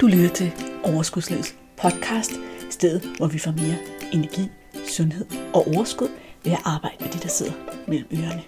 Du 0.00 0.06
lytter 0.06 0.28
til 0.28 0.52
Overskudslivets 0.84 1.56
podcast, 1.76 2.32
stedet 2.70 3.16
hvor 3.16 3.26
vi 3.26 3.38
får 3.38 3.50
mere 3.50 3.76
energi, 4.12 4.48
sundhed 4.88 5.26
og 5.54 5.66
overskud 5.66 6.08
ved 6.44 6.52
at 6.52 6.58
arbejde 6.64 6.96
med 7.00 7.08
de, 7.12 7.18
der 7.18 7.28
sidder 7.28 7.52
mellem 7.88 8.08
ørerne. 8.12 8.42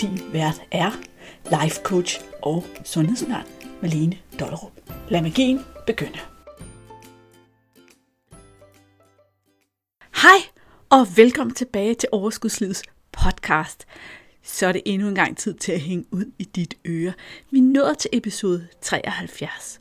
Din 0.00 0.32
vært 0.32 0.62
er 0.70 0.90
life 1.44 1.80
coach 1.82 2.20
og 2.42 2.64
sundhedsundern 2.84 3.46
Malene 3.82 4.18
Dollerup. 4.40 4.72
Lad 5.08 5.22
magien 5.22 5.60
begynde. 5.86 6.18
Hej 10.22 10.40
og 10.90 11.06
velkommen 11.16 11.54
tilbage 11.54 11.94
til 11.94 12.08
Overskudslivets 12.12 12.82
podcast. 13.12 13.86
Så 14.42 14.66
er 14.66 14.72
det 14.72 14.82
endnu 14.84 15.08
en 15.08 15.14
gang 15.14 15.36
tid 15.36 15.54
til 15.54 15.72
at 15.72 15.80
hænge 15.80 16.04
ud 16.10 16.32
i 16.38 16.44
dit 16.44 16.74
øre. 16.86 17.12
Vi 17.50 17.60
nåede 17.60 17.94
til 17.94 18.10
episode 18.12 18.66
73. 18.82 19.80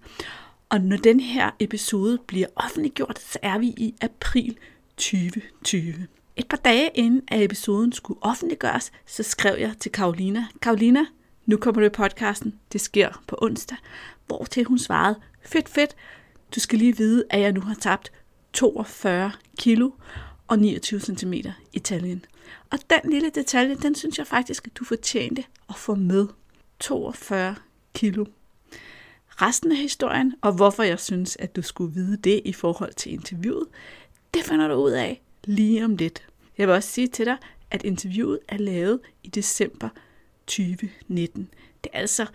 Og 0.70 0.82
når 0.82 0.98
den 0.98 1.20
her 1.20 1.52
episode 1.60 2.18
bliver 2.28 2.48
offentliggjort, 2.56 3.20
så 3.20 3.40
er 3.41 3.58
vi 3.58 3.68
i 3.68 3.96
april 4.02 4.58
2020. 4.98 6.08
Et 6.36 6.48
par 6.48 6.58
dage 6.58 6.91
inden 6.96 7.22
at 7.27 7.44
episoden 7.44 7.91
skulle 7.91 8.23
offentliggøres, 8.23 8.91
så 9.05 9.24
skrev 9.24 9.55
jeg 9.60 9.74
til 9.80 9.91
Karolina. 9.91 10.46
Karolina, 10.62 11.05
nu 11.46 11.58
kommer 11.58 11.82
du 11.82 11.86
i 11.86 11.90
podcasten. 11.90 12.60
Det 12.74 12.82
sker 12.82 13.24
på 13.27 13.38
onsdag. 13.41 13.77
Hvor 14.27 14.44
til 14.44 14.63
hun 14.63 14.80
svarede, 14.80 15.20
fedt 15.41 15.70
fedt, 15.70 15.96
du 16.55 16.60
skal 16.60 16.80
lige 16.80 16.98
vide, 16.98 17.24
at 17.30 17.41
jeg 17.41 17.52
nu 17.52 17.62
har 17.62 17.76
tabt 17.76 18.12
42 18.54 19.32
kilo 19.60 19.91
og 20.48 20.60
29 20.60 20.99
cm 20.99 21.34
i 21.74 21.80
taljen. 21.80 22.26
Og 22.72 22.80
den 22.90 23.12
lille 23.12 23.30
detalje, 23.30 23.76
den 23.76 23.96
synes 23.96 24.18
jeg 24.18 24.27
faktisk, 24.27 24.68
at 24.68 24.77
du 24.77 24.84
fortjente 24.84 25.44
at 25.70 25.76
få 25.76 25.96
med. 25.96 26.27
42 26.80 27.55
kilo 27.94 28.26
resten 29.41 29.71
af 29.71 29.77
historien, 29.77 30.35
og 30.41 30.53
hvorfor 30.53 30.84
jeg 30.84 30.99
synes, 30.99 31.38
at 31.39 31.55
du 31.55 31.61
skulle 31.61 31.93
vide 31.93 32.17
det 32.17 32.41
i 32.45 32.53
forhold 32.53 32.93
til 32.93 33.13
interviewet, 33.13 33.67
det 34.34 34.43
finder 34.43 34.67
du 34.67 34.73
ud 34.73 34.91
af 34.91 35.21
lige 35.43 35.85
om 35.85 35.96
lidt. 35.96 36.27
Jeg 36.57 36.68
vil 36.68 36.76
også 36.76 36.90
sige 36.90 37.07
til 37.07 37.26
dig, 37.26 37.37
at 37.71 37.84
interviewet 37.84 38.40
er 38.48 38.57
lavet 38.57 38.99
i 39.23 39.29
december 39.29 39.90
2019. 40.48 41.49
Det 41.84 41.90
er 41.93 41.99
altså 41.99 42.26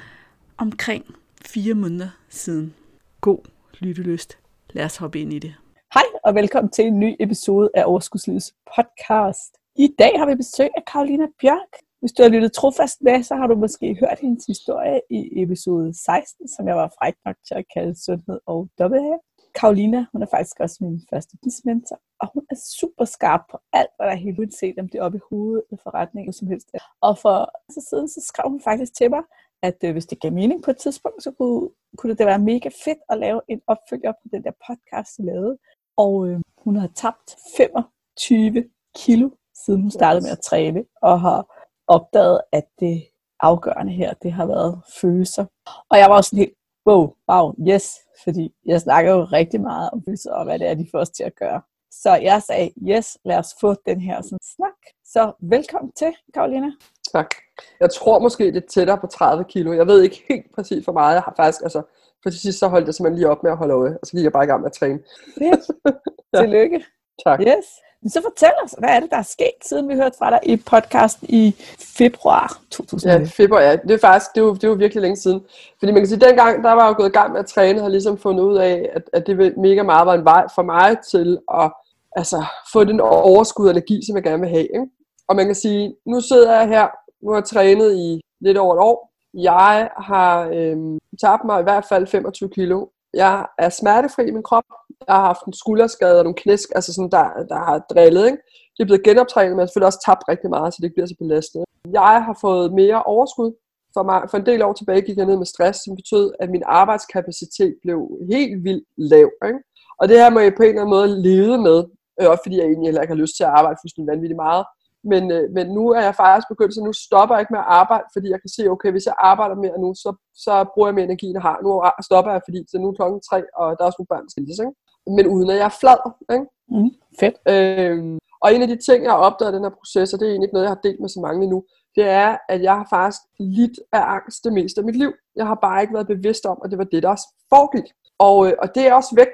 omkring 0.56 1.04
fire 1.46 1.74
måneder 1.74 2.08
siden. 2.28 2.74
God 3.20 3.38
lyttelyst. 3.78 4.38
Lad 4.70 4.84
os 4.84 4.96
hoppe 4.96 5.20
ind 5.20 5.32
i 5.32 5.38
det. 5.38 5.54
Hej 5.94 6.04
og 6.24 6.34
velkommen 6.34 6.70
til 6.70 6.84
en 6.84 6.98
ny 7.00 7.16
episode 7.20 7.70
af 7.74 7.82
Overskudslivets 7.86 8.54
podcast. 8.76 9.54
I 9.76 9.88
dag 9.98 10.12
har 10.18 10.26
vi 10.26 10.34
besøg 10.34 10.68
af 10.76 10.84
Karolina 10.92 11.26
Bjørk. 11.40 11.72
Hvis 12.04 12.12
du 12.12 12.22
har 12.22 12.30
lyttet 12.30 12.52
trofast 12.52 12.98
med, 13.02 13.22
så 13.22 13.34
har 13.34 13.46
du 13.46 13.54
måske 13.54 13.96
hørt 14.00 14.18
hendes 14.20 14.46
historie 14.46 15.00
i 15.10 15.42
episode 15.42 15.94
16, 16.04 16.48
som 16.48 16.68
jeg 16.68 16.76
var 16.76 16.94
fræk 16.98 17.14
nok 17.26 17.36
til 17.46 17.54
at 17.54 17.64
kalde 17.74 18.04
Sundhed 18.04 18.38
og 18.46 18.68
dobbelthære. 18.78 19.18
Karolina, 19.54 20.06
hun 20.12 20.22
er 20.22 20.26
faktisk 20.26 20.60
også 20.60 20.76
min 20.80 21.00
første 21.10 21.36
businessmentor, 21.42 21.98
og 22.20 22.28
hun 22.34 22.42
er 22.50 22.56
super 22.78 23.04
skarp 23.04 23.40
på 23.50 23.58
alt, 23.72 23.92
hvad 23.96 24.06
der 24.06 24.12
er 24.12 24.24
helt 24.26 24.38
uanset, 24.38 24.78
om 24.78 24.88
det 24.88 24.98
er 24.98 25.02
oppe 25.02 25.18
i 25.18 25.26
hovedet 25.30 25.62
eller 25.70 25.82
forretning 25.82 26.24
eller 26.24 26.32
som 26.32 26.48
helst. 26.48 26.68
Og 27.00 27.18
for 27.18 27.36
så 27.74 27.86
siden, 27.90 28.08
så 28.08 28.20
skrev 28.30 28.50
hun 28.50 28.60
faktisk 28.60 28.94
til 28.96 29.10
mig, 29.10 29.22
at 29.62 29.78
øh, 29.84 29.92
hvis 29.92 30.06
det 30.06 30.20
gav 30.20 30.32
mening 30.32 30.62
på 30.62 30.70
et 30.70 30.76
tidspunkt, 30.76 31.22
så 31.22 31.30
kunne, 31.30 31.68
kunne 31.98 32.16
det 32.16 32.26
være 32.26 32.48
mega 32.52 32.68
fedt 32.84 33.02
at 33.08 33.18
lave 33.18 33.40
en 33.48 33.60
opfølger 33.66 34.12
på 34.12 34.26
den 34.32 34.44
der 34.44 34.54
podcast, 34.66 35.18
jeg 35.18 35.26
lavede. 35.26 35.58
Og 35.96 36.28
øh, 36.28 36.40
hun 36.64 36.76
har 36.76 36.90
tabt 36.94 37.28
25 37.56 38.64
kilo, 38.96 39.30
siden 39.64 39.80
hun 39.82 39.90
startede 39.90 40.24
med 40.24 40.30
at 40.30 40.40
træne, 40.40 40.84
og 41.02 41.20
har 41.20 41.53
opdaget, 41.86 42.40
at 42.52 42.64
det 42.80 43.04
afgørende 43.40 43.92
her, 43.92 44.14
det 44.22 44.32
har 44.32 44.46
været 44.46 44.80
følelser. 45.00 45.44
Og 45.90 45.98
jeg 45.98 46.10
var 46.10 46.16
også 46.16 46.30
sådan 46.30 46.38
helt, 46.38 46.54
wow, 46.86 47.14
wow, 47.30 47.54
yes, 47.68 47.94
fordi 48.24 48.54
jeg 48.66 48.80
snakker 48.80 49.12
jo 49.12 49.24
rigtig 49.24 49.60
meget 49.60 49.90
om 49.90 50.02
følelser, 50.04 50.32
og 50.32 50.44
hvad 50.44 50.58
det 50.58 50.68
er, 50.68 50.74
de 50.74 50.88
får 50.90 50.98
os 50.98 51.10
til 51.10 51.24
at 51.24 51.34
gøre. 51.34 51.62
Så 52.02 52.14
jeg 52.14 52.42
sagde, 52.42 52.70
yes, 52.88 53.18
lad 53.24 53.38
os 53.38 53.54
få 53.60 53.74
den 53.86 54.00
her 54.00 54.22
sådan, 54.22 54.38
snak. 54.56 54.80
Så 55.04 55.32
velkommen 55.40 55.92
til, 55.92 56.12
Karolina. 56.34 56.70
Tak. 57.12 57.34
Jeg 57.80 57.90
tror 57.90 58.18
måske, 58.18 58.46
det 58.46 58.56
er 58.56 58.66
tættere 58.68 58.98
på 58.98 59.06
30 59.06 59.44
kilo. 59.44 59.72
Jeg 59.72 59.86
ved 59.86 60.02
ikke 60.02 60.24
helt 60.28 60.54
præcis, 60.54 60.84
hvor 60.84 60.92
meget 60.92 61.14
jeg 61.14 61.22
har 61.22 61.34
faktisk. 61.36 61.62
Altså, 61.62 61.82
for 62.22 62.30
til 62.30 62.40
sidst 62.40 62.58
så 62.58 62.68
holdt 62.68 62.86
jeg 62.86 62.94
simpelthen 62.94 63.18
lige 63.18 63.30
op 63.30 63.42
med 63.42 63.50
at 63.50 63.56
holde 63.56 63.74
øje, 63.74 63.98
og 64.02 64.06
så 64.06 64.12
gik 64.12 64.24
jeg 64.24 64.32
bare 64.32 64.44
i 64.44 64.46
gang 64.46 64.60
med 64.60 64.70
at 64.70 64.72
træne. 64.72 64.98
Fedt. 65.38 65.64
ja. 66.34 66.40
Tillykke. 66.40 66.84
Tak. 67.24 67.40
Yes. 67.40 67.66
Men 68.04 68.10
så 68.10 68.22
fortæl 68.22 68.52
os, 68.64 68.74
hvad 68.78 68.88
er 68.88 69.00
det, 69.00 69.10
der 69.10 69.16
er 69.16 69.22
sket, 69.22 69.58
siden 69.62 69.88
vi 69.88 69.94
hørte 69.94 70.18
fra 70.18 70.30
dig 70.30 70.40
i 70.42 70.56
podcasten 70.56 71.26
i 71.30 71.54
februar 71.78 72.60
2000? 72.70 73.12
Ja, 73.12 73.24
februar, 73.24 73.60
ja. 73.60 73.76
Det 73.76 73.90
er 73.90 73.98
faktisk, 73.98 74.34
det 74.34 74.40
er, 74.40 74.44
jo, 74.44 74.54
det 74.54 74.64
er 74.64 74.68
jo 74.68 74.74
virkelig 74.74 75.02
længe 75.02 75.16
siden. 75.16 75.40
Fordi 75.78 75.92
man 75.92 76.00
kan 76.00 76.08
sige, 76.08 76.16
at 76.16 76.28
dengang, 76.28 76.64
der 76.64 76.72
var 76.72 76.84
jeg 76.84 76.88
jo 76.88 76.96
gået 76.96 77.08
i 77.08 77.18
gang 77.18 77.32
med 77.32 77.40
at 77.40 77.46
træne, 77.46 77.78
og 77.78 77.84
har 77.84 77.88
ligesom 77.88 78.18
fundet 78.18 78.44
ud 78.44 78.56
af, 78.56 78.90
at, 78.92 79.02
at 79.12 79.26
det 79.26 79.56
mega 79.56 79.82
meget 79.82 80.06
var 80.06 80.14
en 80.14 80.24
vej 80.24 80.44
for 80.54 80.62
mig 80.62 80.96
til 81.10 81.38
at 81.54 81.72
altså, 82.16 82.44
få 82.72 82.84
den 82.84 83.00
overskud 83.00 83.70
energi, 83.70 84.00
som 84.06 84.16
jeg 84.16 84.22
gerne 84.22 84.40
vil 84.40 84.50
have. 84.50 84.68
Ikke? 84.74 84.86
Og 85.28 85.36
man 85.36 85.46
kan 85.46 85.54
sige, 85.54 85.94
nu 86.06 86.20
sidder 86.20 86.58
jeg 86.58 86.68
her, 86.68 86.86
nu 87.22 87.30
har 87.30 87.36
jeg 87.36 87.44
trænet 87.44 87.94
i 87.96 88.20
lidt 88.40 88.58
over 88.58 88.74
et 88.74 88.80
år. 88.80 89.12
Jeg 89.34 89.88
har 89.96 90.48
øhm, 90.54 90.98
tabt 91.20 91.44
mig 91.44 91.60
i 91.60 91.62
hvert 91.62 91.84
fald 91.84 92.06
25 92.06 92.48
kilo. 92.48 92.86
Jeg 93.16 93.46
er 93.58 93.68
smertefri 93.68 94.22
i 94.28 94.30
min 94.30 94.42
krop. 94.42 94.64
Jeg 95.08 95.14
har 95.14 95.26
haft 95.32 95.44
en 95.46 95.52
skulderskade 95.52 96.18
og 96.18 96.24
nogle 96.24 96.42
knæsk, 96.42 96.68
altså 96.74 96.94
sådan, 96.94 97.10
der, 97.10 97.24
der 97.52 97.58
har 97.68 97.78
drillet. 97.92 98.26
Ikke? 98.26 98.38
Det 98.74 98.80
er 98.80 98.88
blevet 98.90 99.04
genoptrænet, 99.04 99.50
men 99.50 99.58
jeg 99.58 99.62
har 99.62 99.66
selvfølgelig 99.66 99.92
også 99.92 100.04
tabt 100.06 100.24
rigtig 100.28 100.50
meget, 100.50 100.68
så 100.72 100.76
det 100.78 100.84
ikke 100.86 100.98
bliver 100.98 101.12
så 101.12 101.18
belastet. 101.18 101.64
Jeg 101.92 102.14
har 102.26 102.36
fået 102.40 102.74
mere 102.80 103.02
overskud. 103.02 103.50
For, 103.94 104.02
mig, 104.02 104.20
for 104.30 104.36
en 104.38 104.46
del 104.46 104.62
år 104.62 104.72
tilbage 104.72 105.06
gik 105.06 105.16
jeg 105.16 105.26
ned 105.26 105.36
med 105.36 105.46
stress, 105.46 105.78
som 105.84 105.96
betød, 105.96 106.26
at 106.40 106.50
min 106.50 106.62
arbejdskapacitet 106.66 107.74
blev 107.82 107.98
helt 108.32 108.64
vildt 108.64 108.86
lav. 108.96 109.28
Ikke? 109.48 109.60
Og 110.00 110.08
det 110.08 110.16
her 110.20 110.30
må 110.30 110.40
jeg 110.40 110.52
på 110.56 110.62
en 110.62 110.68
eller 110.68 110.82
anden 110.82 110.96
måde 110.96 111.22
leve 111.28 111.56
med, 111.68 111.78
øh, 112.20 112.30
også 112.32 112.42
fordi 112.44 112.56
jeg 112.58 112.66
egentlig 112.66 112.88
heller 112.88 113.02
ikke 113.02 113.14
har 113.14 113.22
lyst 113.24 113.36
til 113.36 113.44
at 113.44 113.54
arbejde 113.58 113.78
fuldstændig 113.82 114.12
vanvittigt 114.12 114.42
meget. 114.46 114.64
Men, 115.12 115.22
øh, 115.36 115.44
men 115.56 115.66
nu 115.76 115.84
er 115.98 116.02
jeg 116.08 116.14
faktisk 116.14 116.48
begyndt, 116.48 116.74
så 116.74 116.82
nu 116.84 116.92
stopper 117.06 117.34
jeg 117.34 117.42
ikke 117.42 117.54
med 117.56 117.64
at 117.64 117.72
arbejde, 117.82 118.06
fordi 118.14 118.26
jeg 118.34 118.40
kan 118.40 118.50
se, 118.56 118.62
okay, 118.74 118.90
hvis 118.90 119.06
jeg 119.10 119.16
arbejder 119.30 119.56
mere 119.64 119.78
nu, 119.84 119.90
så, 119.94 120.10
så 120.44 120.52
bruger 120.72 120.88
jeg 120.88 120.94
mere 120.94 121.08
energi, 121.10 121.26
end 121.26 121.38
jeg 121.38 121.46
har. 121.50 121.56
Nu 121.66 121.72
stopper 122.08 122.30
jeg, 122.32 122.40
fordi 122.46 122.58
det 122.68 122.74
er 122.74 122.84
nu 122.84 122.92
klokken 122.92 123.20
tre, 123.28 123.38
og 123.60 123.66
der 123.74 123.80
er 123.82 123.88
også 123.90 124.00
nogle 124.00 124.12
børn, 124.12 124.28
skal 124.30 124.42
ikke? 124.42 124.76
Men 125.16 125.24
uden 125.34 125.50
at 125.50 125.56
jeg 125.60 125.68
er 125.72 125.78
flad. 125.82 126.00
Ikke? 126.34 126.46
Mm, 126.74 126.90
fedt. 127.20 127.36
Øhm, 127.52 128.18
og 128.42 128.48
en 128.54 128.62
af 128.64 128.68
de 128.68 128.78
ting, 128.86 129.04
jeg 129.04 129.12
har 129.12 129.26
opdaget 129.28 129.52
i 129.52 129.56
den 129.56 129.66
her 129.66 129.78
proces, 129.80 130.12
og 130.12 130.18
det 130.18 130.26
er 130.26 130.30
egentlig 130.30 130.46
ikke 130.46 130.56
noget, 130.56 130.68
jeg 130.68 130.76
har 130.76 130.86
delt 130.86 131.00
med 131.00 131.08
så 131.08 131.20
mange 131.26 131.42
endnu, 131.44 131.60
det 131.96 132.04
er, 132.04 132.36
at 132.48 132.62
jeg 132.62 132.74
har 132.80 132.86
faktisk 132.90 133.22
lidt 133.38 133.76
af 133.92 134.02
angst 134.16 134.44
det 134.44 134.52
meste 134.52 134.80
af 134.80 134.84
mit 134.84 134.96
liv. 134.96 135.12
Jeg 135.36 135.46
har 135.46 135.58
bare 135.66 135.82
ikke 135.82 135.94
været 135.94 136.06
bevidst 136.14 136.46
om, 136.46 136.58
at 136.64 136.70
det 136.70 136.78
var 136.78 136.84
det, 136.84 137.02
der 137.02 137.16
foregik. 137.54 137.88
Og, 138.18 138.46
øh, 138.46 138.52
og 138.62 138.74
det 138.74 138.86
er 138.86 138.94
også 138.94 139.14
væk. 139.16 139.32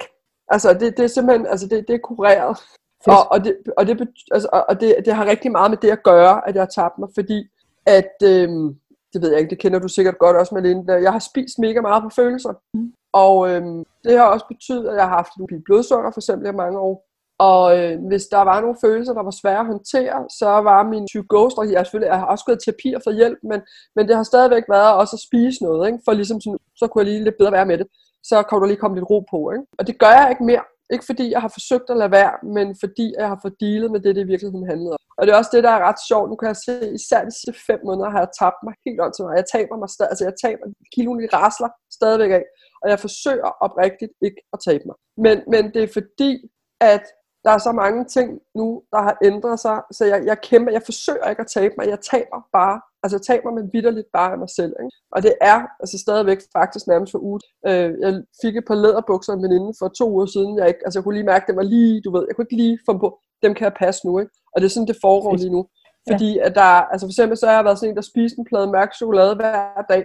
Altså, 0.48 0.68
det, 0.80 0.96
det 0.96 1.04
er 1.04 1.12
simpelthen, 1.16 1.46
altså 1.46 1.66
det, 1.66 1.88
det 1.88 1.94
er 1.94 2.06
kureret. 2.10 2.58
Og, 3.06 3.32
og, 3.32 3.44
det, 3.44 3.56
og, 3.76 3.86
det, 3.86 4.08
altså, 4.32 4.64
og 4.68 4.80
det, 4.80 4.94
det 5.04 5.14
har 5.14 5.26
rigtig 5.26 5.52
meget 5.52 5.70
med 5.70 5.78
det 5.78 5.90
at 5.90 6.02
gøre, 6.02 6.48
at 6.48 6.54
jeg 6.54 6.62
har 6.62 6.82
tabt 6.82 6.98
mig, 6.98 7.08
fordi 7.14 7.48
at, 7.86 8.14
øhm, 8.22 8.76
det 9.12 9.22
ved 9.22 9.30
jeg 9.30 9.38
ikke, 9.38 9.50
det 9.50 9.58
kender 9.58 9.78
du 9.78 9.88
sikkert 9.88 10.18
godt 10.18 10.36
også, 10.36 10.54
Malene, 10.54 10.92
jeg 10.92 11.12
har 11.12 11.18
spist 11.18 11.58
mega 11.58 11.80
meget 11.80 12.02
på 12.02 12.08
følelser. 12.16 12.52
Mm. 12.74 12.92
Og 13.12 13.50
øhm, 13.50 13.84
det 14.04 14.18
har 14.18 14.24
også 14.24 14.46
betydet, 14.48 14.88
at 14.88 14.96
jeg 14.96 15.04
har 15.08 15.16
haft 15.16 15.32
en 15.36 15.62
blodsukker 15.64 16.10
for 16.10 16.20
eksempel 16.20 16.48
i 16.48 16.52
mange 16.52 16.78
år. 16.78 17.06
Og 17.48 17.64
øh, 17.78 17.94
hvis 18.08 18.24
der 18.34 18.42
var 18.50 18.60
nogle 18.60 18.76
følelser, 18.84 19.14
der 19.14 19.22
var 19.22 19.36
svære 19.42 19.60
at 19.64 19.66
håndtere, 19.72 20.18
så 20.38 20.48
var 20.68 20.90
min 20.92 21.04
psykostrategi, 21.12 21.74
jeg, 21.74 21.86
selvfølgelig, 21.86 22.12
jeg 22.14 22.18
har 22.18 22.26
også 22.26 22.44
gået 22.44 22.62
terapi 22.64 22.88
og 22.96 23.02
fået 23.04 23.16
hjælp, 23.16 23.38
men, 23.50 23.60
men 23.96 24.08
det 24.08 24.16
har 24.16 24.22
stadigvæk 24.22 24.64
været 24.68 24.94
også 25.00 25.16
at 25.16 25.26
spise 25.28 25.62
noget, 25.62 25.86
ikke? 25.88 26.00
for 26.04 26.12
ligesom 26.12 26.40
sådan, 26.40 26.58
så 26.76 26.86
kunne 26.86 27.04
jeg 27.04 27.12
lige 27.12 27.24
lidt 27.24 27.38
bedre 27.38 27.52
være 27.52 27.70
med 27.70 27.78
det. 27.78 27.86
Så 28.30 28.42
kan 28.42 28.58
du 28.58 28.66
lige 28.66 28.82
komme 28.82 28.96
lidt 28.96 29.10
ro 29.10 29.18
på. 29.30 29.38
Ikke? 29.54 29.64
Og 29.78 29.86
det 29.86 29.98
gør 30.02 30.12
jeg 30.18 30.26
ikke 30.30 30.44
mere. 30.44 30.64
Ikke 30.92 31.06
fordi 31.10 31.30
jeg 31.34 31.40
har 31.40 31.52
forsøgt 31.58 31.90
at 31.90 31.96
lade 31.96 32.10
være, 32.10 32.34
men 32.56 32.76
fordi 32.82 33.06
jeg 33.18 33.28
har 33.28 33.38
fået 33.42 33.60
dealet 33.60 33.90
med 33.90 34.00
det, 34.00 34.16
det 34.16 34.22
i 34.22 34.30
virkeligheden 34.32 34.66
handlede 34.72 34.92
om. 34.92 35.00
Og 35.18 35.22
det 35.22 35.32
er 35.32 35.38
også 35.38 35.54
det, 35.54 35.64
der 35.64 35.70
er 35.70 35.86
ret 35.88 36.00
sjovt. 36.08 36.30
Nu 36.30 36.36
kan 36.36 36.48
jeg 36.52 36.60
se, 36.66 36.74
især 36.98 37.20
de 37.24 37.32
sidste 37.38 37.54
fem 37.66 37.80
måneder 37.88 38.10
har 38.10 38.20
jeg 38.24 38.32
tabt 38.40 38.60
mig 38.66 38.74
helt 38.86 39.00
ondt 39.00 39.14
til 39.14 39.24
mig. 39.24 39.36
Jeg 39.40 39.48
taber 39.54 39.76
mig 39.82 39.90
stadig, 39.94 40.10
altså 40.12 40.24
jeg 40.28 40.36
taber, 40.44 40.64
kiloen 40.94 41.20
de 41.22 41.28
rasler 41.38 41.70
stadigvæk 41.98 42.32
af. 42.38 42.44
Og 42.82 42.86
jeg 42.92 42.98
forsøger 43.06 43.50
oprigtigt 43.66 44.12
ikke 44.26 44.40
at 44.54 44.58
tabe 44.66 44.84
mig. 44.88 44.96
Men, 45.24 45.36
men 45.52 45.62
det 45.74 45.82
er 45.82 45.96
fordi, 45.98 46.32
at 46.80 47.04
der 47.44 47.50
er 47.50 47.58
så 47.58 47.72
mange 47.72 48.04
ting 48.04 48.28
nu, 48.54 48.82
der 48.92 49.00
har 49.08 49.16
ændret 49.30 49.60
sig, 49.60 49.76
så 49.92 50.04
jeg, 50.12 50.20
jeg 50.30 50.38
kæmper, 50.40 50.72
jeg 50.72 50.82
forsøger 50.90 51.30
ikke 51.30 51.44
at 51.46 51.52
tabe 51.56 51.74
mig, 51.78 51.86
jeg 51.94 52.00
taber 52.12 52.38
bare, 52.58 52.76
altså 53.02 53.16
jeg 53.16 53.24
taber 53.30 53.50
mig 53.56 53.64
vidderligt 53.74 54.08
bare 54.18 54.32
af 54.32 54.38
mig 54.38 54.50
selv, 54.58 54.74
ikke? 54.84 54.96
og 55.14 55.18
det 55.22 55.34
er 55.52 55.58
altså 55.82 55.96
stadigvæk 55.98 56.40
faktisk 56.58 56.84
nærmest 56.86 57.10
for 57.12 57.18
ud. 57.18 57.40
Øh, 57.68 57.90
jeg 58.04 58.12
fik 58.42 58.54
et 58.56 58.66
par 58.68 58.78
læderbukser 58.84 59.32
af 59.32 59.36
en 59.36 59.42
veninde 59.46 59.72
for 59.78 59.88
to 59.88 60.06
uger 60.14 60.26
siden, 60.26 60.58
jeg, 60.58 60.68
ikke, 60.68 60.82
altså 60.84 60.98
jeg 60.98 61.04
kunne 61.04 61.18
lige 61.18 61.30
mærke, 61.32 61.44
at 61.44 61.48
det 61.48 61.56
var 61.56 61.68
lige, 61.74 62.00
du 62.04 62.10
ved, 62.14 62.24
jeg 62.28 62.34
kunne 62.34 62.46
ikke 62.46 62.62
lige 62.62 62.78
få 62.88 62.92
på, 63.04 63.08
dem 63.44 63.52
kan 63.54 63.64
jeg 63.68 63.80
passe 63.84 64.00
nu, 64.06 64.12
ikke? 64.22 64.32
og 64.52 64.56
det 64.60 64.66
er 64.66 64.74
sådan, 64.74 64.90
det 64.92 65.04
foregår 65.06 65.34
lige 65.36 65.56
nu. 65.56 65.62
Fordi 66.10 66.30
at 66.46 66.52
der, 66.60 66.70
altså 66.92 67.04
for 67.06 67.12
eksempel 67.14 67.36
så 67.38 67.46
har 67.46 67.54
jeg 67.54 67.64
været 67.64 67.78
sådan 67.78 67.90
en, 67.90 67.96
der 67.96 68.10
spiste 68.12 68.38
en 68.38 68.48
plade 68.50 68.68
mørk 68.74 68.92
chokolade 69.00 69.34
hver 69.34 69.82
dag, 69.92 70.02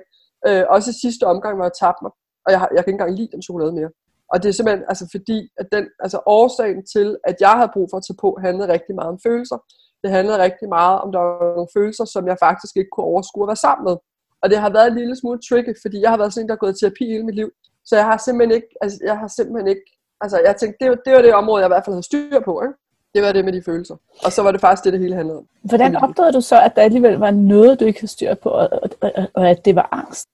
øh, 0.48 0.64
også 0.76 0.88
i 0.92 1.00
sidste 1.04 1.24
omgang, 1.34 1.54
hvor 1.56 1.66
jeg 1.70 1.78
tabte 1.82 2.02
mig, 2.06 2.12
og 2.46 2.50
jeg, 2.54 2.60
jeg 2.76 2.82
kan 2.82 2.92
ikke 2.92 3.00
engang 3.00 3.18
lide 3.20 3.34
den 3.36 3.42
chokolade 3.48 3.74
mere. 3.80 3.92
Og 4.32 4.36
det 4.42 4.48
er 4.50 4.56
simpelthen 4.56 4.86
altså 4.92 5.06
fordi, 5.16 5.38
at 5.60 5.68
den, 5.76 5.84
altså 6.04 6.20
årsagen 6.26 6.82
til, 6.94 7.08
at 7.30 7.36
jeg 7.46 7.54
havde 7.60 7.74
brug 7.76 7.88
for 7.92 7.98
at 7.98 8.06
tage 8.08 8.22
på, 8.24 8.30
handlede 8.46 8.74
rigtig 8.76 8.94
meget 8.96 9.12
om 9.14 9.20
følelser. 9.28 9.58
Det 10.06 10.14
handlede 10.14 10.44
rigtig 10.48 10.68
meget 10.78 10.98
om, 11.04 11.12
der 11.12 11.20
var 11.20 11.56
nogle 11.60 11.74
følelser, 11.78 12.06
som 12.06 12.24
jeg 12.28 12.38
faktisk 12.48 12.74
ikke 12.78 12.92
kunne 12.94 13.12
overskue 13.14 13.44
at 13.44 13.52
være 13.52 13.66
sammen 13.68 13.84
med. 13.90 13.96
Og 14.42 14.50
det 14.52 14.58
har 14.64 14.72
været 14.78 14.88
en 14.88 15.00
lille 15.02 15.16
smule 15.22 15.40
tricky, 15.50 15.74
fordi 15.84 15.98
jeg 16.02 16.10
har 16.14 16.20
været 16.22 16.34
sådan 16.34 16.44
en, 16.44 16.50
der 16.50 16.56
har 16.56 16.64
gået 16.64 16.76
i 16.76 16.80
terapi 16.80 17.06
hele 17.14 17.26
mit 17.30 17.40
liv. 17.42 17.50
Så 17.88 17.94
jeg 18.00 18.06
har 18.12 18.18
simpelthen 18.18 18.56
ikke, 18.60 18.72
altså 18.84 18.98
jeg 19.10 19.18
har 19.22 19.30
simpelthen 19.38 19.68
ikke, 19.74 19.86
altså 20.24 20.38
jeg 20.48 20.56
tænkte, 20.56 20.78
det 20.82 20.90
var 20.92 21.00
det, 21.06 21.14
var 21.14 21.22
det 21.22 21.34
område, 21.42 21.62
jeg 21.62 21.70
i 21.70 21.74
hvert 21.74 21.86
fald 21.86 21.96
havde 21.96 22.10
styr 22.12 22.40
på, 22.50 22.54
ikke? 22.66 22.76
Det 23.16 23.24
var 23.24 23.32
det 23.32 23.46
med 23.46 23.54
de 23.54 23.62
følelser. 23.66 23.96
Og 24.26 24.32
så 24.32 24.42
var 24.44 24.52
det 24.52 24.62
faktisk 24.62 24.84
det, 24.84 24.94
det 24.94 25.02
hele 25.02 25.16
handlede 25.16 25.38
om. 25.38 25.46
Hvordan 25.62 25.96
opdagede 25.96 26.34
du 26.34 26.42
så, 26.42 26.62
at 26.62 26.76
der 26.76 26.82
alligevel 26.82 27.14
var 27.14 27.32
noget, 27.32 27.80
du 27.80 27.86
ikke 27.86 28.00
havde 28.00 28.12
styr 28.12 28.34
på, 28.34 28.50
og, 28.50 28.70
og, 29.02 29.12
og, 29.34 29.50
at 29.50 29.66
det 29.66 29.76
var 29.76 29.90
angst? 29.92 30.28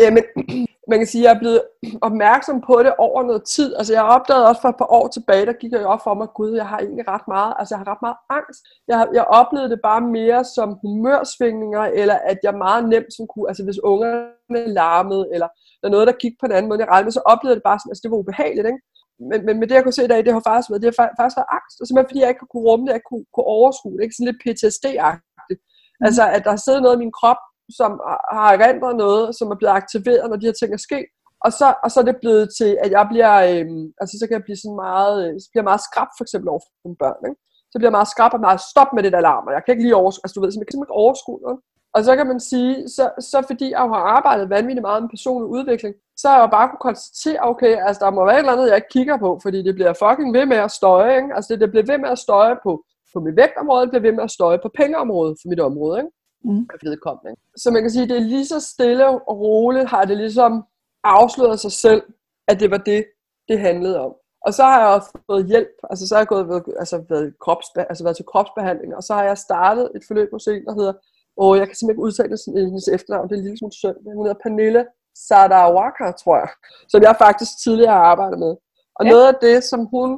Jamen, 0.00 0.24
man 0.90 0.98
kan 0.98 1.06
sige, 1.06 1.22
at 1.22 1.28
jeg 1.28 1.34
er 1.34 1.38
blevet 1.38 1.62
opmærksom 2.02 2.60
på 2.60 2.82
det 2.82 2.92
over 2.98 3.22
noget 3.22 3.44
tid. 3.44 3.74
Altså, 3.76 3.92
jeg 3.92 4.02
opdagede 4.02 4.48
også 4.48 4.60
for 4.60 4.68
et 4.68 4.80
par 4.82 4.92
år 4.92 5.08
tilbage, 5.08 5.46
der 5.46 5.52
gik 5.52 5.72
jeg 5.72 5.86
op 5.86 6.02
for 6.04 6.14
mig, 6.14 6.28
gud, 6.34 6.52
jeg 6.56 6.66
har 6.66 6.78
egentlig 6.78 7.08
ret 7.08 7.28
meget, 7.28 7.54
altså, 7.58 7.74
jeg 7.74 7.78
har 7.82 7.88
ret 7.92 8.02
meget 8.06 8.18
angst. 8.38 8.60
Jeg, 8.88 9.08
jeg 9.14 9.24
oplevede 9.24 9.70
det 9.70 9.80
bare 9.82 10.00
mere 10.00 10.44
som 10.44 10.78
humørsvingninger, 10.82 11.82
eller 12.00 12.14
at 12.14 12.38
jeg 12.42 12.54
meget 12.54 12.88
nemt 12.88 13.12
som 13.16 13.26
kunne, 13.32 13.48
altså 13.50 13.64
hvis 13.64 13.82
ungerne 13.82 14.74
larmede, 14.78 15.28
eller 15.34 15.48
der 15.80 15.86
er 15.88 15.94
noget, 15.96 16.06
der 16.06 16.22
gik 16.24 16.32
på 16.40 16.46
en 16.46 16.52
anden 16.52 16.68
måde, 16.68 16.80
jeg 16.80 16.88
regnede, 16.88 17.12
så 17.12 17.22
oplevede 17.32 17.56
det 17.58 17.68
bare 17.68 17.78
sådan, 17.78 17.90
altså 17.90 18.02
det 18.04 18.10
var 18.10 18.16
ubehageligt, 18.16 18.66
ikke? 18.66 18.80
Men, 19.28 19.38
men, 19.46 19.54
men 19.58 19.64
det 19.68 19.74
jeg 19.74 19.84
kunne 19.84 19.98
se 19.98 20.04
i 20.04 20.12
dag, 20.12 20.24
det 20.24 20.32
har 20.36 20.42
faktisk 20.48 20.70
været, 20.70 20.82
det 20.82 20.88
har 20.90 20.98
faktisk 21.20 21.38
været 21.40 21.54
angst. 21.58 21.76
Og 21.80 21.84
simpelthen 21.84 22.10
fordi 22.10 22.22
jeg 22.22 22.32
ikke 22.32 22.50
kunne 22.52 22.66
rumme 22.68 22.84
det, 22.86 22.92
jeg 22.98 23.06
kunne, 23.10 23.24
kunne 23.34 23.50
overskue 23.58 23.94
det. 23.96 24.02
Ikke 24.04 24.16
sådan 24.16 24.30
lidt 24.30 24.42
PTSD-agtigt. 24.44 25.60
Mm. 26.00 26.06
Altså 26.06 26.24
at 26.36 26.42
der 26.48 26.56
sidder 26.56 26.80
noget 26.84 26.96
i 26.96 27.04
min 27.04 27.16
krop, 27.20 27.40
som 27.80 27.90
har 28.36 28.50
erindret 28.56 28.94
noget, 29.04 29.24
som 29.38 29.46
er 29.52 29.58
blevet 29.58 29.78
aktiveret, 29.80 30.30
når 30.30 30.38
de 30.38 30.48
her 30.48 30.58
ting 30.60 30.72
er 30.74 30.86
sket. 30.88 31.08
Og 31.44 31.50
så, 31.58 31.68
og 31.84 31.88
så 31.90 31.96
er 32.00 32.06
det 32.08 32.22
blevet 32.22 32.46
til, 32.58 32.70
at 32.84 32.90
jeg 32.96 33.04
bliver, 33.12 33.34
øhm, 33.50 33.84
altså 34.00 34.14
så 34.16 34.24
kan 34.26 34.36
jeg 34.38 34.46
blive 34.46 34.60
sådan 34.62 34.80
meget, 34.86 35.16
øh, 35.24 35.32
så 35.42 35.48
bliver 35.52 35.68
meget 35.70 35.82
skrab 35.88 36.10
for 36.16 36.24
eksempel 36.26 36.48
over 36.52 36.62
for 36.66 36.90
børn. 37.04 37.20
Ikke? 37.28 37.40
Så 37.70 37.74
bliver 37.78 37.90
jeg 37.90 37.98
meget 37.98 38.12
skrab 38.14 38.32
og 38.36 38.44
meget 38.48 38.60
stop 38.72 38.90
med 38.92 39.02
det 39.04 39.12
der 39.12 39.22
alarm, 39.24 39.46
og 39.48 39.52
jeg 39.54 39.62
kan 39.62 39.72
ikke 39.72 39.86
lige 39.86 40.00
overskue, 40.02 40.22
altså 40.24 40.34
du 40.34 40.40
ved, 40.40 40.50
så 40.50 40.58
jeg 40.58 40.66
kan 40.66 40.72
simpelthen 40.72 40.90
ikke 40.90 41.02
overskue 41.04 41.40
noget. 41.46 41.58
Og 41.94 42.04
så 42.04 42.16
kan 42.16 42.26
man 42.26 42.40
sige, 42.40 42.88
så, 42.88 43.10
så 43.18 43.42
fordi 43.46 43.70
jeg 43.70 43.78
har 43.78 44.04
arbejdet 44.16 44.50
vanvittigt 44.50 44.82
meget 44.82 45.02
med 45.02 45.10
personlig 45.10 45.48
udvikling, 45.48 45.94
så 46.16 46.28
har 46.28 46.36
jeg 46.36 46.42
jo 46.42 46.50
bare 46.50 46.68
kunne 46.68 46.86
konstatere, 46.88 47.38
okay, 47.42 47.76
altså 47.86 48.04
der 48.04 48.10
må 48.10 48.24
være 48.24 48.34
et 48.34 48.38
eller 48.38 48.52
andet, 48.52 48.68
jeg 48.68 48.76
ikke 48.76 48.94
kigger 48.96 49.18
på, 49.18 49.38
fordi 49.42 49.62
det 49.62 49.74
bliver 49.74 49.92
fucking 49.92 50.34
ved 50.34 50.46
med 50.46 50.56
at 50.56 50.70
støje, 50.70 51.16
ikke? 51.16 51.34
Altså 51.34 51.48
det, 51.52 51.60
det 51.60 51.70
bliver 51.70 51.86
ved 51.86 51.98
med 51.98 52.10
at 52.10 52.18
støje 52.18 52.56
på, 52.62 52.84
på 53.12 53.20
mit 53.20 53.36
vægtområde, 53.36 53.82
det 53.82 53.90
bliver 53.90 54.02
ved 54.02 54.12
med 54.12 54.24
at 54.24 54.30
støje 54.30 54.58
på 54.62 54.70
pengeområdet 54.76 55.38
for 55.42 55.48
mit 55.48 55.60
område, 55.60 55.98
ikke? 56.00 56.10
Mm. 56.44 56.68
Vedkommende. 56.82 57.40
Så 57.56 57.70
man 57.70 57.82
kan 57.82 57.90
sige, 57.90 58.08
det 58.08 58.16
er 58.16 58.30
lige 58.34 58.46
så 58.46 58.60
stille 58.60 59.06
og 59.06 59.38
roligt, 59.40 59.88
har 59.88 60.04
det 60.04 60.16
ligesom 60.16 60.64
afsløret 61.04 61.60
sig 61.60 61.72
selv, 61.72 62.02
at 62.48 62.60
det 62.60 62.70
var 62.70 62.76
det, 62.76 63.04
det 63.48 63.58
handlede 63.60 64.00
om. 64.00 64.12
Og 64.46 64.54
så 64.54 64.62
har 64.62 64.80
jeg 64.80 64.88
også 64.88 65.18
fået 65.26 65.46
hjælp, 65.46 65.74
altså 65.90 66.08
så 66.08 66.14
har 66.14 66.20
jeg 66.20 66.28
gået 66.28 66.48
ved, 66.48 66.60
altså 66.78 67.04
været, 67.08 67.34
kropsbe, 67.40 67.80
altså 67.88 68.04
været 68.04 68.16
til 68.16 68.24
kropsbehandling, 68.24 68.96
og 68.96 69.02
så 69.02 69.14
har 69.14 69.24
jeg 69.24 69.38
startet 69.38 69.90
et 69.96 70.02
forløb 70.06 70.28
hos 70.32 70.46
en, 70.46 70.64
der 70.64 70.74
hedder, 70.74 70.92
og 71.36 71.56
jeg 71.58 71.66
kan 71.66 71.76
simpelthen 71.76 71.94
ikke 71.94 72.06
udtale 72.06 72.68
hendes 72.68 72.88
efternavn, 72.88 73.28
det 73.28 73.38
er 73.38 73.42
lille 73.42 73.58
smule 73.58 73.72
synd, 73.72 73.96
hun 74.16 74.26
hedder 74.26 74.42
Pernille 74.42 74.86
Sadawaka, 75.28 76.12
tror 76.22 76.36
jeg, 76.36 76.50
som 76.88 77.02
jeg 77.02 77.14
faktisk 77.18 77.52
tidligere 77.64 77.92
har 77.92 78.04
arbejdet 78.12 78.38
med. 78.38 78.52
Og 78.98 79.04
ja. 79.04 79.10
noget 79.10 79.26
af 79.32 79.36
det, 79.42 79.64
som 79.64 79.80
hun 79.94 80.10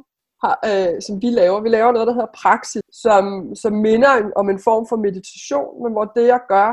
har, 0.44 0.56
øh, 0.70 1.02
som 1.02 1.22
vi 1.22 1.30
laver, 1.30 1.60
vi 1.60 1.68
laver 1.68 1.92
noget, 1.92 2.06
der 2.08 2.14
hedder 2.18 2.36
praksis, 2.42 2.82
som, 2.92 3.54
som 3.54 3.72
minder 3.72 4.30
om 4.36 4.50
en 4.50 4.58
form 4.58 4.86
for 4.86 4.96
meditation, 4.96 5.82
men 5.82 5.92
hvor 5.92 6.04
det 6.04 6.26
jeg 6.26 6.40
gør, 6.48 6.70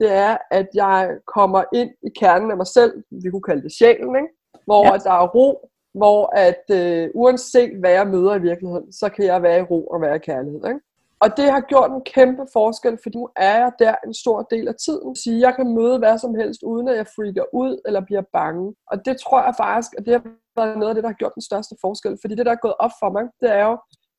det 0.00 0.12
er, 0.12 0.36
at 0.50 0.68
jeg 0.74 1.10
kommer 1.34 1.62
ind 1.74 1.90
i 2.08 2.10
kernen 2.20 2.50
af 2.50 2.56
mig 2.56 2.66
selv, 2.66 2.92
vi 3.10 3.30
kunne 3.30 3.48
kalde 3.50 3.62
det 3.62 3.72
sjælen, 3.72 4.16
ikke? 4.16 4.32
hvor 4.64 4.84
ja. 4.84 4.98
der 5.06 5.12
er 5.12 5.28
ro, 5.36 5.68
hvor 5.94 6.36
at 6.46 6.64
øh, 6.80 7.10
uanset 7.14 7.78
hvad 7.80 7.90
jeg 7.90 8.06
møder 8.06 8.34
i 8.34 8.40
virkeligheden, 8.40 8.92
så 8.92 9.08
kan 9.08 9.24
jeg 9.24 9.42
være 9.42 9.58
i 9.60 9.62
ro 9.62 9.86
og 9.86 10.00
være 10.00 10.16
i 10.16 10.18
kærlighed. 10.18 10.60
Ikke? 10.66 10.80
Og 11.22 11.28
det 11.36 11.48
har 11.54 11.60
gjort 11.72 11.90
en 11.90 12.04
kæmpe 12.14 12.44
forskel, 12.52 12.98
fordi 13.02 13.16
nu 13.18 13.28
er 13.36 13.56
jeg 13.62 13.72
der 13.78 13.94
en 14.06 14.14
stor 14.22 14.38
del 14.54 14.68
af 14.72 14.76
tiden. 14.84 15.10
Så 15.16 15.28
jeg 15.44 15.52
kan 15.56 15.74
møde 15.78 15.98
hvad 15.98 16.18
som 16.18 16.34
helst, 16.40 16.60
uden 16.62 16.88
at 16.88 16.96
jeg 17.00 17.06
freaker 17.16 17.46
ud 17.62 17.72
eller 17.86 18.00
bliver 18.08 18.24
bange. 18.38 18.74
Og 18.90 18.96
det 19.06 19.14
tror 19.24 19.40
jeg 19.46 19.54
faktisk, 19.64 19.92
at 19.98 20.04
det 20.06 20.12
har 20.16 20.22
været 20.60 20.78
noget 20.78 20.90
af 20.90 20.94
det, 20.94 21.04
der 21.04 21.12
har 21.12 21.20
gjort 21.20 21.38
den 21.38 21.48
største 21.50 21.74
forskel. 21.84 22.14
Fordi 22.20 22.34
det, 22.34 22.46
der 22.46 22.54
er 22.54 22.64
gået 22.66 22.80
op 22.84 22.94
for 23.00 23.10
mig, 23.16 23.24
det 23.42 23.50
er 23.58 23.64
jo, 23.70 23.74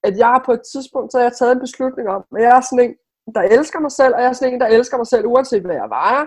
at 0.07 0.13
jeg 0.23 0.35
på 0.45 0.51
et 0.57 0.63
tidspunkt, 0.73 1.09
så 1.11 1.17
har 1.17 1.25
jeg 1.27 1.35
taget 1.37 1.53
en 1.55 1.65
beslutning 1.65 2.07
om, 2.15 2.21
at 2.37 2.41
jeg 2.45 2.53
er 2.57 2.63
sådan 2.69 2.85
en, 2.85 2.93
der 3.37 3.43
elsker 3.55 3.79
mig 3.85 3.93
selv, 3.99 4.13
og 4.15 4.21
jeg 4.21 4.29
er 4.29 4.37
sådan 4.37 4.53
en, 4.53 4.61
der 4.63 4.75
elsker 4.77 4.97
mig 5.01 5.07
selv, 5.13 5.25
uanset 5.31 5.65
hvad 5.65 5.77
jeg 5.81 5.89
vejer. 5.99 6.23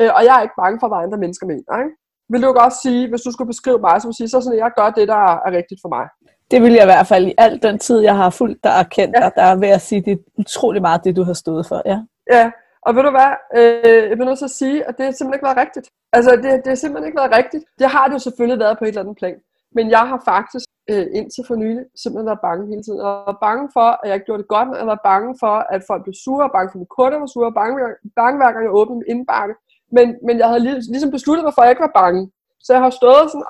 Øh, 0.00 0.10
og 0.16 0.22
jeg 0.26 0.34
er 0.36 0.42
ikke 0.44 0.60
bange 0.62 0.78
for, 0.80 0.88
hvad 0.88 1.04
andre 1.04 1.18
mennesker 1.24 1.46
mener. 1.52 1.72
Ikke? 1.82 1.94
Vil 2.32 2.42
du 2.44 2.50
godt 2.62 2.74
sige, 2.84 3.02
hvis 3.10 3.24
du 3.26 3.30
skulle 3.32 3.52
beskrive 3.54 3.80
mig, 3.86 3.94
så 3.96 4.06
vil 4.08 4.18
sige, 4.20 4.28
så 4.28 4.40
sådan, 4.40 4.58
at 4.58 4.64
jeg 4.64 4.72
gør 4.78 4.88
det, 4.98 5.06
der 5.14 5.22
er 5.46 5.50
rigtigt 5.58 5.80
for 5.84 5.90
mig. 5.96 6.06
Det 6.50 6.62
vil 6.62 6.72
jeg 6.72 6.82
i 6.82 6.92
hvert 6.92 7.06
fald 7.06 7.26
i 7.26 7.34
al 7.38 7.62
den 7.62 7.78
tid, 7.78 7.98
jeg 8.00 8.16
har 8.16 8.30
fulgt 8.30 8.64
dig 8.64 8.78
og 8.78 8.86
kendt 8.88 9.16
ja. 9.16 9.24
dig, 9.24 9.32
der 9.36 9.56
vil 9.56 9.68
jeg 9.68 9.80
sige, 9.80 10.00
det 10.00 10.12
er 10.12 10.22
utrolig 10.38 10.82
meget 10.82 11.04
det, 11.04 11.16
du 11.16 11.22
har 11.22 11.32
stået 11.32 11.66
for. 11.66 11.82
Ja, 11.86 11.98
ja. 12.30 12.50
og 12.82 12.94
ved 12.94 13.02
du 13.02 13.10
hvad, 13.10 13.32
øh, 13.58 14.10
jeg 14.10 14.18
vil 14.18 14.26
nødt 14.26 14.38
til 14.38 14.44
at 14.52 14.58
sige, 14.62 14.88
at 14.88 14.94
det 14.98 15.04
har 15.04 15.12
simpelthen 15.12 15.38
ikke 15.38 15.48
været 15.48 15.62
rigtigt. 15.64 15.86
Altså, 16.12 16.30
det, 16.42 16.50
det 16.64 16.66
har 16.66 16.74
simpelthen 16.74 17.08
ikke 17.08 17.20
været 17.22 17.36
rigtigt. 17.40 17.64
Det 17.78 17.86
har 17.94 18.06
det 18.06 18.14
jo 18.14 18.18
selvfølgelig 18.18 18.58
været 18.58 18.78
på 18.78 18.84
et 18.84 18.88
eller 18.88 19.00
andet 19.02 19.16
plan. 19.16 19.38
Men 19.76 19.90
jeg 19.90 20.04
har 20.10 20.20
faktisk 20.24 20.68
øh, 20.90 21.06
indtil 21.18 21.44
for 21.48 21.56
nylig 21.62 21.84
simpelthen 22.02 22.26
været 22.30 22.44
bange 22.48 22.62
hele 22.72 22.82
tiden. 22.82 22.98
Jeg 22.98 23.12
var 23.30 23.38
bange 23.46 23.64
for, 23.76 23.88
at 24.00 24.04
jeg 24.08 24.14
ikke 24.14 24.28
gjorde 24.28 24.42
det 24.42 24.54
godt, 24.54 24.68
jeg 24.82 24.90
var 24.94 25.00
bange 25.10 25.30
for, 25.42 25.54
at 25.74 25.80
folk 25.90 26.02
blev 26.04 26.16
sure, 26.24 26.50
bange 26.56 26.68
for, 26.68 26.76
at 26.78 26.82
mine 26.82 26.94
kunder 26.98 27.18
var 27.18 27.30
sure, 27.34 27.52
bange, 27.60 27.76
bange 28.20 28.36
hver 28.40 28.52
gang 28.52 28.64
jeg 28.64 28.78
åbnede 28.80 28.98
min 29.00 29.12
indbakke. 29.14 29.54
Men, 29.96 30.06
men 30.26 30.34
jeg 30.40 30.48
havde 30.48 30.62
ligesom 30.94 31.10
besluttet 31.16 31.44
mig 31.44 31.54
for, 31.54 31.62
at 31.62 31.66
jeg 31.66 31.74
ikke 31.74 31.86
var 31.88 32.00
bange. 32.02 32.22
Så 32.68 32.72
jeg 32.76 32.82
har 32.86 32.94
stået 33.00 33.26
sådan 33.32 33.46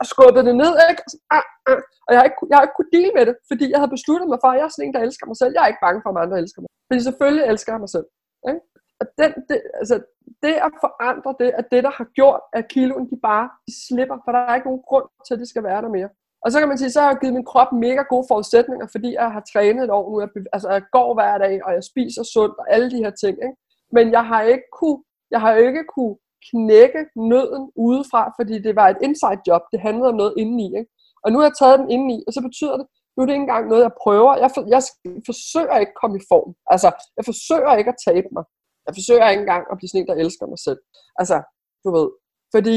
og 0.00 0.06
skubbet 0.12 0.42
det 0.48 0.56
ned, 0.62 0.72
ikke? 0.90 1.02
Og, 1.06 1.10
sådan, 1.12 1.26
ah, 1.36 1.44
ah. 1.70 1.80
og 2.06 2.10
jeg 2.12 2.18
har, 2.20 2.26
ikke, 2.28 2.38
jeg 2.50 2.56
har 2.56 2.64
ikke 2.64 2.78
kunnet 2.78 2.96
dele 2.98 3.12
med 3.16 3.24
det, 3.28 3.34
fordi 3.50 3.66
jeg 3.72 3.78
havde 3.80 3.96
besluttet 3.96 4.26
mig 4.30 4.38
for, 4.40 4.48
at 4.50 4.58
jeg 4.58 4.66
er 4.66 4.72
sådan 4.72 4.86
en, 4.86 4.94
der 4.96 5.06
elsker 5.06 5.26
mig 5.26 5.38
selv. 5.40 5.52
Jeg 5.54 5.62
er 5.62 5.70
ikke 5.72 5.84
bange 5.86 6.00
for, 6.02 6.10
at 6.10 6.22
andre 6.24 6.38
elsker 6.42 6.60
mig. 6.62 6.70
Fordi 6.88 7.00
selvfølgelig 7.08 7.44
elsker 7.52 7.70
jeg 7.74 7.82
mig 7.84 7.92
selv. 7.96 8.08
Ikke? 8.50 8.60
Og 9.00 9.06
den, 9.20 9.30
det, 9.48 9.58
altså, 9.80 9.96
det 10.42 10.54
at 10.66 10.72
forandre 10.84 11.30
det, 11.42 11.48
er 11.58 11.64
det, 11.72 11.80
der 11.86 11.92
har 11.98 12.06
gjort, 12.18 12.42
at 12.58 12.64
kiloen 12.74 13.06
de 13.10 13.16
bare 13.30 13.46
de 13.66 13.72
slipper, 13.86 14.16
for 14.24 14.30
der 14.32 14.42
er 14.44 14.54
ikke 14.56 14.70
nogen 14.70 14.86
grund 14.88 15.06
til, 15.26 15.34
at 15.34 15.40
det 15.42 15.48
skal 15.52 15.64
være 15.70 15.82
der 15.84 15.90
mere. 15.98 16.10
Og 16.44 16.48
så 16.52 16.56
kan 16.58 16.68
man 16.68 16.78
sige, 16.78 16.90
så 16.90 17.00
har 17.00 17.10
jeg 17.10 17.20
givet 17.20 17.34
min 17.38 17.50
krop 17.52 17.70
mega 17.86 18.02
gode 18.12 18.26
forudsætninger, 18.30 18.86
fordi 18.94 19.10
jeg 19.20 19.28
har 19.36 19.42
trænet 19.52 19.84
et 19.84 19.94
år 19.98 20.04
nu. 20.10 20.16
Jeg, 20.24 20.28
altså, 20.56 20.68
jeg 20.76 20.82
går 20.96 21.08
hver 21.14 21.38
dag, 21.44 21.54
og 21.66 21.70
jeg 21.76 21.84
spiser 21.90 22.22
sundt, 22.34 22.56
og 22.60 22.66
alle 22.74 22.88
de 22.94 23.02
her 23.04 23.14
ting. 23.22 23.34
Ikke? 23.46 23.56
Men 23.96 24.04
jeg 24.16 24.24
har 24.30 24.42
ikke 24.52 24.68
kunne, 24.78 25.00
jeg 25.34 25.40
har 25.40 25.52
ikke 25.54 25.84
kunne 25.94 26.16
knække 26.50 27.02
nøden 27.30 27.64
udefra, 27.86 28.22
fordi 28.38 28.54
det 28.66 28.76
var 28.76 28.88
et 28.88 29.00
inside 29.06 29.40
job. 29.48 29.62
Det 29.72 29.80
handlede 29.80 30.08
om 30.12 30.18
noget 30.22 30.34
indeni. 30.36 30.66
Ikke? 30.78 30.90
Og 31.24 31.32
nu 31.32 31.38
har 31.38 31.46
jeg 31.46 31.58
taget 31.58 31.78
den 31.78 31.90
indeni, 31.94 32.18
og 32.26 32.32
så 32.32 32.40
betyder 32.48 32.76
det, 32.80 32.86
nu 33.12 33.18
er 33.20 33.26
det 33.26 33.34
ikke 33.34 33.46
engang 33.48 33.68
noget, 33.68 33.82
jeg 33.82 33.94
prøver. 34.02 34.32
Jeg, 34.42 34.50
for, 34.54 34.62
jeg 34.74 34.82
forsøger 35.30 35.76
ikke 35.82 35.94
at 35.94 36.00
komme 36.02 36.16
i 36.18 36.24
form. 36.32 36.50
Altså, 36.74 36.88
jeg 37.16 37.24
forsøger 37.30 37.76
ikke 37.76 37.92
at 37.94 38.02
tabe 38.08 38.28
mig. 38.36 38.44
Jeg 38.86 38.94
forsøger 38.98 39.28
ikke 39.28 39.40
engang 39.46 39.64
at 39.70 39.78
blive 39.78 39.88
sådan 39.88 40.02
en, 40.02 40.08
der 40.10 40.22
elsker 40.24 40.46
mig 40.52 40.60
selv. 40.66 40.80
Altså, 41.20 41.36
du 41.84 41.88
ved. 41.96 42.08
Fordi 42.54 42.76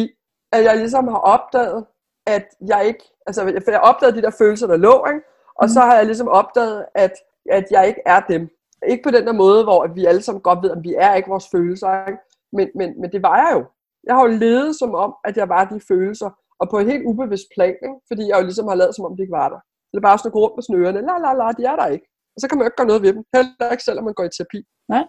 at 0.55 0.63
jeg 0.63 0.77
ligesom 0.77 1.07
har 1.07 1.21
opdaget, 1.35 1.85
at 2.27 2.45
jeg 2.67 2.81
ikke, 2.87 3.03
altså 3.27 3.61
jeg 3.67 3.81
opdagede 3.81 4.17
de 4.17 4.21
der 4.21 4.39
følelser, 4.41 4.67
der 4.67 4.77
lå, 4.77 5.05
ikke? 5.11 5.21
og 5.59 5.65
mm. 5.65 5.73
så 5.75 5.79
har 5.79 5.95
jeg 5.95 6.05
ligesom 6.05 6.27
opdaget, 6.27 6.85
at, 6.95 7.13
at 7.51 7.65
jeg 7.71 7.87
ikke 7.87 8.01
er 8.05 8.19
dem. 8.19 8.49
Ikke 8.87 9.03
på 9.03 9.11
den 9.11 9.27
der 9.27 9.33
måde, 9.33 9.63
hvor 9.63 9.87
vi 9.87 10.05
alle 10.05 10.21
sammen 10.21 10.41
godt 10.41 10.63
ved, 10.63 10.71
at 10.71 10.83
vi 10.83 10.93
er 10.97 11.13
ikke 11.15 11.29
vores 11.29 11.47
følelser. 11.51 12.07
Ikke? 12.07 12.19
Men, 12.57 12.67
men, 12.79 12.89
men 13.01 13.11
det 13.13 13.21
var 13.27 13.37
jeg 13.43 13.51
jo. 13.57 13.61
Jeg 14.07 14.15
har 14.15 14.23
jo 14.27 14.37
levet 14.45 14.75
som 14.81 14.91
om, 14.95 15.11
at 15.27 15.37
jeg 15.37 15.49
var 15.49 15.63
de 15.65 15.79
følelser, 15.91 16.29
og 16.61 16.65
på 16.69 16.77
et 16.79 16.91
helt 16.91 17.05
ubevidst 17.09 17.47
plan, 17.55 17.75
ikke? 17.85 17.99
fordi 18.09 18.23
jeg 18.29 18.37
jo 18.39 18.45
ligesom 18.49 18.67
har 18.67 18.75
lavet 18.75 18.95
som 18.95 19.05
om, 19.05 19.15
de 19.15 19.23
ikke 19.23 19.39
var 19.41 19.49
der. 19.49 19.59
Det 19.91 19.97
er 19.97 20.07
bare 20.09 20.17
sådan 20.17 20.35
rundt 20.43 20.57
med 20.57 20.63
snørene, 20.63 21.01
la 21.09 21.15
la 21.25 21.31
la, 21.39 21.47
de 21.57 21.63
er 21.71 21.75
der 21.81 21.87
ikke. 21.95 22.07
Og 22.35 22.37
så 22.41 22.45
kan 22.47 22.57
man 22.57 22.63
jo 22.63 22.67
ikke 22.67 22.79
gøre 22.79 22.91
noget 22.91 23.01
ved 23.05 23.13
dem, 23.13 23.23
heller 23.35 23.71
ikke 23.71 23.83
selvom 23.83 24.05
man 24.05 24.13
går 24.13 24.23
i 24.23 24.35
terapi. 24.37 24.61
Nej, 24.93 25.05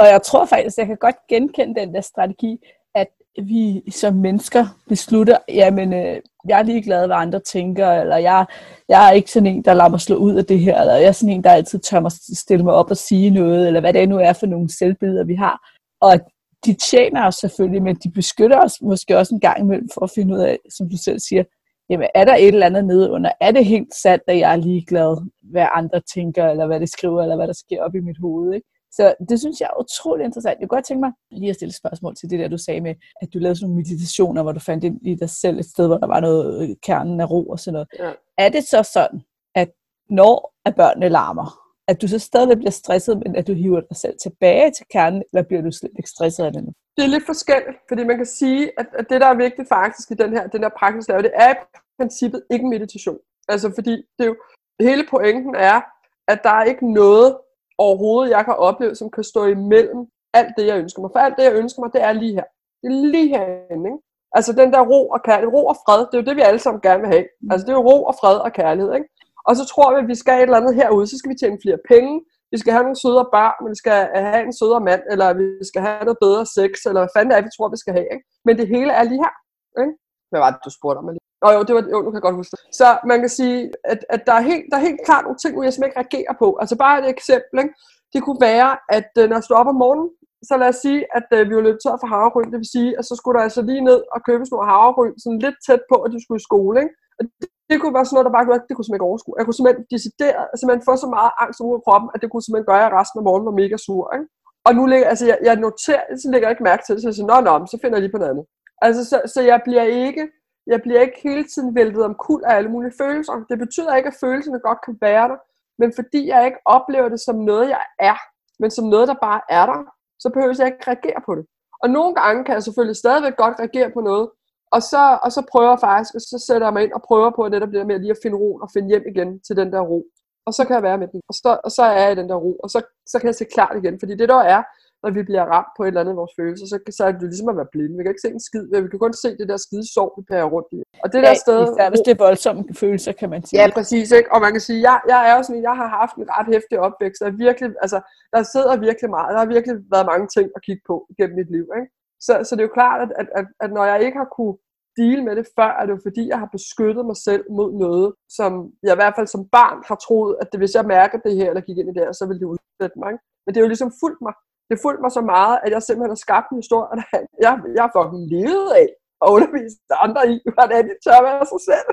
og 0.00 0.06
jeg 0.14 0.20
tror 0.22 0.44
faktisk, 0.44 0.78
jeg 0.78 0.86
kan 0.86 0.96
godt 1.06 1.16
genkende 1.28 1.80
den 1.80 1.94
der 1.94 2.00
strategi, 2.00 2.52
at 2.94 3.10
vi 3.50 3.90
som 3.90 4.14
mennesker 4.14 4.64
beslutter, 4.88 5.38
jamen, 5.48 5.92
øh, 5.92 6.20
jeg 6.48 6.58
er 6.58 6.62
ligeglad, 6.62 7.06
hvad 7.06 7.16
andre 7.16 7.40
tænker, 7.40 7.92
eller 7.92 8.16
jeg, 8.16 8.46
jeg 8.88 9.08
er 9.08 9.12
ikke 9.12 9.30
sådan 9.30 9.46
en, 9.46 9.64
der 9.64 9.74
lader 9.74 9.88
mig 9.88 10.00
slå 10.00 10.16
ud 10.16 10.34
af 10.34 10.44
det 10.44 10.58
her, 10.58 10.80
eller 10.80 10.94
jeg 10.94 11.08
er 11.08 11.12
sådan 11.12 11.34
en, 11.34 11.44
der 11.44 11.50
altid 11.50 11.78
tør 11.78 12.00
mig 12.00 12.12
stille 12.12 12.64
mig 12.64 12.74
op 12.74 12.90
og 12.90 12.96
sige 12.96 13.30
noget, 13.30 13.66
eller 13.66 13.80
hvad 13.80 13.92
det 13.92 14.08
nu 14.08 14.18
er 14.18 14.32
for 14.32 14.46
nogle 14.46 14.76
selvbilleder, 14.78 15.24
vi 15.24 15.34
har. 15.34 15.56
Og 16.00 16.20
de 16.66 16.74
tjener 16.90 17.26
os 17.26 17.34
selvfølgelig, 17.34 17.82
men 17.82 17.96
de 17.96 18.10
beskytter 18.10 18.60
os 18.64 18.82
måske 18.82 19.18
også 19.18 19.34
en 19.34 19.40
gang 19.40 19.60
imellem 19.60 19.88
for 19.94 20.00
at 20.00 20.10
finde 20.10 20.34
ud 20.34 20.40
af, 20.40 20.58
som 20.70 20.90
du 20.90 20.96
selv 20.96 21.18
siger, 21.18 21.44
jamen 21.90 22.08
er 22.14 22.24
der 22.24 22.34
et 22.34 22.48
eller 22.48 22.66
andet 22.66 22.84
nede 22.84 23.10
under? 23.10 23.30
Er 23.40 23.50
det 23.50 23.64
helt 23.64 23.94
sandt, 23.94 24.24
at 24.26 24.38
jeg 24.38 24.52
er 24.52 24.56
ligeglad, 24.56 25.28
hvad 25.42 25.66
andre 25.74 26.00
tænker, 26.14 26.46
eller 26.46 26.66
hvad 26.66 26.80
det 26.80 26.88
skriver, 26.88 27.22
eller 27.22 27.36
hvad 27.36 27.46
der 27.46 27.52
sker 27.52 27.82
op 27.82 27.94
i 27.94 28.00
mit 28.00 28.18
hoved? 28.20 28.54
Ikke? 28.54 28.66
Så 28.92 29.14
det 29.28 29.40
synes 29.40 29.60
jeg 29.60 29.68
er 29.72 29.80
utrolig 29.80 30.24
interessant. 30.24 30.60
Jeg 30.60 30.68
kunne 30.68 30.76
godt 30.76 30.84
tænke 30.84 31.00
mig 31.00 31.12
lige 31.30 31.50
at 31.50 31.56
stille 31.56 31.74
spørgsmål 31.74 32.14
til 32.14 32.30
det 32.30 32.38
der, 32.38 32.48
du 32.48 32.58
sagde 32.58 32.80
med, 32.80 32.94
at 33.22 33.28
du 33.34 33.38
lavede 33.38 33.56
sådan 33.56 33.70
nogle 33.70 33.82
meditationer, 33.82 34.42
hvor 34.42 34.52
du 34.52 34.60
fandt 34.60 34.84
ind 34.84 35.06
i 35.06 35.14
dig 35.14 35.30
selv 35.30 35.58
et 35.58 35.64
sted, 35.64 35.86
hvor 35.86 35.98
der 35.98 36.06
var 36.06 36.20
noget 36.20 36.62
øh, 36.62 36.76
kernen 36.82 37.20
af 37.20 37.30
ro 37.30 37.48
og 37.48 37.58
sådan 37.58 37.72
noget. 37.72 37.88
Ja. 37.98 38.12
Er 38.38 38.48
det 38.48 38.64
så 38.64 38.90
sådan, 38.92 39.20
at 39.54 39.68
når 40.10 40.54
at 40.64 40.76
børnene 40.76 41.08
larmer, 41.08 41.67
at 41.90 42.02
du 42.02 42.08
så 42.08 42.18
stadig 42.18 42.58
bliver 42.58 42.70
stresset, 42.70 43.18
men 43.18 43.36
at 43.36 43.46
du 43.46 43.52
hiver 43.52 43.80
dig 43.80 43.96
selv 43.96 44.16
tilbage 44.22 44.70
til 44.70 44.86
kernen, 44.92 45.22
eller 45.32 45.42
bliver 45.48 45.62
du 45.62 45.70
slet 45.72 45.92
ikke 45.98 46.10
stresset 46.10 46.44
af 46.44 46.52
det 46.52 46.64
nu? 46.64 46.72
Det 46.96 47.04
er 47.04 47.08
lidt 47.08 47.26
forskelligt, 47.26 47.76
fordi 47.88 48.04
man 48.04 48.16
kan 48.16 48.26
sige, 48.26 48.70
at, 48.80 48.86
at 48.98 49.06
det, 49.10 49.20
der 49.20 49.26
er 49.26 49.34
vigtigt 49.34 49.68
faktisk 49.68 50.10
i 50.10 50.14
den 50.14 50.30
her, 50.32 50.46
den 50.46 50.62
her 50.62 50.70
praksis, 50.78 51.06
det 51.06 51.30
er 51.34 51.50
i 51.50 51.56
princippet 51.98 52.42
ikke 52.50 52.66
meditation. 52.66 53.18
Altså 53.48 53.72
fordi 53.74 53.90
det 53.90 54.24
er 54.24 54.30
jo, 54.32 54.36
hele 54.80 55.04
pointen 55.10 55.54
er, 55.54 55.80
at 56.28 56.40
der 56.42 56.50
er 56.50 56.64
ikke 56.64 56.92
noget 56.92 57.36
overhovedet, 57.78 58.30
jeg 58.30 58.44
kan 58.44 58.54
opleve, 58.54 58.94
som 58.94 59.10
kan 59.10 59.24
stå 59.24 59.46
imellem 59.46 60.06
alt 60.34 60.52
det, 60.56 60.66
jeg 60.66 60.78
ønsker 60.78 61.02
mig. 61.02 61.10
For 61.12 61.18
alt 61.18 61.36
det, 61.38 61.44
jeg 61.44 61.54
ønsker 61.54 61.82
mig, 61.82 61.90
det 61.92 62.02
er 62.02 62.12
lige 62.12 62.34
her. 62.34 62.44
Det 62.82 62.88
er 62.92 63.06
lige 63.14 63.28
herinde. 63.28 63.86
Ikke? 63.90 63.98
Altså 64.32 64.52
den 64.52 64.72
der 64.72 64.82
ro 64.92 65.08
og 65.08 65.22
kærlighed, 65.22 65.52
ro 65.54 65.66
og 65.66 65.76
fred, 65.84 66.00
det 66.06 66.14
er 66.14 66.22
jo 66.22 66.28
det, 66.28 66.36
vi 66.36 66.40
alle 66.40 66.58
sammen 66.58 66.80
gerne 66.80 67.00
vil 67.00 67.12
have. 67.14 67.26
Altså 67.50 67.64
det 67.66 67.72
er 67.72 67.78
jo 67.80 67.88
ro 67.90 68.04
og 68.04 68.14
fred 68.20 68.36
og 68.46 68.52
kærlighed, 68.52 68.94
ikke? 68.94 69.08
Og 69.48 69.52
så 69.58 69.64
tror 69.72 69.88
vi, 69.94 69.98
at 70.04 70.10
vi 70.12 70.18
skal 70.22 70.36
et 70.36 70.42
eller 70.42 70.60
andet 70.60 70.74
herude, 70.80 71.06
så 71.06 71.16
skal 71.18 71.30
vi 71.32 71.38
tjene 71.40 71.58
flere 71.64 71.80
penge, 71.92 72.14
vi 72.52 72.58
skal 72.58 72.72
have 72.74 72.84
nogle 72.86 73.02
sødere 73.04 73.28
børn, 73.36 73.56
vi 73.72 73.78
skal 73.82 73.98
have 74.32 74.42
en 74.48 74.56
sødere 74.60 74.82
mand, 74.88 75.02
eller 75.12 75.28
vi 75.40 75.46
skal 75.70 75.82
have 75.86 76.04
noget 76.08 76.18
bedre 76.26 76.44
sex, 76.58 76.72
eller 76.88 77.00
hvad 77.02 77.14
fanden 77.14 77.30
det 77.30 77.36
er, 77.38 77.46
vi 77.48 77.54
tror, 77.56 77.74
vi 77.76 77.82
skal 77.84 77.94
have, 77.98 78.08
ikke? 78.14 78.24
Men 78.46 78.54
det 78.60 78.66
hele 78.74 78.92
er 78.98 79.04
lige 79.10 79.24
her, 79.26 79.34
ikke? 79.82 79.94
Hvad 80.30 80.40
var 80.44 80.50
det, 80.50 80.60
du 80.66 80.70
spurgte 80.78 80.98
om? 81.00 81.08
lige? 81.08 81.26
Nå 81.42 81.48
jo, 81.56 81.60
det 81.66 81.74
var, 81.76 81.82
jo, 81.94 81.98
nu 82.04 82.08
kan 82.10 82.18
jeg 82.20 82.26
godt 82.28 82.40
huske 82.40 82.52
det. 82.54 82.60
Så 82.80 82.88
man 83.10 83.18
kan 83.22 83.32
sige, 83.40 83.58
at, 83.92 84.00
at 84.14 84.20
der, 84.28 84.34
er 84.40 84.44
helt, 84.50 84.64
der 84.70 84.76
er 84.78 84.88
helt 84.88 85.02
klart 85.08 85.24
nogle 85.24 85.40
ting, 85.42 85.52
hvor 85.54 85.64
jeg 85.64 85.72
simpelthen 85.72 85.92
ikke 85.92 86.00
reagerer 86.02 86.34
på. 86.42 86.48
Altså 86.62 86.76
bare 86.84 86.94
et 87.02 87.08
eksempel, 87.14 87.56
ikke? 87.62 87.74
Det 88.12 88.20
kunne 88.22 88.42
være, 88.50 88.70
at 88.98 89.10
øh, 89.20 89.24
når 89.28 89.36
jeg 89.36 89.44
stod 89.46 89.60
op 89.60 89.72
om 89.72 89.78
morgenen, 89.84 90.08
så 90.48 90.54
lad 90.60 90.68
os 90.72 90.80
sige, 90.86 91.00
at 91.18 91.28
øh, 91.36 91.42
vi 91.48 91.54
var 91.56 91.66
løbet 91.66 91.80
tør 91.82 92.00
for 92.02 92.10
havregryn. 92.14 92.50
Det 92.52 92.60
vil 92.62 92.74
sige, 92.76 92.90
at 92.98 93.04
så 93.08 93.14
skulle 93.16 93.36
der 93.36 93.44
altså 93.48 93.62
lige 93.70 93.86
ned 93.90 94.00
og 94.14 94.20
købe 94.28 94.44
nogle 94.44 94.70
havregryn, 94.72 95.14
sådan 95.22 95.42
lidt 95.46 95.58
tæt 95.66 95.82
på, 95.90 95.96
at 96.04 96.10
du 96.14 96.18
skulle 96.20 96.40
i 96.42 96.48
skole. 96.48 96.76
Ikke? 96.82 96.94
Og 97.18 97.24
det, 97.68 97.76
kunne 97.80 97.96
være 97.96 98.06
sådan 98.06 98.16
noget, 98.16 98.28
der 98.28 98.36
bare 98.36 98.44
det 98.68 98.74
kunne 98.74 98.86
simpelthen 98.86 99.00
ikke 99.00 99.10
overskue. 99.10 99.34
Jeg 99.38 99.44
kunne 99.44 99.58
simpelthen 99.58 99.84
decideret, 99.94 100.44
altså, 100.50 100.58
simpelthen 100.60 100.88
få 100.88 100.94
så 101.04 101.08
meget 101.18 101.32
angst 101.42 101.58
ud 101.66 101.74
af 101.78 101.82
kroppen, 101.86 102.08
at 102.14 102.18
det 102.22 102.28
kunne 102.28 102.44
simpelthen 102.44 102.70
gøre, 102.72 102.86
at 102.88 102.96
resten 103.00 103.18
af 103.20 103.24
morgenen 103.28 103.48
var 103.50 103.56
mega 103.62 103.76
sur. 103.86 104.04
Ikke? 104.16 104.26
Og 104.66 104.72
nu 104.78 104.82
ligger, 104.92 105.06
altså, 105.12 105.24
jeg, 105.30 105.38
jeg 105.48 105.56
noterer, 105.66 106.02
så 106.22 106.26
lægger 106.32 106.46
jeg 106.46 106.54
ikke 106.54 106.68
mærke 106.70 106.82
til 106.84 106.92
det, 106.94 107.00
så 107.02 107.08
jeg 107.08 107.16
siger, 107.16 107.30
nå, 107.32 107.36
nå, 107.48 107.54
så 107.72 107.76
finder 107.80 107.96
jeg 107.96 108.04
lige 108.04 108.14
på 108.14 108.20
noget 108.20 108.32
andet. 108.32 108.46
Altså, 108.86 109.02
så, 109.10 109.16
så 109.34 109.40
jeg 109.50 109.58
bliver 109.66 109.86
ikke, 110.06 110.24
jeg 110.72 110.78
bliver 110.84 111.00
ikke 111.06 111.18
hele 111.28 111.44
tiden 111.52 111.70
væltet 111.78 112.02
om 112.08 112.14
kul 112.26 112.40
af 112.48 112.52
alle 112.58 112.70
mulige 112.74 112.98
følelser. 113.02 113.34
Det 113.50 113.58
betyder 113.64 113.96
ikke, 113.96 114.10
at 114.12 114.20
følelserne 114.22 114.60
godt 114.68 114.80
kan 114.86 114.94
være 115.06 115.26
der, 115.32 115.38
men 115.80 115.90
fordi 115.98 116.20
jeg 116.32 116.40
ikke 116.48 116.60
oplever 116.76 117.08
det 117.08 117.20
som 117.20 117.36
noget, 117.50 117.66
jeg 117.74 117.84
er, 118.10 118.18
men 118.62 118.70
som 118.70 118.84
noget, 118.94 119.08
der 119.08 119.18
bare 119.28 119.40
er 119.58 119.66
der, 119.66 119.80
så 120.22 120.28
behøver 120.34 120.54
jeg 120.58 120.66
ikke 120.66 120.88
reagere 120.90 121.20
på 121.26 121.32
det. 121.38 121.44
Og 121.82 121.88
nogle 121.90 122.14
gange 122.20 122.44
kan 122.44 122.54
jeg 122.54 122.62
selvfølgelig 122.62 122.96
stadigvæk 122.96 123.36
godt 123.36 123.58
reagere 123.60 123.90
på 123.96 124.00
noget, 124.00 124.26
og 124.72 124.82
så, 124.82 125.02
og 125.24 125.30
så 125.32 125.42
prøver 125.52 125.70
jeg 125.70 125.80
faktisk, 125.80 126.14
og 126.14 126.20
så 126.20 126.44
sætter 126.46 126.66
jeg 126.66 126.72
mig 126.72 126.82
ind 126.84 126.92
og 126.92 127.02
prøver 127.08 127.30
på 127.36 127.48
netop 127.48 127.68
det 127.68 127.80
der 127.80 127.90
med 127.90 127.98
lige 127.98 128.16
at 128.16 128.22
finde 128.22 128.36
ro 128.36 128.50
og 128.64 128.68
finde 128.74 128.88
hjem 128.88 129.04
igen 129.12 129.40
til 129.46 129.56
den 129.56 129.72
der 129.72 129.80
ro. 129.80 130.00
Og 130.46 130.52
så 130.54 130.64
kan 130.64 130.74
jeg 130.74 130.82
være 130.82 130.98
med 130.98 131.08
den, 131.08 131.20
og 131.28 131.34
så, 131.34 131.50
og 131.64 131.70
så 131.70 131.82
er 131.82 132.00
jeg 132.02 132.12
i 132.12 132.20
den 132.20 132.28
der 132.28 132.38
ro, 132.44 132.52
og 132.64 132.68
så, 132.70 132.78
så 133.06 133.18
kan 133.18 133.26
jeg 133.26 133.34
se 133.34 133.44
klart 133.44 133.76
igen. 133.80 134.00
Fordi 134.00 134.14
det 134.20 134.28
der 134.28 134.42
er, 134.54 134.62
når 135.02 135.10
vi 135.16 135.22
bliver 135.28 135.44
ramt 135.54 135.72
på 135.76 135.82
et 135.82 135.88
eller 135.88 136.00
andet 136.00 136.14
af 136.14 136.20
vores 136.22 136.34
følelser, 136.38 136.66
så, 136.72 136.76
så 136.98 137.02
er 137.08 137.12
det 137.12 137.30
ligesom 137.32 137.48
at 137.52 137.56
være 137.60 137.72
blinde. 137.74 137.96
Vi 137.96 138.02
kan 138.02 138.12
ikke 138.12 138.26
se 138.26 138.34
en 138.36 138.46
skid, 138.48 138.64
vi 138.84 138.90
kan 138.92 139.04
kun 139.06 139.14
se 139.24 139.28
det 139.40 139.46
der 139.50 139.58
skide 139.66 139.86
sov, 139.94 140.08
vi 140.18 140.22
pærer 140.30 140.48
rundt 140.54 140.70
i. 140.76 140.78
Og 141.04 141.08
det 141.12 141.18
Ja, 141.18 141.28
der 141.28 141.34
sted... 141.46 141.58
især 141.64 141.86
hvis 141.92 142.04
det 142.06 142.12
er 142.16 142.24
voldsomme 142.26 142.62
følelser, 142.82 143.12
kan 143.20 143.28
man 143.34 143.40
sige. 143.46 143.56
Ja, 143.60 143.64
præcis. 143.78 144.06
Ikke? 144.18 144.28
Og 144.34 144.38
man 144.44 144.52
kan 144.54 144.62
sige, 144.68 144.80
jeg, 144.88 144.98
jeg 145.12 145.20
er 145.28 145.32
jo 145.36 145.42
sådan, 145.46 145.66
jeg 145.68 145.76
har 145.80 145.88
haft 146.00 146.14
en 146.22 146.28
ret 146.36 146.48
hæftig 146.54 146.76
opvækst. 146.86 147.20
Der, 147.22 147.26
er 147.32 147.36
virkelig, 147.46 147.68
altså, 147.84 147.98
der 148.32 148.42
sidder 148.54 148.72
virkelig 148.88 149.10
meget. 149.16 149.30
Der 149.34 149.40
har 149.44 149.50
virkelig 149.56 149.74
været 149.94 150.06
mange 150.12 150.26
ting 150.36 150.46
at 150.56 150.60
kigge 150.66 150.82
på 150.90 150.94
gennem 151.18 151.36
mit 151.40 151.50
liv. 151.56 151.66
Ikke? 151.78 151.88
Så, 152.26 152.32
så 152.46 152.50
det 152.54 152.62
er 152.62 152.68
jo 152.68 152.78
klart, 152.80 153.00
at, 153.04 153.10
at, 153.20 153.28
at, 153.38 153.46
at 153.64 153.70
når 153.76 153.84
jeg 153.84 153.98
ikke 154.06 154.18
har 154.22 154.30
kunne 154.36 154.56
deal 155.00 155.20
med 155.26 155.34
det 155.38 155.46
før, 155.56 155.70
er 155.78 155.84
det 155.86 155.92
jo 155.96 156.00
fordi, 156.08 156.22
jeg 156.32 156.38
har 156.42 156.50
beskyttet 156.56 157.04
mig 157.10 157.18
selv 157.28 157.44
mod 157.58 157.70
noget, 157.84 158.08
som 158.38 158.50
jeg 158.86 158.92
i 158.94 159.00
hvert 159.00 159.16
fald 159.16 159.28
som 159.34 159.48
barn 159.58 159.78
har 159.88 159.98
troet, 160.06 160.32
at 160.40 160.48
det, 160.50 160.60
hvis 160.60 160.74
jeg 160.78 160.84
mærker 160.96 161.18
det 161.26 161.34
her, 161.38 161.48
eller 161.48 161.66
gik 161.66 161.78
ind 161.78 161.90
i 161.90 161.94
det 161.96 162.04
her, 162.04 162.12
så 162.12 162.24
ville 162.26 162.40
det 162.42 162.52
udsætte 162.52 162.98
mig. 163.02 163.10
Ikke? 163.12 163.24
Men 163.42 163.50
det 163.50 163.58
er 163.58 163.66
jo 163.66 163.72
ligesom 163.74 163.92
fuldt 164.02 164.20
mig. 164.26 164.34
Det 164.70 164.82
fulgte 164.84 165.02
mig 165.04 165.12
så 165.18 165.22
meget, 165.34 165.56
at 165.64 165.70
jeg 165.74 165.82
simpelthen 165.82 166.14
har 166.16 166.24
skabt 166.26 166.48
en 166.48 166.62
historie, 166.62 166.88
der 166.98 167.06
jeg, 167.44 167.52
jeg 167.76 167.82
har 167.84 167.92
fucking 167.96 168.24
levet 168.34 168.70
af 168.82 168.88
at 169.22 169.28
undervise 169.34 169.78
andre 170.06 170.22
i, 170.32 170.36
hvordan 170.54 170.82
de 170.88 170.94
tør 171.04 171.20
være 171.28 171.46
sig 171.52 171.62
selv. 171.70 171.88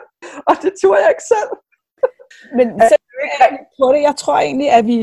Og 0.49 0.53
det 0.63 0.71
turde 0.81 1.01
jeg 1.03 1.11
ikke 1.15 1.29
selv. 1.35 1.51
Men 2.57 2.67
selv 2.91 3.03
på 3.79 3.87
det, 3.93 4.01
jeg 4.09 4.15
tror 4.21 4.37
egentlig, 4.47 4.69
at, 4.79 4.85
vi, 4.91 4.97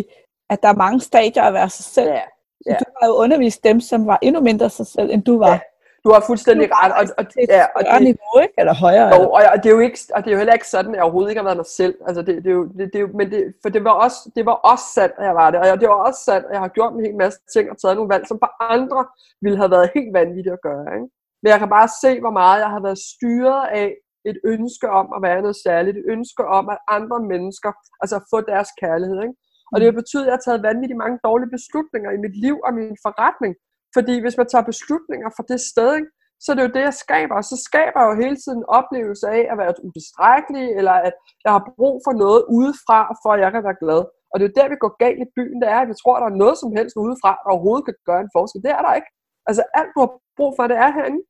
at 0.52 0.58
der 0.62 0.68
er 0.68 0.82
mange 0.84 1.00
stadier 1.10 1.44
at 1.46 1.54
være 1.58 1.70
sig 1.78 1.86
selv. 1.96 2.12
Ja, 2.20 2.26
ja. 2.66 2.76
du 2.80 2.84
har 3.00 3.08
jo 3.08 3.14
undervist 3.14 3.64
dem, 3.64 3.80
som 3.80 4.06
var 4.06 4.18
endnu 4.22 4.40
mindre 4.40 4.70
sig 4.70 4.86
selv, 4.86 5.10
end 5.10 5.22
du 5.22 5.38
var. 5.38 5.50
Ja, 5.50 5.60
Du 6.04 6.08
har 6.12 6.22
fuldstændig 6.26 6.68
ret. 6.72 6.92
Og, 6.98 7.04
og, 7.18 7.24
ja, 7.48 7.64
og 7.76 7.82
det, 7.84 8.02
niveau, 8.10 8.34
ikke? 8.42 8.54
Eller 8.58 8.74
højere. 8.74 9.08
Jo, 9.14 9.20
og, 9.36 9.42
og, 9.52 9.56
det 9.62 9.66
er 9.70 9.74
jo 9.78 9.82
ikke, 9.88 9.98
og 10.14 10.18
det 10.22 10.28
er 10.28 10.34
jo 10.36 10.42
heller 10.42 10.58
ikke 10.58 10.68
sådan, 10.74 10.90
at 10.90 10.96
jeg 10.96 11.04
overhovedet 11.04 11.30
ikke 11.30 11.42
har 11.42 11.50
været 11.50 11.62
mig 11.64 11.70
selv. 11.80 11.94
Altså 12.06 12.22
det, 12.22 12.34
det 12.44 12.50
er 12.50 12.58
jo, 12.60 12.64
det, 12.78 12.84
det 12.92 12.98
er 13.00 13.04
jo, 13.06 13.10
men 13.18 13.30
det, 13.30 13.40
for 13.62 13.68
det 13.74 13.84
var, 13.84 13.94
også, 14.04 14.18
det 14.36 14.46
var 14.46 14.56
også 14.72 14.84
sandt, 14.96 15.14
at 15.18 15.26
jeg 15.26 15.34
var 15.34 15.50
det. 15.50 15.58
Og 15.60 15.80
det 15.80 15.88
var 15.88 16.00
også 16.08 16.20
sandt, 16.28 16.44
at 16.46 16.52
jeg 16.52 16.60
har 16.60 16.72
gjort 16.76 16.92
en 16.92 17.04
hel 17.06 17.16
masse 17.24 17.38
ting 17.54 17.70
og 17.70 17.76
taget 17.78 17.96
nogle 17.96 18.12
valg, 18.14 18.24
som 18.26 18.38
for 18.44 18.50
andre 18.76 19.00
ville 19.44 19.58
have 19.58 19.70
været 19.70 19.90
helt 19.94 20.12
vanvittigt 20.20 20.56
at 20.58 20.64
gøre. 20.68 20.86
Ikke? 20.96 21.08
Men 21.42 21.48
jeg 21.52 21.58
kan 21.58 21.70
bare 21.78 21.88
se, 22.02 22.10
hvor 22.20 22.34
meget 22.40 22.60
jeg 22.64 22.70
har 22.74 22.82
været 22.86 23.00
styret 23.12 23.64
af 23.80 23.86
et 24.30 24.38
ønske 24.52 24.86
om 25.00 25.06
at 25.16 25.22
være 25.26 25.40
noget 25.46 25.58
særligt. 25.66 25.96
Et 25.96 26.06
ønske 26.14 26.44
om, 26.58 26.64
at 26.74 26.78
andre 26.96 27.18
mennesker, 27.32 27.72
altså 28.02 28.16
få 28.32 28.38
deres 28.52 28.70
kærlighed. 28.82 29.18
Ikke? 29.26 29.36
Og 29.72 29.76
det 29.80 29.98
betyder, 30.00 30.24
at 30.24 30.28
jeg 30.28 30.36
har 30.38 30.46
taget 30.46 30.66
vanvittigt 30.68 31.02
mange 31.04 31.18
dårlige 31.28 31.54
beslutninger 31.56 32.10
i 32.12 32.22
mit 32.24 32.36
liv 32.44 32.56
og 32.66 32.70
min 32.78 32.96
forretning. 33.06 33.52
Fordi 33.96 34.14
hvis 34.22 34.36
man 34.40 34.48
tager 34.48 34.70
beslutninger 34.72 35.28
fra 35.36 35.44
det 35.50 35.60
sted, 35.72 35.90
ikke, 35.98 36.12
så 36.42 36.48
er 36.50 36.56
det 36.56 36.66
jo 36.66 36.76
det, 36.76 36.84
jeg 36.88 36.96
skaber. 37.04 37.34
Og 37.40 37.44
så 37.50 37.56
skaber 37.68 37.98
jeg 38.00 38.08
jo 38.10 38.22
hele 38.24 38.38
tiden 38.42 38.60
en 38.60 38.72
oplevelse 38.78 39.26
af 39.38 39.42
at 39.52 39.56
være 39.62 39.74
utilstrækkelig, 39.86 40.66
eller 40.78 40.96
at 41.08 41.14
jeg 41.44 41.52
har 41.56 41.64
brug 41.76 41.94
for 42.06 42.14
noget 42.22 42.40
udefra, 42.58 42.98
for 43.22 43.30
at 43.34 43.40
jeg 43.44 43.50
kan 43.54 43.64
være 43.68 43.80
glad. 43.82 44.00
Og 44.30 44.34
det 44.36 44.42
er 44.44 44.50
jo 44.50 44.58
der, 44.58 44.72
vi 44.72 44.82
går 44.84 44.92
galt 45.04 45.20
i 45.26 45.32
byen, 45.36 45.58
det 45.62 45.68
er, 45.74 45.80
at 45.82 45.90
vi 45.90 45.96
tror, 46.00 46.14
at 46.16 46.22
der 46.22 46.30
er 46.30 46.42
noget 46.44 46.56
som 46.62 46.70
helst 46.78 46.94
udefra, 47.04 47.30
der 47.42 47.50
overhovedet 47.52 47.84
kan 47.86 47.96
gøre 48.08 48.20
en 48.24 48.34
forskel. 48.36 48.64
Det 48.66 48.72
er 48.78 48.82
der 48.86 48.94
ikke. 48.98 49.10
Altså 49.48 49.62
alt, 49.78 49.90
du 49.94 50.00
har 50.04 50.10
brug 50.38 50.50
for, 50.56 50.64
det 50.72 50.78
er 50.84 50.90
herinde. 50.96 51.22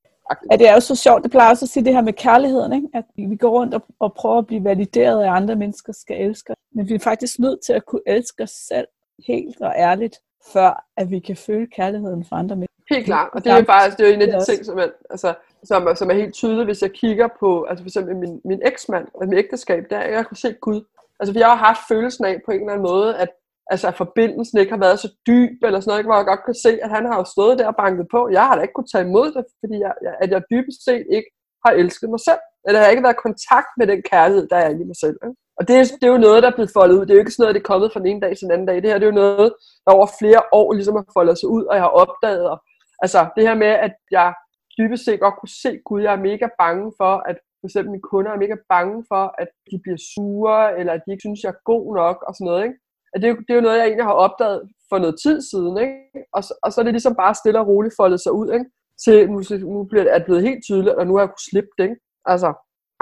Ja, 0.50 0.54
det 0.60 0.66
er 0.70 0.74
jo 0.78 0.84
så 0.90 0.96
sjovt. 1.04 1.22
Det 1.24 1.30
plejer 1.34 1.50
også 1.50 1.64
at 1.64 1.72
sige 1.74 1.84
det 1.86 1.94
her 1.96 2.08
med 2.08 2.12
kærligheden, 2.26 2.72
ikke? 2.78 2.88
at 2.94 3.06
vi 3.16 3.36
går 3.36 3.52
rundt 3.58 3.74
og, 3.78 3.82
og 4.04 4.08
prøver 4.20 4.38
at 4.38 4.46
blive 4.46 4.64
valideret 4.70 5.18
af, 5.24 5.30
andre 5.40 5.56
mennesker 5.56 5.92
skal 6.02 6.16
elske. 6.26 6.52
Men 6.74 6.88
vi 6.88 6.94
er 6.94 6.98
faktisk 6.98 7.38
nødt 7.38 7.60
til 7.66 7.72
at 7.72 7.86
kunne 7.86 8.06
elske 8.06 8.42
os 8.42 8.50
selv 8.50 8.86
helt 9.26 9.60
og 9.60 9.74
ærligt, 9.76 10.16
før 10.52 10.84
at 10.96 11.10
vi 11.10 11.18
kan 11.18 11.36
føle 11.36 11.66
kærligheden 11.66 12.24
for 12.28 12.36
andre 12.36 12.56
mennesker. 12.56 12.72
Helt 12.90 13.06
klart, 13.06 13.30
og 13.32 13.44
det 13.44 13.52
er 13.52 13.58
jo 13.58 13.64
faktisk 13.64 13.98
det 13.98 14.04
er 14.04 14.08
jo 14.08 14.14
en 14.14 14.22
af 14.22 14.28
de 14.28 14.44
ting, 14.52 14.64
som 14.64 14.78
er, 14.78 14.88
altså, 15.10 15.34
som, 15.64 15.96
som 15.96 16.10
er 16.10 16.14
helt 16.14 16.34
tydeligt, 16.34 16.66
hvis 16.66 16.82
jeg 16.82 16.92
kigger 16.92 17.28
på, 17.40 17.64
altså 17.64 17.82
for 17.84 17.88
eksempel 17.88 18.16
min, 18.16 18.40
min 18.44 18.60
eksmand 18.64 19.06
og 19.14 19.28
mit 19.28 19.38
ægteskab, 19.38 19.84
der 19.90 20.00
jeg 20.00 20.26
kunne 20.26 20.36
se 20.36 20.52
Gud. 20.52 20.80
Altså 21.20 21.32
for 21.32 21.38
jeg 21.38 21.48
har 21.48 21.56
haft 21.56 21.80
følelsen 21.88 22.24
af 22.24 22.40
på 22.44 22.50
en 22.50 22.60
eller 22.60 22.72
anden 22.72 22.88
måde, 22.92 23.16
at, 23.16 23.30
altså, 23.70 23.88
at 23.88 23.96
forbindelsen 23.96 24.58
ikke 24.58 24.72
har 24.72 24.84
været 24.86 24.98
så 24.98 25.08
dyb, 25.26 25.52
eller 25.66 25.80
sådan 25.80 25.90
noget, 25.90 26.06
hvor 26.06 26.16
jeg 26.16 26.26
godt 26.32 26.44
kan 26.44 26.54
se, 26.54 26.72
at 26.84 26.90
han 26.90 27.04
har 27.06 27.16
jo 27.18 27.24
stået 27.24 27.58
der 27.58 27.66
og 27.66 27.76
banket 27.76 28.06
på. 28.10 28.20
Jeg 28.36 28.46
har 28.46 28.54
da 28.56 28.62
ikke 28.62 28.74
kunnet 28.74 28.92
tage 28.92 29.08
imod 29.08 29.28
det, 29.36 29.44
fordi 29.60 29.76
jeg, 29.86 29.92
jeg, 30.02 30.14
at 30.22 30.30
jeg 30.30 30.42
dybest 30.50 30.84
set 30.84 31.06
ikke 31.16 31.30
har 31.64 31.72
elsket 31.80 32.10
mig 32.10 32.20
selv. 32.28 32.42
Eller 32.66 32.78
jeg 32.78 32.86
har 32.86 32.90
ikke 32.94 33.06
været 33.06 33.18
i 33.20 33.26
kontakt 33.28 33.70
med 33.78 33.86
den 33.86 34.00
kærlighed, 34.12 34.44
der 34.52 34.56
er 34.56 34.70
i 34.70 34.84
mig 34.90 34.98
selv. 35.04 35.18
Ikke? 35.26 35.36
Og 35.62 35.68
det 35.68 35.76
det 36.00 36.06
er 36.06 36.14
jo 36.16 36.26
noget, 36.26 36.42
der 36.42 36.50
er 36.50 36.58
blevet 36.58 36.76
foldet 36.78 36.94
ud. 36.96 37.04
Det 37.04 37.10
er 37.10 37.18
jo 37.18 37.24
ikke 37.24 37.34
sådan 37.36 37.42
noget, 37.42 37.54
det 37.54 37.62
er 37.62 37.72
kommet 37.72 37.92
fra 37.92 38.00
den 38.00 38.10
ene 38.10 38.20
dag 38.24 38.32
til 38.36 38.44
den 38.46 38.54
anden 38.54 38.68
dag. 38.70 38.76
Det 38.82 38.90
her 38.90 38.98
det 38.98 39.06
er 39.06 39.12
jo 39.12 39.22
noget, 39.24 39.48
der 39.84 39.92
over 39.96 40.08
flere 40.20 40.42
år 40.52 40.68
ligesom 40.72 40.96
har 41.00 41.06
foldet 41.16 41.38
sig 41.38 41.48
ud, 41.56 41.64
og 41.64 41.74
jeg 41.76 41.84
har 41.86 41.94
opdaget. 42.02 42.44
Og, 42.52 42.56
altså 43.04 43.20
det 43.36 43.42
her 43.48 43.56
med, 43.64 43.72
at 43.86 43.94
jeg 44.16 44.28
dybest 44.78 45.04
set 45.04 45.20
godt 45.24 45.36
kunne 45.40 45.56
se 45.62 45.70
Gud. 45.86 46.00
Jeg 46.06 46.12
er 46.14 46.26
mega 46.30 46.46
bange 46.62 46.86
for, 47.00 47.12
at 47.30 47.36
for 47.60 47.66
eksempel 47.68 47.90
mine 47.90 48.08
kunder 48.12 48.30
er 48.32 48.42
mega 48.44 48.56
bange 48.74 48.96
for, 49.10 49.24
at 49.42 49.48
de 49.70 49.76
bliver 49.84 50.00
sure, 50.12 50.78
eller 50.78 50.92
at 50.92 51.02
de 51.04 51.12
ikke 51.12 51.26
synes, 51.26 51.42
jeg 51.42 51.52
er 51.54 51.64
god 51.72 51.84
nok, 52.02 52.16
og 52.26 52.32
sådan 52.34 52.48
noget. 52.50 52.62
Ikke? 52.66 52.76
At 53.12 53.18
det, 53.20 53.26
er 53.28 53.32
jo, 53.32 53.38
det 53.46 53.50
er 53.52 53.58
jo 53.60 53.66
noget, 53.66 53.78
jeg 53.78 53.86
egentlig 53.86 54.08
har 54.10 54.22
opdaget 54.26 54.60
for 54.90 54.98
noget 55.02 55.16
tid 55.24 55.36
siden. 55.50 55.74
Ikke? 55.84 55.96
Og, 56.36 56.42
så, 56.46 56.52
og 56.64 56.68
så 56.72 56.76
er 56.80 56.84
det 56.84 56.94
ligesom 56.96 57.14
bare 57.22 57.34
stille 57.40 57.60
og 57.62 57.68
roligt 57.72 57.98
foldet 58.00 58.20
sig 58.24 58.32
ud. 58.40 58.48
Ikke? 58.56 58.66
Til 59.04 59.16
nu, 59.32 59.38
nu 59.74 59.80
bliver 59.90 60.04
det, 60.04 60.12
er 60.14 60.18
det 60.18 60.28
blevet 60.28 60.46
helt 60.48 60.62
tydeligt, 60.68 60.98
og 61.00 61.06
nu 61.06 61.12
har 61.14 61.22
jeg 61.22 61.32
kunnet 61.32 61.48
slippe 61.50 61.72
det. 61.78 61.84
Ikke? 61.84 61.98
Altså, 62.32 62.48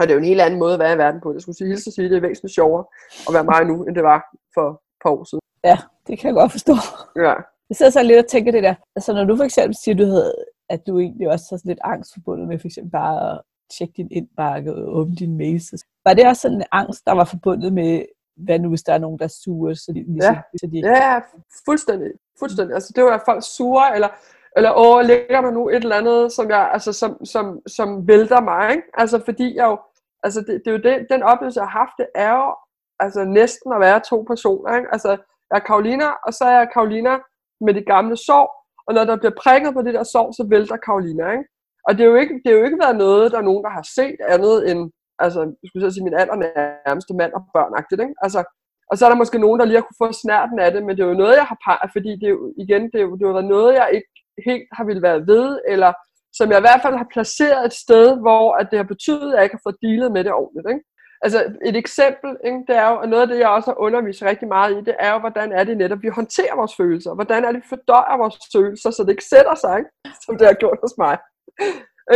og 0.00 0.07
det 0.09 0.11
er 0.11 0.14
jo 0.14 0.19
en 0.19 0.25
helt 0.33 0.40
anden 0.40 0.59
måde 0.59 0.73
at 0.75 0.78
være 0.80 0.95
i 0.95 0.99
verden 0.99 1.21
på. 1.21 1.33
Det 1.33 1.42
skulle 1.42 1.57
sige, 1.57 1.69
hilse 1.69 1.88
at 1.88 1.95
sige, 1.95 2.09
det 2.11 2.16
er 2.16 2.21
væsentligt 2.28 2.54
sjovere 2.54 2.85
at 3.28 3.35
være 3.35 3.45
mig 3.45 3.64
nu, 3.64 3.85
end 3.85 3.95
det 3.95 4.04
var 4.04 4.21
for 4.54 4.71
et 4.71 4.76
par 5.02 5.11
år 5.11 5.25
siden. 5.25 5.40
Ja, 5.64 5.78
det 6.07 6.19
kan 6.19 6.26
jeg 6.28 6.35
godt 6.35 6.52
forstå. 6.52 6.75
Ja. 7.16 7.35
Jeg 7.69 7.76
sidder 7.76 7.92
så 7.92 8.02
lidt 8.02 8.19
og 8.25 8.26
tænker 8.30 8.52
det 8.52 8.62
der. 8.62 8.75
Altså 8.97 9.12
når 9.12 9.25
du 9.25 9.37
for 9.37 9.45
eksempel 9.45 9.76
siger, 9.76 9.95
du 9.95 10.04
havde, 10.04 10.35
at 10.71 10.87
du 10.87 10.99
egentlig 10.99 11.28
også 11.30 11.47
har 11.50 11.57
sådan 11.57 11.69
lidt 11.69 11.80
angst 11.85 12.14
forbundet 12.14 12.49
med 12.49 12.59
for 12.59 12.66
eksempel 12.66 12.90
bare 12.90 13.30
at 13.33 13.40
tjekke 13.78 13.95
din 13.97 14.09
indbakke 14.11 14.75
og 14.75 14.97
åbne 14.97 15.14
dine 15.14 15.37
mails. 15.37 15.75
Var 16.04 16.14
det 16.14 16.26
også 16.26 16.40
sådan 16.42 16.57
en 16.57 16.64
angst, 16.73 17.07
der 17.07 17.12
var 17.12 17.25
forbundet 17.25 17.73
med, 17.73 18.02
hvad 18.37 18.59
nu 18.59 18.69
hvis 18.69 18.83
der 18.83 18.92
er 18.92 18.99
nogen, 18.99 19.19
der 19.19 19.25
er 19.25 19.37
sure, 19.45 19.75
så 19.75 19.92
de, 19.92 20.02
ligesom, 20.12 20.35
Ja. 20.35 20.40
så 20.61 20.66
de 20.66 20.76
ikke 20.76 20.88
Ja, 20.88 21.21
fuldstændig. 21.64 22.11
fuldstændig. 22.38 22.75
Altså, 22.75 22.92
det 22.97 23.04
var 23.04 23.11
at 23.11 23.23
folk 23.25 23.42
sure, 23.57 23.95
eller, 23.95 24.09
eller 24.57 24.73
åh, 24.76 25.00
ligger 25.04 25.40
der 25.40 25.50
nu 25.50 25.69
et 25.69 25.75
eller 25.76 25.97
andet, 25.97 26.33
som, 26.33 26.50
jeg, 26.50 26.71
altså, 26.73 26.92
som, 26.92 27.25
som, 27.25 27.61
som 27.66 28.09
vælter 28.09 28.40
mig, 28.40 28.71
ikke? 28.71 28.83
Altså, 28.95 29.23
fordi 29.25 29.57
jeg 29.57 29.64
jo, 29.64 29.78
altså, 30.23 30.41
det, 30.41 30.55
det 30.65 30.67
er 30.67 30.77
jo 30.77 30.83
det, 30.89 31.07
den 31.11 31.23
oplevelse, 31.23 31.61
jeg 31.61 31.69
har 31.69 31.79
haft, 31.79 31.97
det 31.99 32.09
er 32.15 32.33
jo, 32.41 32.57
altså, 33.05 33.25
næsten 33.25 33.73
at 33.73 33.81
være 33.81 34.00
to 34.11 34.25
personer, 34.31 34.77
ikke? 34.77 34.89
Altså, 34.93 35.11
jeg 35.50 35.57
er 35.61 35.67
Karolina, 35.69 36.09
og 36.27 36.33
så 36.35 36.45
er 36.45 36.57
jeg 36.59 36.69
Karolina 36.75 37.15
med 37.61 37.75
de 37.75 37.85
gamle 37.93 38.17
sår, 38.17 38.47
og 38.87 38.95
når 38.95 39.05
der 39.05 39.17
bliver 39.17 39.37
prikket 39.45 39.75
på 39.75 39.83
det 39.83 39.95
der 39.95 40.05
sår, 40.05 40.33
så 40.33 40.47
vælter 40.50 40.77
Karolina, 40.77 41.31
ikke? 41.31 41.45
Og 41.89 41.91
det 41.95 42.03
er 42.03 42.11
jo 42.12 42.17
ikke, 42.23 42.35
det 42.45 42.53
er 42.53 42.59
jo 42.59 42.65
ikke 42.65 42.83
været 42.85 42.97
noget, 42.97 43.33
der 43.33 43.39
er 43.39 43.49
nogen, 43.50 43.65
der 43.65 43.71
har 43.71 43.85
set 43.97 44.21
andet 44.35 44.71
end, 44.71 44.81
altså, 45.19 45.41
jeg 45.41 45.67
skulle 45.69 45.93
sige, 45.93 46.05
min 46.05 46.21
allernærmeste 46.21 47.15
mand 47.21 47.33
og 47.33 47.43
børnagtigt, 47.55 48.00
ikke? 48.00 48.15
Altså, 48.23 48.41
og 48.91 48.99
så 48.99 49.03
er 49.05 49.11
der 49.11 49.23
måske 49.23 49.39
nogen, 49.39 49.61
der 49.61 49.67
lige 49.67 49.81
har 49.81 49.87
kunne 49.89 50.05
få 50.07 50.12
snærten 50.12 50.59
af 50.59 50.73
det, 50.73 50.83
men 50.83 50.97
det 50.97 51.03
er 51.03 51.09
jo 51.12 51.23
noget, 51.23 51.37
jeg 51.41 51.49
har 51.53 51.59
peget, 51.67 51.91
fordi 51.97 52.11
det 52.21 52.27
er 52.27 52.35
jo, 52.39 52.53
igen, 52.65 52.83
det 52.93 52.99
er 53.00 53.07
jo, 53.09 53.12
det 53.17 53.25
er 53.25 53.29
jo 53.29 53.41
noget, 53.55 53.75
jeg 53.75 53.89
ikke 53.97 54.12
helt 54.47 54.69
har 54.77 54.85
ville 54.85 55.03
være 55.03 55.27
ved, 55.27 55.61
eller 55.73 55.93
som 56.33 56.51
jeg 56.51 56.59
i 56.59 56.67
hvert 56.67 56.83
fald 56.83 56.97
har 56.97 57.09
placeret 57.13 57.67
et 57.67 57.73
sted, 57.85 58.21
hvor 58.25 58.45
at 58.61 58.67
det 58.71 58.79
har 58.79 58.89
betydet, 58.95 59.31
at 59.33 59.37
jeg 59.37 59.45
ikke 59.45 59.59
har 59.59 59.67
fået 59.67 59.83
dealet 59.83 60.13
med 60.13 60.25
det 60.25 60.33
ordentligt. 60.33 60.69
Ikke? 60.75 60.85
Altså 61.25 61.39
et 61.65 61.77
eksempel, 61.77 62.31
ikke, 62.47 62.63
det 62.69 62.77
er 62.77 62.89
jo, 62.91 62.97
og 63.03 63.09
noget 63.09 63.23
af 63.23 63.29
det, 63.29 63.39
jeg 63.39 63.49
også 63.49 63.71
har 63.71 63.81
undervist 63.87 64.23
rigtig 64.23 64.49
meget 64.49 64.71
i, 64.73 64.85
det 64.89 64.97
er 64.99 65.13
jo, 65.13 65.19
hvordan 65.19 65.53
er 65.53 65.65
det 65.65 65.77
netop, 65.77 66.03
vi 66.03 66.09
håndterer 66.09 66.57
vores 66.57 66.77
følelser. 66.77 67.15
Hvordan 67.15 67.45
er 67.45 67.53
det, 67.53 67.63
vi 67.63 67.69
fordøjer 67.75 68.17
vores 68.23 68.39
følelser, 68.55 68.91
så 68.91 69.03
det 69.03 69.11
ikke 69.11 69.33
sætter 69.35 69.55
sig, 69.55 69.75
ikke? 69.79 69.91
som 70.25 70.39
det 70.39 70.47
har 70.47 70.55
gjort 70.63 70.79
hos 70.85 70.95
mig. 70.99 71.15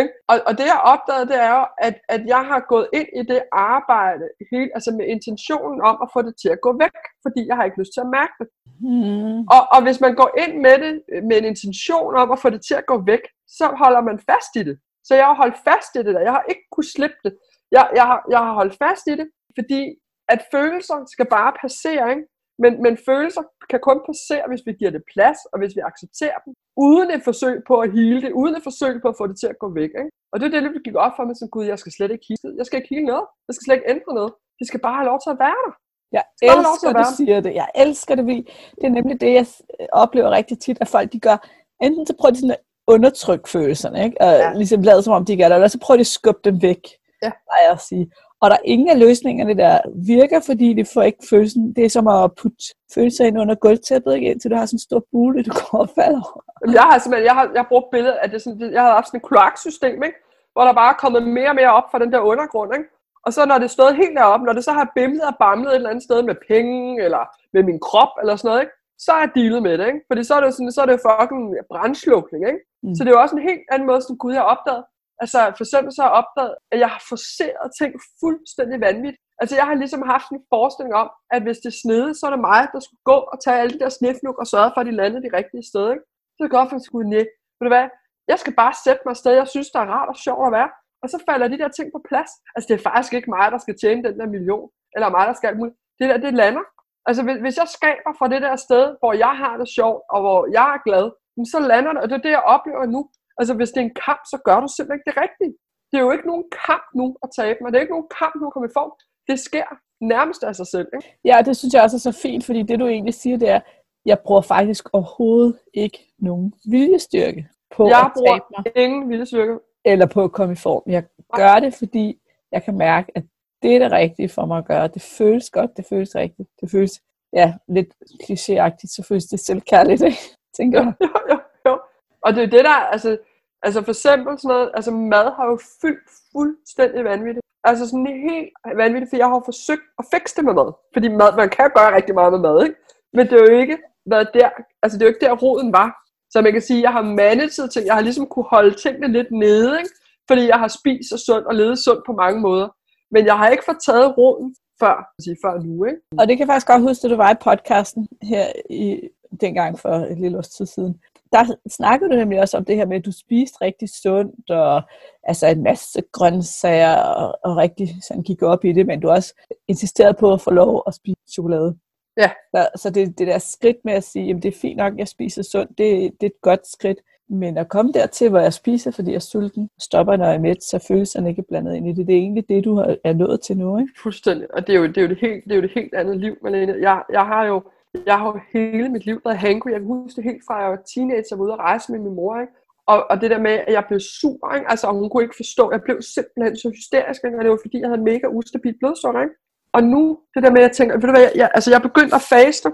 Ikke? 0.00 0.12
Og, 0.30 0.36
og 0.48 0.52
det 0.58 0.66
jeg 0.72 0.80
opdagede, 0.92 1.28
det 1.32 1.38
er 1.48 1.52
jo, 1.58 1.64
at, 1.86 1.96
at 2.14 2.22
jeg 2.34 2.42
har 2.50 2.60
gået 2.72 2.86
ind 2.98 3.08
i 3.20 3.22
det 3.32 3.42
arbejde 3.52 4.24
helt, 4.52 4.70
altså 4.76 4.90
med 4.98 5.06
intentionen 5.14 5.80
om 5.90 5.96
at 6.04 6.08
få 6.14 6.20
det 6.26 6.34
til 6.42 6.50
at 6.56 6.60
gå 6.66 6.70
væk, 6.84 6.96
fordi 7.24 7.40
jeg 7.48 7.56
har 7.56 7.64
ikke 7.64 7.80
lyst 7.82 7.94
til 7.94 8.04
at 8.06 8.12
mærke 8.18 8.34
det. 8.40 8.48
Hmm. 8.84 9.38
Og, 9.54 9.62
og 9.74 9.80
hvis 9.84 9.98
man 10.04 10.14
går 10.20 10.30
ind 10.44 10.54
med 10.66 10.76
det 10.84 10.92
med 11.28 11.36
en 11.38 11.50
intention 11.52 12.12
om 12.22 12.28
at 12.34 12.42
få 12.44 12.48
det 12.54 12.62
til 12.68 12.76
at 12.80 12.86
gå 12.92 12.96
væk, 13.12 13.24
så 13.58 13.66
holder 13.82 14.02
man 14.08 14.18
fast 14.30 14.52
i 14.60 14.62
det. 14.68 14.76
Så 15.06 15.14
jeg 15.14 15.26
har 15.26 15.34
holdt 15.42 15.58
fast 15.68 15.90
i 15.94 15.98
det 15.98 16.14
der. 16.14 16.20
Jeg 16.28 16.32
har 16.32 16.44
ikke 16.48 16.66
kunne 16.72 16.90
slippe 16.96 17.20
det. 17.24 17.32
Jeg, 17.76 17.84
jeg, 17.98 18.04
har, 18.10 18.20
jeg 18.30 18.38
har 18.38 18.54
holdt 18.60 18.76
fast 18.84 19.06
i 19.12 19.14
det, 19.20 19.28
fordi 19.58 19.80
at 20.28 20.40
følelser 20.54 20.98
skal 21.14 21.26
bare 21.36 21.52
passere, 21.64 22.10
ikke? 22.14 22.26
Men, 22.62 22.72
men 22.84 22.94
følelser 23.08 23.42
kan 23.70 23.80
kun 23.88 24.00
passere, 24.10 24.44
hvis 24.50 24.64
vi 24.66 24.72
giver 24.80 24.92
det 24.96 25.02
plads, 25.14 25.38
og 25.52 25.56
hvis 25.60 25.76
vi 25.76 25.82
accepterer 25.90 26.38
dem, 26.44 26.52
uden 26.76 27.08
et 27.16 27.22
forsøg 27.28 27.56
på 27.68 27.74
at 27.84 27.92
hele 27.98 28.20
det, 28.24 28.32
uden 28.32 28.54
et 28.56 28.62
forsøg 28.68 28.94
på 29.02 29.08
at 29.08 29.18
få 29.20 29.26
det 29.30 29.36
til 29.40 29.48
at 29.52 29.58
gå 29.62 29.68
væk. 29.80 29.92
Ikke? 30.00 30.10
Og 30.32 30.36
det 30.40 30.46
er 30.46 30.52
det, 30.54 30.62
der 30.62 30.84
gik 30.86 30.96
op 31.06 31.12
for 31.16 31.24
mig 31.24 31.36
som 31.36 31.48
Gud, 31.54 31.64
jeg 31.72 31.78
skal 31.78 31.92
slet 31.92 32.10
ikke 32.10 32.26
hele 32.28 32.56
Jeg 32.58 32.66
skal 32.66 32.76
ikke 32.78 32.94
hele 32.94 33.06
noget. 33.12 33.26
Jeg 33.46 33.52
skal 33.54 33.64
slet 33.64 33.76
ikke 33.78 33.90
ændre 33.94 34.12
noget. 34.20 34.32
Det 34.58 34.66
skal 34.68 34.80
bare 34.86 34.98
have 35.00 35.10
lov 35.10 35.18
til 35.24 35.30
at 35.34 35.40
være 35.46 35.60
der. 35.66 35.74
Jeg 36.16 36.24
elsker, 36.42 36.88
at 36.90 36.96
du 37.02 37.06
siger 37.16 37.40
det. 37.40 37.52
Jeg 37.62 37.68
elsker 37.84 38.14
det, 38.14 38.24
fordi 38.24 38.42
det 38.78 38.84
er 38.90 38.94
nemlig 38.98 39.20
det, 39.20 39.32
jeg 39.38 39.46
oplever 39.92 40.30
rigtig 40.30 40.56
tit, 40.58 40.78
at 40.80 40.88
folk 40.88 41.12
de 41.12 41.20
gør. 41.20 41.38
Enten 41.82 42.06
så 42.06 42.14
prøver 42.20 42.32
de 42.32 42.40
sådan 42.40 42.56
at 42.58 42.64
undertrykke 42.86 43.48
følelserne, 43.50 44.04
ikke? 44.04 44.16
og 44.20 44.26
Ja. 44.32 44.52
ligesom 44.52 44.82
lade 44.82 45.02
som 45.02 45.12
om 45.12 45.24
de 45.24 45.36
gør 45.36 45.44
det, 45.48 45.54
eller 45.54 45.68
så 45.68 45.78
prøver 45.78 45.96
de 45.96 46.00
at 46.00 46.06
skubbe 46.06 46.40
dem 46.44 46.62
væk, 46.62 46.80
Ja. 47.22 47.30
plejer 47.46 47.62
jeg 47.66 47.72
at 47.72 47.80
sige. 47.80 48.10
Og 48.40 48.50
der 48.50 48.56
er 48.56 48.60
ingen 48.64 48.88
af 48.88 48.98
løsningerne, 48.98 49.54
der 49.54 49.80
virker, 49.94 50.40
fordi 50.40 50.72
det 50.74 50.88
får 50.94 51.02
ikke 51.02 51.18
følelsen. 51.30 51.72
Det 51.76 51.84
er 51.84 51.88
som 51.88 52.06
at 52.08 52.30
putte 52.42 52.64
følelser 52.94 53.24
ind 53.24 53.40
under 53.40 53.54
gulvtæppet, 53.54 54.14
ikke? 54.14 54.30
indtil 54.30 54.50
du 54.50 54.56
har 54.56 54.66
sådan 54.66 54.76
en 54.76 54.80
stor 54.88 55.02
bule, 55.12 55.42
du 55.42 55.50
går 55.50 55.78
og 55.78 55.88
falder 55.98 56.20
over. 56.32 56.42
Jamen, 56.62 56.74
Jeg 56.74 56.82
har 56.82 56.98
simpelthen, 56.98 57.26
jeg 57.26 57.34
har, 57.34 57.50
jeg 57.54 57.60
har 57.62 57.68
brugt 57.68 57.90
billedet 57.90 58.18
af 58.22 58.30
det 58.30 58.42
sådan, 58.42 58.72
jeg 58.72 58.82
har 58.82 58.92
haft 58.92 59.06
sådan 59.06 59.20
et 59.20 59.26
kloaksystem, 59.28 60.02
ikke? 60.02 60.18
hvor 60.52 60.62
der 60.64 60.72
bare 60.72 60.90
er 60.94 60.98
kommet 61.04 61.22
mere 61.38 61.48
og 61.48 61.54
mere 61.54 61.72
op 61.78 61.86
fra 61.90 61.98
den 61.98 62.12
der 62.12 62.20
undergrund. 62.20 62.70
Ikke? 62.76 62.88
Og 63.26 63.32
så 63.32 63.46
når 63.46 63.58
det 63.58 63.70
stod 63.70 63.94
helt 63.94 64.16
deroppe, 64.18 64.46
når 64.46 64.52
det 64.52 64.64
så 64.64 64.72
har 64.72 64.92
bimlet 64.94 65.22
og 65.30 65.34
bamlet 65.40 65.70
et 65.70 65.74
eller 65.76 65.90
andet 65.90 66.04
sted 66.04 66.22
med 66.22 66.34
penge, 66.48 67.02
eller 67.04 67.22
med 67.52 67.62
min 67.62 67.80
krop, 67.80 68.12
eller 68.20 68.36
sådan 68.36 68.48
noget, 68.48 68.60
ikke? 68.64 68.72
Så 69.04 69.12
er 69.12 69.20
jeg 69.20 69.30
dealet 69.38 69.62
med 69.62 69.78
det. 69.78 69.86
Ikke? 69.86 70.00
Fordi 70.10 70.22
så 70.24 70.34
er 70.34 70.40
det, 70.40 70.54
sådan, 70.54 70.72
så 70.72 70.80
er 70.82 70.88
det 70.90 71.06
fucking 71.08 71.44
brandslukning. 71.70 72.42
Ikke? 72.50 72.60
Mm. 72.82 72.94
Så 72.94 73.00
det 73.00 73.10
er 73.10 73.16
jo 73.16 73.24
også 73.24 73.36
en 73.36 73.48
helt 73.50 73.64
anden 73.72 73.86
måde, 73.90 74.02
som 74.02 74.18
Gud 74.22 74.34
har 74.40 74.46
opdaget. 74.54 74.84
Altså 75.22 75.38
for 75.56 75.64
eksempel 75.66 75.90
så 75.92 76.00
har 76.02 76.08
jeg 76.10 76.20
opdaget, 76.22 76.54
at 76.72 76.78
jeg 76.82 76.90
har 76.94 77.02
forceret 77.12 77.66
ting 77.80 77.92
fuldstændig 78.22 78.78
vanvittigt. 78.88 79.22
Altså 79.40 79.54
jeg 79.58 79.66
har 79.68 79.74
ligesom 79.82 80.02
haft 80.14 80.28
en 80.30 80.42
forestilling 80.54 80.94
om, 81.02 81.08
at 81.34 81.42
hvis 81.46 81.60
det 81.66 81.72
snede, 81.82 82.10
så 82.14 82.22
er 82.26 82.32
det 82.34 82.46
mig, 82.50 82.62
der 82.74 82.80
skulle 82.80 83.04
gå 83.12 83.18
og 83.32 83.36
tage 83.44 83.60
alle 83.60 83.74
de 83.74 83.82
der 83.84 83.92
snifnuk 83.98 84.36
og 84.42 84.46
sørge 84.54 84.70
for, 84.72 84.80
at 84.80 84.88
de 84.88 84.98
landede 85.00 85.24
de 85.26 85.36
rigtige 85.38 85.68
steder. 85.70 85.90
Ikke? 85.94 86.06
Så 86.34 86.38
det 86.42 86.50
godt, 86.56 86.68
for 86.70 86.76
at 86.76 87.06
nej. 87.14 87.24
Ved 87.58 87.64
du 87.68 87.74
hvad? 87.76 87.86
Jeg 88.32 88.38
skal 88.42 88.54
bare 88.62 88.74
sætte 88.84 89.02
mig 89.04 89.12
et 89.12 89.22
sted, 89.22 89.32
jeg 89.42 89.48
synes, 89.54 89.68
der 89.74 89.80
er 89.80 89.92
rart 89.96 90.08
og 90.12 90.16
sjovt 90.26 90.46
at 90.46 90.52
være. 90.58 90.70
Og 91.02 91.08
så 91.12 91.18
falder 91.28 91.48
de 91.48 91.58
der 91.62 91.68
ting 91.68 91.88
på 91.94 92.00
plads. 92.08 92.30
Altså 92.54 92.66
det 92.68 92.74
er 92.76 92.88
faktisk 92.88 93.12
ikke 93.14 93.30
mig, 93.36 93.46
der 93.54 93.60
skal 93.64 93.76
tjene 93.82 94.04
den 94.06 94.18
der 94.20 94.34
million. 94.36 94.68
Eller 94.94 95.08
mig, 95.16 95.24
der 95.26 95.36
skal 95.36 95.48
alt 95.48 95.58
muligt. 95.60 95.76
Det 95.98 96.06
der, 96.10 96.16
det 96.26 96.34
lander. 96.42 96.64
Altså 97.08 97.22
hvis, 97.26 97.38
hvis 97.44 97.56
jeg 97.62 97.68
skaber 97.76 98.10
fra 98.18 98.28
det 98.32 98.40
der 98.46 98.56
sted, 98.56 98.84
hvor 99.00 99.12
jeg 99.24 99.34
har 99.42 99.54
det 99.60 99.68
sjovt, 99.78 100.02
og 100.14 100.18
hvor 100.24 100.40
jeg 100.58 100.68
er 100.76 100.80
glad, 100.88 101.06
så 101.52 101.58
lander 101.70 101.92
det. 101.92 102.00
Og 102.02 102.08
det 102.08 102.16
er 102.16 102.24
det, 102.26 102.36
jeg 102.38 102.44
oplever 102.54 102.86
nu. 102.94 103.00
Altså 103.38 103.54
hvis 103.54 103.70
det 103.72 103.80
er 103.80 103.88
en 103.90 103.98
kamp, 104.06 104.22
så 104.32 104.36
gør 104.46 104.58
du 104.60 104.68
simpelthen 104.68 104.98
ikke 104.98 105.10
det 105.10 105.16
rigtige. 105.24 105.52
Det 105.90 105.96
er 105.98 106.04
jo 106.06 106.12
ikke 106.16 106.26
nogen 106.32 106.46
kamp 106.66 106.86
nu 107.00 107.06
at 107.24 107.28
tabe 107.38 107.58
mig. 107.60 107.68
Det 107.72 107.76
er 107.78 107.84
ikke 107.86 107.96
nogen 107.96 108.10
kamp 108.20 108.34
nu 108.40 108.46
at 108.46 108.52
komme 108.52 108.68
i 108.70 108.76
form. 108.78 108.92
Det 109.28 109.38
sker 109.48 109.68
nærmest 110.14 110.42
af 110.48 110.54
sig 110.60 110.66
selv. 110.74 110.88
Ikke? 110.96 111.18
Ja, 111.24 111.36
det 111.46 111.56
synes 111.56 111.74
jeg 111.74 111.82
også 111.82 111.96
er 111.96 112.06
så 112.10 112.14
fint, 112.22 112.44
fordi 112.46 112.62
det 112.62 112.80
du 112.80 112.86
egentlig 112.86 113.14
siger, 113.14 113.36
det 113.38 113.48
er, 113.48 113.60
jeg 114.04 114.18
bruger 114.26 114.40
faktisk 114.40 114.84
overhovedet 114.92 115.58
ikke 115.74 115.98
nogen 116.18 116.54
viljestyrke 116.70 117.48
på 117.76 117.88
Jeg 117.88 118.00
at 118.00 118.12
bruger 118.16 118.38
tabe 118.38 118.44
mig, 118.50 118.84
ingen 118.84 119.08
viljestyrke. 119.10 119.58
eller 119.84 120.06
på 120.06 120.24
at 120.24 120.32
komme 120.32 120.52
i 120.52 120.56
form. 120.56 120.82
Jeg 120.86 121.04
gør 121.36 121.54
det, 121.60 121.74
fordi 121.74 122.20
jeg 122.52 122.62
kan 122.62 122.76
mærke, 122.78 123.12
at 123.14 123.24
det 123.64 123.74
er 123.74 123.78
det 123.78 123.92
rigtige 123.92 124.28
for 124.28 124.46
mig 124.46 124.58
at 124.58 124.66
gøre. 124.66 124.88
Det 124.88 125.02
føles 125.18 125.50
godt, 125.50 125.76
det 125.76 125.84
føles 125.88 126.16
rigtigt. 126.16 126.48
Det 126.60 126.70
føles, 126.70 127.02
ja, 127.32 127.54
lidt 127.68 127.88
klichéagtigt, 128.24 128.92
så 128.96 129.04
føles 129.08 129.24
det 129.24 129.40
selvkærligt, 129.40 130.02
ikke? 130.02 130.18
tænker 130.58 130.82
jeg. 130.82 130.92
jo, 131.00 131.08
jo, 131.30 131.38
jo. 131.66 131.80
Og 132.24 132.34
det 132.34 132.42
er 132.42 132.46
det 132.46 132.64
der, 132.64 132.80
altså, 132.94 133.18
altså 133.62 133.82
for 133.82 133.90
eksempel 133.90 134.38
sådan 134.38 134.54
noget, 134.54 134.70
altså 134.74 134.90
mad 134.90 135.26
har 135.36 135.46
jo 135.46 135.58
fyldt 135.82 136.08
fuldstændig 136.32 137.04
vanvittigt. 137.04 137.44
Altså 137.64 137.88
sådan 137.88 138.06
helt 138.06 138.50
vanvittigt, 138.76 139.10
for 139.10 139.16
jeg 139.16 139.28
har 139.28 139.42
forsøgt 139.44 139.86
at 139.98 140.04
fikse 140.14 140.36
det 140.36 140.44
med 140.44 140.54
mad. 140.54 140.72
Fordi 140.92 141.08
mad, 141.08 141.36
man 141.36 141.50
kan 141.50 141.70
gøre 141.76 141.96
rigtig 141.96 142.14
meget 142.14 142.32
med 142.32 142.40
mad, 142.40 142.62
ikke? 142.64 142.76
Men 143.12 143.26
det 143.26 143.32
er 143.32 143.44
jo 143.50 143.58
ikke 143.60 143.78
været 144.06 144.28
der, 144.34 144.48
altså 144.82 144.98
det 144.98 145.02
er 145.02 145.06
jo 145.06 145.14
ikke 145.14 145.26
der 145.26 145.42
roden 145.44 145.72
var. 145.72 145.90
Så 146.30 146.42
man 146.42 146.52
kan 146.52 146.62
sige, 146.62 146.78
at 146.78 146.82
jeg 146.82 146.92
har 146.92 147.02
managet 147.02 147.70
ting, 147.72 147.86
jeg 147.86 147.94
har 147.94 148.00
ligesom 148.08 148.26
kunne 148.26 148.50
holde 148.50 148.74
tingene 148.74 149.08
lidt 149.16 149.30
nede, 149.30 149.78
ikke? 149.78 149.90
Fordi 150.28 150.42
jeg 150.46 150.58
har 150.58 150.68
spist 150.68 151.08
så 151.10 151.18
sundt 151.26 151.46
og 151.46 151.54
levet 151.54 151.78
sundt 151.78 152.02
på 152.06 152.12
mange 152.12 152.40
måder. 152.40 152.68
Men 153.14 153.26
jeg 153.26 153.36
har 153.38 153.48
ikke 153.48 153.64
fået 153.68 153.84
taget 153.86 154.18
roden 154.18 154.56
før, 154.80 154.96
sige, 155.24 155.36
før 155.44 155.54
nu, 155.66 155.84
ikke? 155.84 156.00
Og 156.18 156.28
det 156.28 156.32
kan 156.36 156.44
jeg 156.44 156.52
faktisk 156.52 156.66
godt 156.66 156.82
huske, 156.82 157.02
da 157.02 157.08
du 157.12 157.16
var 157.16 157.32
i 157.32 157.44
podcasten 157.48 158.08
her 158.22 158.46
i, 158.70 159.00
dengang 159.40 159.78
for 159.78 159.88
et 159.88 160.18
lille 160.18 160.38
års 160.38 160.48
tid 160.48 160.66
siden. 160.66 160.94
Der 161.32 161.44
snakkede 161.70 162.10
du 162.10 162.16
nemlig 162.16 162.40
også 162.40 162.56
om 162.56 162.64
det 162.64 162.76
her 162.76 162.86
med, 162.86 162.96
at 162.96 163.04
du 163.04 163.12
spiste 163.12 163.56
rigtig 163.60 163.88
sundt, 164.02 164.50
og 164.50 164.82
altså 165.24 165.46
en 165.46 165.62
masse 165.62 166.02
grøntsager, 166.12 166.96
og, 166.96 167.38
og 167.44 167.56
rigtig 167.56 167.88
sådan 168.08 168.22
gik 168.22 168.42
op 168.42 168.64
i 168.64 168.72
det, 168.72 168.86
men 168.86 169.00
du 169.00 169.08
også 169.10 169.34
insisterede 169.68 170.16
på 170.20 170.32
at 170.32 170.40
få 170.40 170.50
lov 170.50 170.82
at 170.86 170.94
spise 170.94 171.20
chokolade. 171.32 171.76
Ja. 172.16 172.30
Så, 172.54 172.68
så 172.76 172.90
det, 172.90 173.18
det 173.18 173.26
der 173.26 173.38
skridt 173.38 173.76
med 173.84 173.92
at 173.92 174.04
sige, 174.04 174.30
at 174.30 174.42
det 174.42 174.54
er 174.54 174.58
fint 174.60 174.76
nok, 174.76 174.92
at 174.92 174.98
jeg 174.98 175.08
spiser 175.08 175.42
sundt, 175.42 175.70
det, 175.78 176.12
det 176.20 176.26
er 176.26 176.30
et 176.30 176.42
godt 176.42 176.66
skridt. 176.66 176.98
Men 177.28 177.58
at 177.58 177.68
komme 177.68 177.92
dertil, 177.92 178.30
hvor 178.30 178.38
jeg 178.38 178.52
spiser, 178.52 178.90
fordi 178.90 179.10
jeg 179.10 179.16
er 179.16 179.20
sulten, 179.20 179.68
stopper, 179.80 180.16
når 180.16 180.24
jeg 180.24 180.34
er 180.34 180.40
mæt, 180.40 180.64
så 180.64 180.84
følelserne 180.88 181.28
ikke 181.28 181.42
blandet 181.48 181.74
ind 181.74 181.88
i 181.88 181.92
det. 181.92 182.06
Det 182.06 182.14
er 182.14 182.18
egentlig 182.18 182.48
det, 182.48 182.64
du 182.64 182.76
er 183.04 183.12
nået 183.12 183.40
til 183.40 183.56
nu, 183.58 183.78
ikke? 183.78 183.92
Fuldstændig. 184.02 184.54
Og 184.54 184.66
det 184.66 184.74
er 184.74 184.78
jo 184.78 184.86
det, 184.86 184.96
er 184.96 185.02
jo 185.02 185.08
det, 185.08 185.18
helt, 185.20 185.44
det, 185.44 185.52
er 185.52 185.56
jo 185.56 185.62
det 185.62 185.70
helt 185.74 185.94
andet 185.94 186.16
liv, 186.16 186.36
Malene. 186.42 186.76
Jeg, 186.80 187.02
jeg 187.12 187.26
har 187.26 187.44
jo 187.44 187.62
jeg 188.06 188.18
har 188.18 188.26
jo 188.26 188.40
hele 188.52 188.88
mit 188.88 189.06
liv 189.06 189.20
været 189.24 189.38
hangry. 189.38 189.70
Jeg 189.70 189.80
kan 189.80 189.86
huske 189.86 190.16
det 190.16 190.24
helt 190.24 190.42
fra, 190.46 190.56
at 190.56 190.62
jeg 190.62 190.70
var 190.70 190.82
teenager 190.94 191.32
og 191.32 191.38
var 191.38 191.44
ude 191.44 191.52
at 191.52 191.58
rejse 191.58 191.92
med 191.92 192.00
min 192.00 192.14
mor. 192.14 192.40
Ikke? 192.40 192.52
Og, 192.86 193.06
og 193.10 193.20
det 193.20 193.30
der 193.30 193.40
med, 193.46 193.50
at 193.66 193.72
jeg 193.72 193.84
blev 193.88 194.00
sur, 194.00 194.54
ikke? 194.54 194.70
altså 194.70 194.86
hun 194.98 195.10
kunne 195.10 195.22
ikke 195.22 195.40
forstå, 195.42 195.64
jeg 195.72 195.82
blev 195.82 196.02
simpelthen 196.02 196.56
så 196.56 196.68
hysterisk, 196.78 197.20
ikke? 197.24 197.38
og 197.38 197.44
det 197.44 197.50
var 197.50 197.64
fordi, 197.64 197.80
jeg 197.80 197.88
havde 197.88 198.08
mega 198.12 198.26
ustabilt 198.38 198.78
blodsukker. 198.80 199.20
Ikke? 199.26 199.34
Og 199.76 199.82
nu, 199.92 200.02
det 200.34 200.42
der 200.42 200.50
med, 200.50 200.60
at 200.62 200.68
jeg 200.68 200.76
tænker, 200.76 200.94
ved 200.94 201.08
du 201.08 201.14
hvad, 201.16 201.26
jeg, 201.28 201.32
jeg, 201.42 201.50
altså 201.56 201.70
jeg 201.70 201.82
begyndte 201.88 202.14
at 202.14 202.26
faste, 202.34 202.68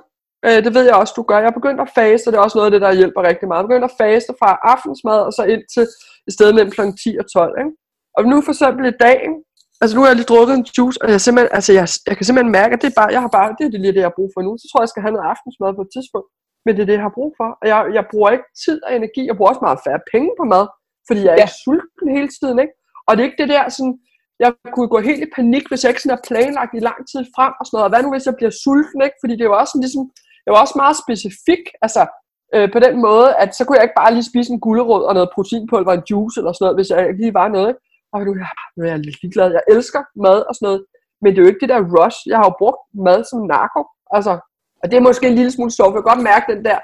øh, 0.47 0.59
det 0.65 0.73
ved 0.75 0.85
jeg 0.89 0.95
også, 0.95 1.15
du 1.17 1.23
gør, 1.23 1.39
jeg 1.39 1.51
er 1.53 1.61
begyndt 1.61 1.81
at 1.81 1.91
faste, 1.95 2.29
og 2.29 2.33
det 2.33 2.39
er 2.39 2.43
også 2.47 2.59
noget 2.59 2.69
af 2.69 2.75
det, 2.75 2.81
der 2.87 2.99
hjælper 3.01 3.23
rigtig 3.31 3.49
meget. 3.49 3.59
Jeg 3.59 3.65
er 3.65 3.69
begyndt 3.69 3.91
at 3.91 3.99
faste 4.03 4.33
fra 4.41 4.51
aftensmad, 4.73 5.19
og 5.29 5.33
så 5.33 5.43
ind 5.55 5.63
til 5.75 5.85
et 6.29 6.33
sted 6.37 6.49
mellem 6.53 6.71
kl. 6.71 6.81
10 7.05 7.17
og 7.23 7.27
12. 7.33 7.59
Ikke? 7.63 7.73
Og 8.17 8.23
nu 8.31 8.37
for 8.47 8.53
eksempel 8.55 8.85
i 8.95 8.97
dag, 9.07 9.21
Altså 9.83 9.93
nu 9.97 10.01
har 10.03 10.09
jeg 10.11 10.19
lige 10.21 10.33
drukket 10.33 10.55
en 10.57 10.67
juice, 10.77 10.99
og 11.03 11.09
jeg, 11.15 11.21
simpelthen, 11.27 11.53
altså 11.59 11.73
jeg, 11.79 11.87
jeg 12.09 12.15
kan 12.17 12.25
simpelthen 12.27 12.53
mærke, 12.61 12.73
at 12.75 12.81
det 12.83 12.89
er 12.91 12.99
bare, 13.01 13.11
jeg 13.17 13.23
har 13.25 13.33
bare, 13.39 13.49
det 13.59 13.65
er 13.67 13.73
det 13.75 13.81
lige 13.81 13.95
det, 13.97 14.03
jeg 14.05 14.11
har 14.13 14.19
brug 14.19 14.31
for 14.35 14.41
nu. 14.47 14.53
Så 14.61 14.67
tror 14.67 14.79
jeg, 14.81 14.87
jeg 14.87 14.93
skal 14.95 15.05
have 15.05 15.15
noget 15.17 15.31
aftensmad 15.33 15.71
på 15.79 15.83
et 15.87 15.93
tidspunkt. 15.97 16.29
Men 16.65 16.71
det 16.75 16.83
er 16.83 16.89
det, 16.91 16.97
jeg 16.99 17.07
har 17.09 17.17
brug 17.19 17.31
for. 17.41 17.49
Og 17.61 17.65
jeg, 17.73 17.79
jeg 17.97 18.05
bruger 18.13 18.31
ikke 18.37 18.49
tid 18.65 18.79
og 18.87 18.91
energi. 18.99 19.23
Jeg 19.29 19.37
bruger 19.37 19.51
også 19.53 19.65
meget 19.69 19.85
færre 19.87 20.03
penge 20.13 20.31
på 20.39 20.45
mad, 20.55 20.65
fordi 21.09 21.21
jeg 21.25 21.33
er 21.35 21.41
Ja. 21.41 21.47
ikke 21.47 21.61
sulten 21.65 22.07
hele 22.17 22.31
tiden. 22.39 22.57
Ikke? 22.65 22.75
Og 23.07 23.11
det 23.13 23.21
er 23.21 23.29
ikke 23.29 23.43
det 23.43 23.51
der 23.55 23.63
sådan, 23.77 23.95
jeg 24.45 24.51
kunne 24.75 24.91
gå 24.95 24.99
helt 25.09 25.23
i 25.27 25.31
panik, 25.39 25.65
hvis 25.69 25.81
jeg 25.83 25.91
ikke 25.93 26.03
sådan 26.05 26.17
er 26.19 26.27
planlagt 26.29 26.73
i 26.79 26.87
lang 26.89 27.01
tid 27.11 27.23
frem 27.37 27.53
og 27.61 27.65
sådan 27.65 27.75
noget. 27.77 27.87
Og 27.89 27.93
hvad 27.93 28.03
nu, 28.05 28.11
hvis 28.15 28.29
jeg 28.29 28.37
bliver 28.39 28.55
sulten? 28.65 28.99
Ikke? 29.07 29.19
Fordi 29.23 29.35
det 29.41 29.47
var 29.51 29.59
også 29.63 29.73
sådan, 29.73 29.87
ligesom, 29.87 30.05
jeg 30.51 30.57
var 30.57 30.67
også 30.67 30.79
meget 30.85 30.97
specifik. 31.05 31.65
Altså, 31.85 32.03
øh, 32.55 32.67
på 32.75 32.79
den 32.87 32.95
måde, 33.07 33.29
at 33.43 33.51
så 33.57 33.63
kunne 33.65 33.77
jeg 33.79 33.87
ikke 33.87 34.01
bare 34.03 34.15
lige 34.15 34.31
spise 34.31 34.53
en 34.53 34.61
gulerod 34.67 35.03
og 35.09 35.15
noget 35.15 35.33
proteinpulver 35.35 35.93
og 35.93 35.99
en 35.99 36.09
juice 36.11 36.37
eller 36.41 36.53
sådan 36.53 36.65
noget, 36.65 36.79
hvis 36.79 36.91
jeg 36.91 37.01
lige 37.21 37.35
var 37.41 37.49
noget. 37.57 37.69
Ikke? 37.73 37.83
Og 38.13 38.19
nu, 38.27 38.33
jeg, 38.43 38.51
er 38.87 38.91
jeg 38.95 38.99
lidt 39.07 39.23
ligeglad. 39.23 39.49
Jeg 39.59 39.65
elsker 39.75 40.03
mad 40.27 40.39
og 40.49 40.53
sådan 40.55 40.67
noget. 40.69 40.81
Men 41.23 41.29
det 41.31 41.39
er 41.39 41.45
jo 41.45 41.53
ikke 41.53 41.65
det 41.65 41.73
der 41.75 41.89
rush. 41.97 42.19
Jeg 42.31 42.37
har 42.39 42.47
jo 42.51 42.55
brugt 42.63 42.83
mad 43.07 43.21
som 43.31 43.41
narko. 43.53 43.83
Altså, 44.17 44.33
og 44.81 44.87
det 44.89 44.97
er 44.97 45.09
måske 45.09 45.27
en 45.29 45.39
lille 45.41 45.53
smule 45.55 45.73
sjovt. 45.79 45.93
Jeg 45.95 45.99
kan 46.03 46.11
godt 46.13 46.29
mærke 46.31 46.47
den 46.53 46.61
der, 46.69 46.79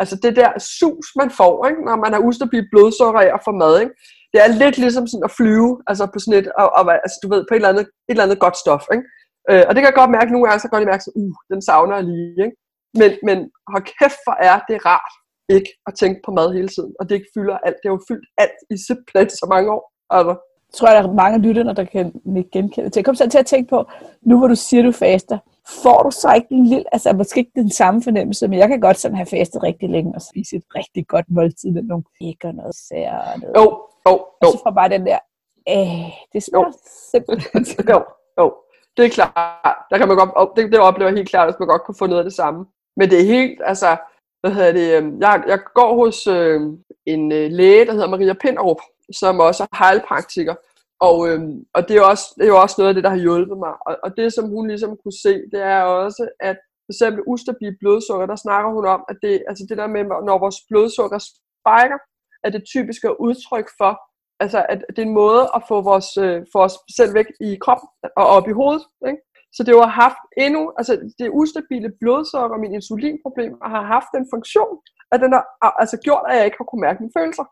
altså 0.00 0.14
det 0.24 0.32
der 0.40 0.50
sus, 0.78 1.08
man 1.20 1.30
får, 1.40 1.54
ikke? 1.68 1.80
når 1.88 1.96
man 2.04 2.12
har 2.14 2.20
ustabil 2.28 2.64
blodsukker 2.72 3.20
af 3.26 3.30
at 3.36 3.44
få 3.46 3.52
mad. 3.62 3.74
Ikke? 3.82 3.94
Det 4.32 4.38
er 4.44 4.48
lidt 4.62 4.76
ligesom 4.84 5.06
sådan 5.06 5.28
at 5.28 5.36
flyve 5.38 5.70
altså 5.90 6.04
på 6.12 6.18
sådan 6.22 6.38
et, 6.40 6.48
og, 6.60 6.68
og, 6.78 6.82
altså, 7.04 7.16
du 7.22 7.28
ved, 7.32 7.40
på 7.44 7.52
et 7.54 7.60
eller 7.60 7.72
andet, 7.72 7.86
et 8.08 8.14
eller 8.14 8.26
andet 8.26 8.42
godt 8.44 8.56
stof. 8.62 8.84
Ikke? 8.94 9.04
Øh, 9.50 9.64
og 9.66 9.70
det 9.72 9.80
kan 9.80 9.90
jeg 9.90 10.00
godt 10.00 10.16
mærke 10.18 10.32
nogle 10.32 10.46
gange, 10.46 10.60
så 10.60 10.68
kan 10.68 10.78
jeg 10.78 10.92
mærke, 10.92 11.06
at 11.08 11.16
uh, 11.20 11.34
den 11.52 11.60
savner 11.68 11.94
jeg 11.98 12.06
lige. 12.12 12.36
Ikke? 12.46 12.56
Men, 13.00 13.10
men 13.22 13.38
hold 13.72 13.84
kæft, 13.98 14.20
hvor 14.24 14.36
er 14.48 14.60
det 14.68 14.86
rart 14.86 15.12
ikke 15.48 15.70
at 15.86 15.94
tænke 15.94 16.20
på 16.24 16.30
mad 16.30 16.52
hele 16.52 16.68
tiden. 16.68 16.94
Og 17.00 17.08
det 17.08 17.14
ikke 17.14 17.34
fylder 17.34 17.58
alt. 17.58 17.76
Det 17.76 17.88
har 17.88 17.96
jo 17.96 18.00
fyldt 18.08 18.28
alt 18.38 18.58
i 18.70 18.76
simpelthen 18.86 19.30
så 19.30 19.46
mange 19.48 19.70
år. 19.72 19.92
Altså, 20.10 20.34
tror 20.74 20.88
jeg, 20.88 21.02
der 21.02 21.10
er 21.10 21.14
mange 21.14 21.38
lytterne, 21.38 21.74
der 21.74 21.84
kan 21.84 22.06
ikke 22.36 22.50
genkende 22.52 22.90
til. 22.90 23.04
Kom 23.04 23.14
så 23.14 23.28
til 23.28 23.38
at 23.38 23.46
tænke 23.46 23.68
på, 23.70 23.84
nu 24.22 24.38
hvor 24.38 24.48
du 24.48 24.54
siger, 24.54 24.82
du 24.82 24.92
faster, 24.92 25.38
får 25.82 26.02
du 26.02 26.10
så 26.10 26.32
ikke 26.34 26.46
en 26.50 26.66
lille, 26.66 26.84
altså 26.94 27.12
måske 27.12 27.40
ikke 27.40 27.52
den 27.54 27.70
samme 27.70 28.02
fornemmelse, 28.02 28.48
men 28.48 28.58
jeg 28.58 28.68
kan 28.68 28.80
godt 28.80 28.98
sådan 28.98 29.16
have 29.16 29.26
fastet 29.26 29.62
rigtig 29.62 29.90
længe 29.90 30.14
og 30.14 30.22
spise 30.22 30.56
et 30.56 30.64
rigtig 30.76 31.06
godt 31.06 31.26
måltid 31.28 31.70
med 31.70 31.82
nogle 31.82 32.04
æg 32.20 32.44
og 32.44 32.54
noget 32.54 32.74
sær 32.74 33.10
og 33.12 33.40
noget. 33.40 33.54
jo, 33.56 33.62
jo, 34.08 34.12
jo. 34.12 34.48
Og 34.48 34.52
så 34.52 34.60
får 34.64 34.70
bare 34.70 34.88
den 34.88 35.06
der, 35.06 35.18
æh, 35.66 36.10
det 36.32 36.42
smager 36.42 36.72
simpelthen. 37.12 37.66
jo, 37.92 38.04
jo. 38.38 38.54
Det 38.96 39.04
er 39.04 39.10
klart. 39.10 39.76
Der 39.90 39.98
kan 39.98 40.08
man 40.08 40.16
godt, 40.16 40.56
det, 40.56 40.72
det 40.72 40.80
oplever 40.80 41.10
jeg 41.10 41.16
helt 41.16 41.28
klart, 41.28 41.48
at 41.48 41.60
man 41.60 41.68
godt 41.68 41.82
kunne 41.84 41.94
få 41.98 42.06
noget 42.06 42.20
af 42.20 42.24
det 42.24 42.34
samme. 42.34 42.66
Men 42.96 43.10
det 43.10 43.20
er 43.20 43.26
helt, 43.26 43.60
altså, 43.64 43.96
hvad 44.40 44.52
hedder 44.52 44.72
det, 44.72 44.96
øhm, 44.96 45.20
jeg, 45.20 45.44
jeg 45.46 45.60
går 45.74 45.94
hos 46.04 46.26
øh, 46.26 46.60
en 47.06 47.32
øh, 47.32 47.50
læge, 47.50 47.86
der 47.86 47.92
hedder 47.92 48.08
Maria 48.08 48.34
Pinderup, 48.34 48.80
som 49.12 49.40
også 49.40 49.62
er 49.62 49.84
heilpraktiker. 49.84 50.54
Og, 51.00 51.28
øh, 51.28 51.40
og 51.74 51.88
det, 51.88 51.96
er 51.96 52.02
også, 52.02 52.24
det 52.36 52.44
er 52.44 52.52
jo 52.54 52.60
også 52.60 52.76
noget 52.78 52.88
af 52.88 52.94
det, 52.94 53.04
der 53.04 53.10
har 53.10 53.24
hjulpet 53.26 53.58
mig. 53.58 53.72
Og, 53.86 53.98
og 54.04 54.16
det, 54.16 54.32
som 54.32 54.48
hun 54.48 54.68
ligesom 54.68 54.96
kunne 55.02 55.18
se, 55.26 55.34
det 55.52 55.62
er 55.62 55.82
også, 55.82 56.28
at 56.40 56.56
for 56.86 56.92
eksempel 56.94 57.22
ustabil 57.26 57.76
blodsukker, 57.80 58.26
der 58.26 58.36
snakker 58.36 58.70
hun 58.70 58.86
om, 58.86 59.04
at 59.08 59.16
det, 59.22 59.42
altså 59.48 59.66
det 59.68 59.78
der 59.78 59.86
med, 59.86 60.04
når 60.04 60.38
vores 60.38 60.58
blodsukker 60.68 61.18
spejker, 61.60 61.98
at 62.44 62.52
det 62.52 62.64
typisk 62.64 63.04
er 63.04 63.20
udtryk 63.26 63.68
for, 63.80 63.92
altså 64.40 64.66
at 64.68 64.84
det 64.88 64.98
er 64.98 65.06
en 65.06 65.20
måde 65.24 65.42
at 65.56 65.62
få 65.68 65.76
vores, 65.90 66.16
øh, 66.16 66.46
få 66.52 66.58
os 66.66 66.76
selv 66.96 67.14
væk 67.14 67.28
i 67.40 67.50
kroppen 67.64 67.88
og 68.16 68.26
op 68.36 68.48
i 68.48 68.58
hovedet. 68.60 68.84
Ikke? 69.08 69.20
Så 69.56 69.60
det 69.66 69.74
har 69.74 69.94
haft 70.04 70.22
endnu, 70.44 70.62
altså 70.78 70.92
det 71.18 71.36
ustabile 71.40 71.90
blodsukker 72.00 72.54
og 72.56 72.62
mine 72.64 72.74
insulinproblemer 72.78 73.58
har 73.74 73.84
haft 73.94 74.10
den 74.16 74.24
funktion, 74.34 74.74
at 75.12 75.18
den 75.24 75.32
har 75.32 75.44
altså 75.82 75.96
gjort, 76.06 76.24
at 76.28 76.36
jeg 76.36 76.44
ikke 76.44 76.60
har 76.60 76.68
kunne 76.68 76.86
mærke 76.86 77.02
mine 77.02 77.16
følelser. 77.18 77.46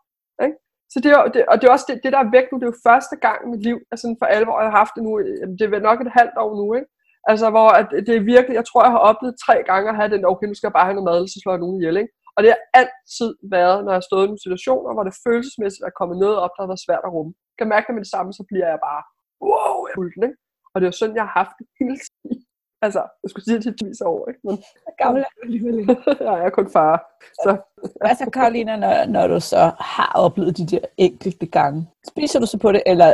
Ikke? 0.45 0.57
Så 0.93 0.97
det 1.03 1.11
er, 1.11 1.21
det, 1.35 1.41
og 1.51 1.55
det 1.57 1.65
er 1.65 1.75
også 1.75 1.87
det, 1.89 1.95
det, 2.03 2.13
der 2.15 2.21
er 2.21 2.33
væk 2.37 2.47
nu, 2.47 2.55
det 2.57 2.65
er 2.65 2.73
jo 2.73 2.85
første 2.89 3.15
gang 3.25 3.37
i 3.45 3.51
mit 3.53 3.63
liv, 3.67 3.77
altså 3.91 4.05
for 4.19 4.27
alvor, 4.35 4.55
jeg 4.61 4.69
har 4.71 4.77
haft 4.81 4.95
det 4.95 5.03
nu, 5.07 5.11
det 5.59 5.65
er 5.65 5.87
nok 5.89 5.99
et 6.01 6.17
halvt 6.19 6.37
år 6.43 6.51
nu, 6.61 6.67
ikke? 6.79 6.89
Altså, 7.31 7.47
hvor 7.55 7.69
at 7.79 7.87
det 8.07 8.13
er 8.15 8.29
virkelig, 8.33 8.55
jeg 8.59 8.67
tror, 8.67 8.81
jeg 8.83 8.95
har 8.95 9.03
oplevet 9.09 9.41
tre 9.45 9.55
gange 9.69 9.89
at 9.89 9.97
have 9.99 10.11
den, 10.13 10.29
okay, 10.31 10.47
nu 10.47 10.55
skal 10.55 10.67
jeg 10.67 10.77
bare 10.77 10.89
have 10.89 10.97
noget 10.97 11.09
mad, 11.11 11.21
så 11.27 11.37
slår 11.39 11.53
jeg 11.53 11.63
nogen 11.63 11.77
ihjel, 11.79 11.97
ikke? 12.01 12.13
Og 12.35 12.39
det 12.43 12.49
har 12.53 12.61
altid 12.81 13.31
været, 13.57 13.77
når 13.81 13.91
jeg 13.91 13.99
har 14.01 14.09
stået 14.09 14.23
i 14.25 14.29
nogle 14.29 14.45
situationer, 14.45 14.91
hvor 14.93 15.05
det 15.07 15.21
følelsesmæssigt 15.25 15.87
er 15.89 15.97
kommet 15.99 16.17
noget 16.23 16.37
op, 16.43 16.53
der 16.53 16.63
har 16.63 16.71
været 16.71 16.85
svært 16.87 17.05
at 17.07 17.13
rumme. 17.15 17.31
Jeg 17.51 17.57
kan 17.59 17.71
mærke 17.73 17.87
det 17.87 17.95
med 17.95 18.03
det 18.05 18.13
samme, 18.15 18.29
så 18.39 18.43
bliver 18.49 18.67
jeg 18.73 18.79
bare, 18.89 19.01
wow, 19.47 19.75
jeg 19.87 19.93
fuldt, 19.97 20.23
ikke? 20.27 20.37
Og 20.73 20.81
det 20.81 20.87
er 20.87 20.91
sådan, 20.91 21.15
jeg 21.15 21.23
har 21.23 21.35
haft 21.41 21.55
det 21.59 21.67
hele 21.79 21.97
tiden. 21.97 22.45
Altså, 22.81 22.99
jeg 23.23 23.29
skulle 23.29 23.45
sige 23.45 23.59
det 23.59 23.63
til 23.63 23.87
vis 23.87 24.01
år, 24.01 24.29
ikke? 24.29 24.39
Men... 24.43 24.63
Gammel 24.97 25.21
er 25.21 25.27
du 25.35 25.41
alligevel 25.43 25.75
ja, 26.25 26.33
jeg 26.33 26.45
er 26.45 26.49
kun 26.49 26.71
far. 26.71 26.95
Så. 27.43 27.57
Hvad 28.01 28.15
så, 28.15 28.29
Karolina, 28.33 28.75
når, 28.75 29.05
når 29.05 29.27
du 29.27 29.39
så 29.39 29.71
har 29.79 30.11
oplevet 30.15 30.57
de 30.57 30.65
der 30.65 30.79
enkelte 30.97 31.45
gange? 31.45 31.87
Spiser 32.07 32.39
du 32.39 32.45
så 32.45 32.57
på 32.57 32.71
det, 32.71 32.83
eller 32.85 33.13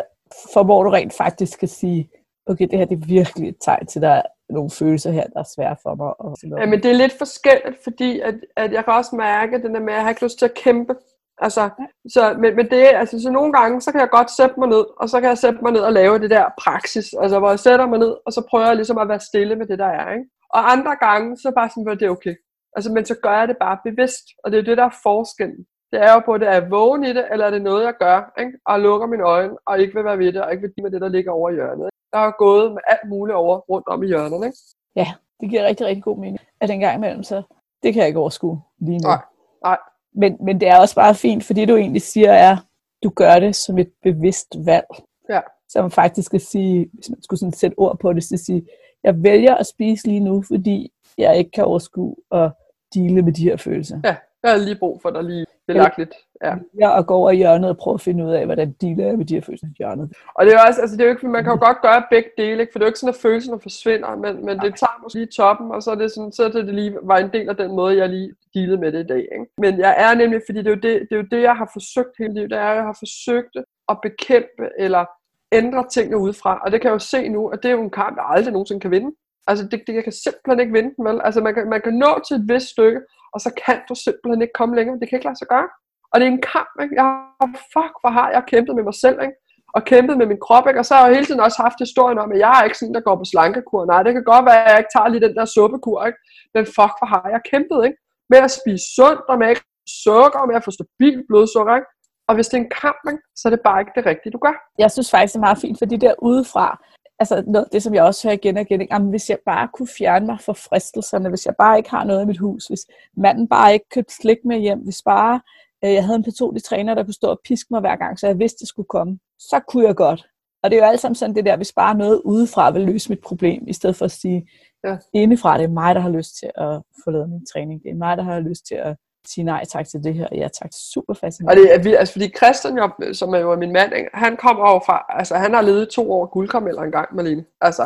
formår 0.53 0.83
du 0.83 0.89
rent 0.89 1.13
faktisk 1.13 1.63
at 1.63 1.69
sige, 1.69 2.09
okay, 2.45 2.67
det 2.71 2.79
her 2.79 2.85
det 2.85 3.01
er 3.01 3.07
virkelig 3.07 3.49
et 3.49 3.57
tegn 3.61 3.85
til, 3.85 4.01
der 4.01 4.21
nogle 4.49 4.69
følelser 4.69 5.11
her, 5.11 5.27
der 5.27 5.39
er 5.39 5.51
svære 5.55 5.75
for 5.83 5.95
mig. 5.95 6.21
Og 6.21 6.37
ja, 6.43 6.65
men 6.65 6.83
det 6.83 6.91
er 6.91 6.95
lidt 6.95 7.17
forskelligt, 7.17 7.83
fordi 7.83 8.19
at, 8.19 8.35
at 8.57 8.71
jeg 8.71 8.85
kan 8.85 8.93
også 8.93 9.15
mærke 9.15 9.55
at 9.55 9.63
den 9.63 9.73
der 9.73 9.79
med, 9.79 9.93
at 9.93 9.95
jeg 9.95 10.03
har 10.03 10.09
ikke 10.09 10.23
lyst 10.23 10.39
til 10.39 10.45
at 10.45 10.53
kæmpe. 10.53 10.95
Altså, 11.41 11.69
så, 12.09 12.35
men, 12.39 12.55
men 12.55 12.69
det, 12.69 12.83
altså, 13.01 13.21
så 13.21 13.31
nogle 13.31 13.53
gange, 13.53 13.81
så 13.81 13.91
kan 13.91 14.01
jeg 14.01 14.09
godt 14.09 14.31
sætte 14.31 14.59
mig 14.59 14.69
ned, 14.69 14.85
og 14.99 15.09
så 15.09 15.19
kan 15.19 15.29
jeg 15.29 15.37
sætte 15.37 15.59
mig 15.61 15.71
ned 15.71 15.81
og 15.81 15.93
lave 15.93 16.19
det 16.19 16.29
der 16.29 16.45
praksis, 16.63 17.13
altså 17.21 17.39
hvor 17.39 17.49
jeg 17.49 17.59
sætter 17.59 17.85
mig 17.87 17.99
ned, 17.99 18.15
og 18.25 18.33
så 18.33 18.41
prøver 18.49 18.65
jeg 18.65 18.75
ligesom 18.75 18.97
at 18.97 19.09
være 19.09 19.19
stille 19.19 19.55
med 19.55 19.65
det, 19.65 19.79
der 19.79 19.85
er. 19.85 20.13
Ikke? 20.13 20.29
Og 20.49 20.71
andre 20.71 20.95
gange, 20.95 21.37
så 21.37 21.51
bare 21.55 21.69
sådan, 21.69 21.89
at 21.89 21.99
det 21.99 22.05
er 22.05 22.09
okay. 22.09 22.35
Altså, 22.75 22.91
men 22.91 23.05
så 23.05 23.15
gør 23.23 23.39
jeg 23.39 23.47
det 23.47 23.57
bare 23.57 23.77
bevidst, 23.83 24.25
og 24.43 24.51
det 24.51 24.57
er 24.59 24.63
det, 24.63 24.77
der 24.77 24.85
er 24.85 24.99
forskellen. 25.03 25.65
Det 25.91 25.99
er 26.01 26.13
jo 26.13 26.19
på, 26.19 26.33
at 26.33 26.41
det 26.41 26.49
er 26.49 26.69
vågen 26.69 27.03
i 27.03 27.13
det, 27.13 27.25
eller 27.31 27.45
er 27.45 27.49
det 27.49 27.61
noget, 27.61 27.85
jeg 27.85 27.93
gør, 27.99 28.33
ikke? 28.39 28.51
og 28.65 28.79
lukker 28.79 29.07
mine 29.07 29.23
øjne, 29.23 29.55
og 29.67 29.79
ikke 29.79 29.93
vil 29.93 30.05
være 30.05 30.17
ved 30.17 30.33
det, 30.33 30.41
og 30.41 30.51
ikke 30.51 30.61
vil 30.61 30.71
give 30.75 30.83
mig 30.83 30.91
det, 30.91 31.01
der 31.01 31.09
ligger 31.09 31.31
over 31.31 31.49
i 31.49 31.53
hjørnet. 31.53 31.85
Ikke? 31.85 31.97
Der 32.13 32.19
er 32.19 32.31
gået 32.31 32.71
med 32.71 32.81
alt 32.87 33.09
muligt 33.09 33.35
over 33.35 33.57
rundt 33.57 33.87
om 33.87 34.03
i 34.03 34.07
hjørnet. 34.07 34.45
Ikke? 34.45 34.57
Ja, 34.95 35.07
det 35.39 35.49
giver 35.49 35.63
rigtig, 35.63 35.85
rigtig 35.87 36.03
god 36.03 36.17
mening. 36.17 36.39
At 36.61 36.69
en 36.69 36.79
gang 36.79 36.97
imellem, 36.97 37.23
så 37.23 37.35
det 37.83 37.93
kan 37.93 37.99
jeg 37.99 38.07
ikke 38.07 38.19
overskue 38.19 38.61
lige 38.79 38.99
nu. 38.99 39.07
Nej, 39.07 39.21
nej. 39.63 39.77
Men, 40.17 40.37
men 40.39 40.59
det 40.59 40.67
er 40.67 40.79
også 40.79 40.95
bare 40.95 41.15
fint, 41.15 41.43
fordi 41.43 41.65
du 41.65 41.75
egentlig 41.75 42.01
siger, 42.01 42.31
er, 42.31 42.57
du 43.03 43.09
gør 43.09 43.39
det 43.39 43.55
som 43.55 43.77
et 43.77 43.91
bevidst 44.03 44.55
valg. 44.65 44.85
Ja. 45.29 45.39
Som 45.69 45.91
faktisk 45.91 46.25
skal 46.25 46.39
sige, 46.39 46.89
hvis 46.93 47.09
man 47.09 47.23
skulle 47.23 47.39
sådan 47.39 47.53
sætte 47.53 47.79
ord 47.79 47.99
på 47.99 48.13
det, 48.13 48.23
så 48.23 48.37
sige, 48.37 48.67
jeg 49.03 49.23
vælger 49.23 49.55
at 49.55 49.67
spise 49.67 50.07
lige 50.07 50.19
nu, 50.19 50.41
fordi 50.41 50.91
jeg 51.17 51.37
ikke 51.37 51.51
kan 51.51 51.65
overskue 51.65 52.15
at 52.31 52.51
dele 52.93 53.21
med 53.21 53.33
de 53.33 53.43
her 53.43 53.57
følelser. 53.57 53.99
Ja, 54.03 54.15
jeg 54.43 54.51
har 54.51 54.57
lige 54.57 54.75
brug 54.75 55.01
for, 55.01 55.09
der 55.09 55.21
lige 55.21 55.45
bliver 55.67 55.83
lagt 55.83 55.97
lidt. 55.97 56.15
Ja. 56.43 56.55
ja, 56.79 56.89
og 56.89 57.07
gå 57.07 57.13
over 57.13 57.31
i 57.31 57.35
hjørnet 57.35 57.69
og 57.69 57.77
prøve 57.77 57.93
at 57.93 58.01
finde 58.01 58.25
ud 58.25 58.31
af, 58.31 58.45
hvordan 58.45 58.71
dealer 58.81 59.11
er 59.11 59.15
med 59.15 59.25
de 59.25 59.33
her 59.33 59.41
følelser 59.41 59.67
i 59.67 59.75
hjørnet. 59.77 60.13
Og 60.35 60.45
det 60.45 60.53
er 60.53 60.67
også, 60.67 60.81
altså 60.81 60.95
det 60.97 61.03
er 61.03 61.07
jo 61.07 61.11
ikke, 61.11 61.27
man 61.27 61.43
kan 61.43 61.53
jo 61.53 61.65
godt 61.65 61.81
gøre 61.81 62.03
begge 62.09 62.29
dele, 62.37 62.61
ikke? 62.61 62.71
for 62.71 62.79
det 62.79 62.83
er 62.83 62.87
jo 62.87 62.89
ikke 62.89 62.99
sådan, 62.99 63.15
at 63.15 63.21
følelserne 63.21 63.59
forsvinder, 63.61 64.15
men, 64.15 64.45
men 64.45 64.59
det 64.59 64.75
tager 64.75 64.99
måske 65.03 65.19
lige 65.19 65.31
toppen, 65.31 65.71
og 65.71 65.83
så 65.83 65.91
er 65.91 65.95
det 65.95 66.11
sådan, 66.11 66.31
så 66.31 66.43
er 66.43 66.49
det 66.49 66.75
lige 66.75 66.95
var 67.03 67.17
en 67.17 67.29
del 67.33 67.49
af 67.49 67.57
den 67.57 67.75
måde, 67.75 67.97
jeg 67.97 68.09
lige 68.09 68.33
dealet 68.57 68.79
med 68.79 68.91
det 68.91 69.03
i 69.03 69.07
dag. 69.13 69.23
Ikke? 69.35 69.45
Men 69.57 69.79
jeg 69.85 69.93
er 70.05 70.11
nemlig, 70.21 70.41
fordi 70.47 70.59
det 70.59 70.67
er, 70.67 70.75
jo 70.77 70.81
det, 70.85 70.93
det 71.07 71.11
er 71.15 71.21
jo 71.23 71.27
det, 71.31 71.41
jeg 71.41 71.55
har 71.61 71.69
forsøgt 71.73 72.13
hele 72.19 72.33
livet, 72.33 72.49
det 72.51 72.59
er, 72.59 72.69
at 72.71 72.75
jeg 72.75 72.83
har 72.91 72.97
forsøgt 72.99 73.53
at 73.91 73.97
bekæmpe 74.07 74.65
eller 74.85 75.05
ændre 75.51 75.87
tingene 75.93 76.17
udefra, 76.17 76.61
og 76.63 76.71
det 76.71 76.81
kan 76.81 76.87
jeg 76.87 76.93
jo 76.93 76.99
se 77.13 77.29
nu, 77.29 77.47
at 77.47 77.59
det 77.63 77.69
er 77.69 77.77
jo 77.77 77.81
en 77.81 77.97
kamp, 78.01 78.17
jeg 78.17 78.25
aldrig 78.27 78.51
nogensinde 78.53 78.81
kan 78.81 78.91
vinde. 78.91 79.11
Altså, 79.49 79.63
det, 79.71 79.83
det, 79.87 79.95
jeg 79.95 80.03
kan 80.03 80.17
simpelthen 80.25 80.59
ikke 80.59 80.73
vinde 80.73 80.93
den, 80.95 81.05
vel? 81.05 81.21
Altså, 81.23 81.41
man 81.41 81.53
kan, 81.53 81.69
man 81.69 81.81
kan 81.81 81.93
nå 81.93 82.11
til 82.27 82.35
et 82.35 82.49
vist 82.51 82.69
stykke, 82.75 83.01
og 83.33 83.39
så 83.41 83.49
kan 83.65 83.79
du 83.89 83.95
simpelthen 83.95 84.41
ikke 84.41 84.57
komme 84.59 84.75
længere. 84.75 84.99
Det 84.99 85.09
kan 85.09 85.17
ikke 85.17 85.29
lade 85.29 85.39
sig 85.39 85.47
gøre. 85.47 85.69
Og 86.11 86.15
det 86.19 86.27
er 86.27 86.31
en 86.31 86.47
kamp, 86.55 86.73
ikke? 86.83 86.95
Jeg 86.95 87.03
har, 87.03 87.49
fuck, 87.73 87.93
hvor 88.01 88.11
har 88.17 88.29
jeg 88.35 88.43
kæmpet 88.51 88.75
med 88.75 88.83
mig 88.83 88.97
selv, 89.05 89.17
ikke? 89.21 89.35
Og 89.75 89.81
kæmpet 89.91 90.17
med 90.17 90.27
min 90.31 90.43
krop, 90.45 90.67
ikke? 90.67 90.79
Og 90.79 90.85
så 90.85 90.93
har 90.95 91.05
jeg 91.05 91.15
hele 91.15 91.27
tiden 91.27 91.45
også 91.47 91.59
haft 91.61 91.79
historien 91.85 92.19
om, 92.23 92.31
at 92.31 92.39
jeg 92.39 92.53
er 92.59 92.63
ikke 92.63 92.77
sådan, 92.77 92.93
der 92.93 93.07
går 93.07 93.15
på 93.15 93.25
slankekur. 93.31 93.85
Nej, 93.85 94.03
det 94.03 94.13
kan 94.13 94.23
godt 94.23 94.45
være, 94.45 94.63
at 94.63 94.71
jeg 94.71 94.79
ikke 94.79 94.93
tager 94.95 95.07
lige 95.07 95.25
den 95.27 95.35
der 95.35 95.45
suppekur, 95.45 96.05
ikke? 96.09 96.19
Men 96.53 96.65
fuck, 96.65 96.93
hvor 96.99 97.09
har 97.13 97.27
jeg 97.33 97.41
kæmpet, 97.51 97.79
ikke? 97.87 97.97
Med 98.29 98.39
at 98.47 98.51
spise 98.51 98.85
sundt, 98.95 99.21
og 99.29 99.37
med 99.41 99.47
at 99.47 99.61
sukker, 100.05 100.39
og 100.39 100.47
med 100.47 100.55
at 100.55 100.63
få 100.63 100.71
stabil 100.71 101.23
blodsukker, 101.27 101.75
ikke? 101.75 101.87
Og 102.27 102.35
hvis 102.35 102.47
det 102.47 102.57
er 102.57 102.61
en 102.61 102.73
kamp, 102.81 103.19
så 103.35 103.47
er 103.47 103.49
det 103.49 103.61
bare 103.63 103.81
ikke 103.81 103.91
det 103.95 104.05
rigtige, 104.05 104.31
du 104.31 104.37
gør. 104.37 104.55
Jeg 104.79 104.91
synes 104.91 105.11
faktisk, 105.11 105.33
det 105.33 105.39
er 105.39 105.47
meget 105.47 105.57
fint, 105.57 105.77
fordi 105.77 105.95
der 105.97 106.13
udefra, 106.21 106.83
altså 107.19 107.43
noget, 107.47 107.67
det 107.71 107.83
som 107.83 107.93
jeg 107.93 108.03
også 108.03 108.27
hører 108.27 108.33
igen 108.33 108.57
og 108.57 108.61
igen, 108.61 108.87
jamen, 108.91 109.09
hvis 109.09 109.29
jeg 109.29 109.39
bare 109.45 109.67
kunne 109.73 109.87
fjerne 109.97 110.25
mig 110.25 110.39
fra 110.41 110.53
fristelserne, 110.53 111.29
hvis 111.29 111.45
jeg 111.45 111.55
bare 111.59 111.77
ikke 111.77 111.89
har 111.89 112.03
noget 112.03 112.23
i 112.23 112.25
mit 112.25 112.37
hus, 112.37 112.67
hvis 112.67 112.85
manden 113.17 113.47
bare 113.47 113.73
ikke 113.73 113.89
købte 113.93 114.13
slik 114.13 114.37
med 114.45 114.59
hjem, 114.59 114.79
hvis 114.79 115.01
bare 115.01 115.41
øh, 115.83 115.93
jeg 115.93 116.05
havde 116.05 116.17
en 116.17 116.23
personlig 116.23 116.63
træner, 116.63 116.95
der 116.95 117.03
kunne 117.03 117.13
stå 117.13 117.27
og 117.27 117.39
piske 117.45 117.67
mig 117.71 117.79
hver 117.79 117.95
gang, 117.95 118.19
så 118.19 118.27
jeg 118.27 118.39
vidste, 118.39 118.59
det 118.59 118.67
skulle 118.67 118.87
komme, 118.87 119.19
så 119.39 119.59
kunne 119.67 119.87
jeg 119.87 119.95
godt. 119.95 120.27
Og 120.63 120.71
det 120.71 120.77
er 120.77 120.83
jo 120.83 120.89
alt 120.89 120.99
sammen 120.99 121.15
sådan 121.15 121.35
det 121.35 121.45
der, 121.45 121.57
hvis 121.57 121.73
bare 121.73 121.95
noget 121.95 122.21
udefra 122.25 122.71
vil 122.71 122.81
løse 122.81 123.09
mit 123.09 123.21
problem, 123.21 123.67
i 123.67 123.73
stedet 123.73 123.95
for 123.95 124.05
at 124.05 124.11
sige, 124.11 124.49
ja. 124.83 124.97
indefra 125.13 125.57
det 125.57 125.63
er 125.63 125.67
mig, 125.67 125.95
der 125.95 126.01
har 126.01 126.09
lyst 126.09 126.37
til 126.39 126.51
at 126.55 126.81
få 127.03 127.11
lavet 127.11 127.29
min 127.29 127.45
træning, 127.53 127.83
det 127.83 127.91
er 127.91 127.95
mig, 127.95 128.17
der 128.17 128.23
har 128.23 128.39
lyst 128.39 128.67
til 128.67 128.75
at 128.75 128.95
sige 129.27 129.45
nej 129.45 129.65
tak 129.65 129.87
til 129.87 130.03
det 130.03 130.13
her, 130.13 130.27
ja 130.31 130.47
tak, 130.47 130.71
super 130.93 131.13
fascinerende. 131.13 131.61
Og 131.61 131.83
det 131.83 131.93
er, 131.93 131.99
altså 131.99 132.11
fordi 132.11 132.29
Christian, 132.37 132.77
jo, 132.77 133.13
som 133.13 133.33
er 133.33 133.39
jo 133.39 133.55
min 133.55 133.73
mand, 133.73 133.91
han 134.13 134.37
kom 134.37 134.57
over 134.59 134.79
fra, 134.85 135.05
altså 135.09 135.35
han 135.35 135.53
har 135.53 135.61
levet 135.61 135.89
to 135.89 136.11
år 136.11 136.25
guldkarameller 136.25 136.81
en 136.81 136.91
gang, 136.91 137.15
Marlene. 137.15 137.45
Altså, 137.61 137.83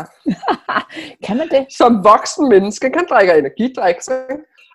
kan 1.26 1.38
man 1.38 1.50
det? 1.50 1.66
Som 1.78 2.04
voksen 2.04 2.50
menneske, 2.50 2.90
kan 2.90 3.06
drikke 3.10 3.38
energidrik, 3.38 3.96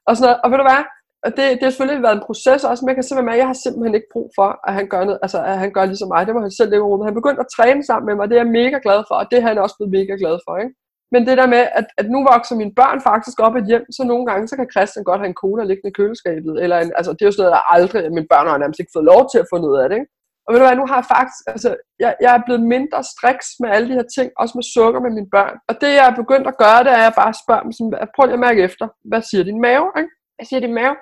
og 0.06 0.16
sådan 0.16 0.26
noget. 0.26 0.40
Og 0.44 0.50
ved 0.50 0.58
du 0.58 0.66
hvad, 0.70 0.82
og 1.24 1.30
det, 1.36 1.44
det 1.58 1.62
har 1.62 1.70
selvfølgelig 1.70 2.06
været 2.06 2.16
en 2.16 2.26
proces 2.28 2.64
også, 2.70 2.80
men 2.82 2.88
jeg 2.88 2.96
kan 2.96 3.06
simpelthen 3.06 3.30
med, 3.30 3.42
jeg 3.42 3.50
har 3.52 3.58
simpelthen 3.64 3.94
ikke 3.98 4.12
brug 4.14 4.28
for, 4.38 4.48
at 4.68 4.72
han 4.78 4.86
gør 4.92 5.02
noget, 5.04 5.18
altså 5.24 5.38
at 5.52 5.58
han 5.64 5.72
gør 5.76 5.84
ligesom 5.84 6.08
mig, 6.14 6.26
det 6.26 6.34
må 6.34 6.40
han 6.40 6.58
selv 6.58 6.70
leve 6.70 6.88
rummet. 6.90 7.08
Han 7.08 7.18
begyndte 7.20 7.44
at 7.44 7.52
træne 7.56 7.82
sammen 7.88 8.06
med 8.06 8.14
mig, 8.14 8.22
og 8.24 8.28
det 8.28 8.36
er 8.36 8.44
jeg 8.44 8.56
mega 8.60 8.78
glad 8.86 9.00
for, 9.08 9.14
og 9.20 9.26
det 9.30 9.36
er 9.38 9.46
han 9.48 9.58
også 9.64 9.76
blevet 9.78 9.92
mega 9.98 10.14
glad 10.22 10.36
for, 10.46 10.54
ikke? 10.62 10.74
Men 11.12 11.26
det 11.26 11.38
der 11.38 11.46
med, 11.54 11.62
at, 11.78 11.86
at 12.00 12.06
nu 12.14 12.18
vokser 12.32 12.56
mine 12.56 12.74
børn 12.80 13.00
faktisk 13.10 13.38
op 13.46 13.56
et 13.56 13.66
hjem, 13.70 13.84
så 13.96 14.02
nogle 14.04 14.26
gange, 14.26 14.48
så 14.48 14.56
kan 14.56 14.72
Christian 14.74 15.04
godt 15.04 15.20
have 15.20 15.32
en 15.32 15.40
cola 15.42 15.64
liggende 15.64 15.90
i 15.90 15.98
køleskabet. 15.98 16.54
Eller 16.62 16.76
en, 16.78 16.92
altså, 16.98 17.12
det 17.12 17.22
er 17.22 17.26
jo 17.26 17.32
sådan 17.32 17.42
noget, 17.44 17.56
der 17.56 17.72
aldrig, 17.74 18.12
mine 18.18 18.30
børn 18.32 18.46
har 18.48 18.58
nærmest 18.58 18.80
ikke 18.80 18.96
fået 18.96 19.10
lov 19.12 19.22
til 19.32 19.38
at 19.42 19.50
få 19.52 19.56
noget 19.66 19.82
af 19.82 19.88
det. 19.88 19.96
Ikke? 20.00 20.12
Og 20.46 20.48
ved 20.52 20.60
du 20.60 20.66
hvad, 20.66 20.76
nu 20.76 20.86
har 20.90 20.98
jeg 21.02 21.08
faktisk, 21.16 21.40
altså, 21.54 21.70
jeg, 22.04 22.10
jeg 22.24 22.30
er 22.36 22.42
blevet 22.46 22.62
mindre 22.74 23.00
striks 23.12 23.48
med 23.62 23.68
alle 23.74 23.88
de 23.88 23.98
her 23.98 24.08
ting, 24.16 24.28
også 24.42 24.54
med 24.58 24.66
sukker 24.74 25.00
med 25.00 25.12
mine 25.16 25.30
børn. 25.36 25.54
Og 25.68 25.74
det, 25.80 25.90
jeg 25.98 26.06
er 26.08 26.20
begyndt 26.22 26.46
at 26.52 26.58
gøre, 26.64 26.80
det 26.84 26.92
er, 26.92 27.00
at 27.02 27.08
jeg 27.08 27.20
bare 27.22 27.34
spørger 27.42 27.62
dem, 27.64 27.72
sådan, 27.72 28.08
prøv 28.14 28.24
lige 28.26 28.40
at 28.40 28.46
mærke 28.48 28.62
efter, 28.68 28.84
hvad 29.10 29.22
siger 29.28 29.44
din 29.50 29.60
mave? 29.66 29.86
Ikke? 30.00 30.12
Hvad 30.36 30.46
siger 30.48 30.60
din 30.66 30.78
mave? 30.80 30.94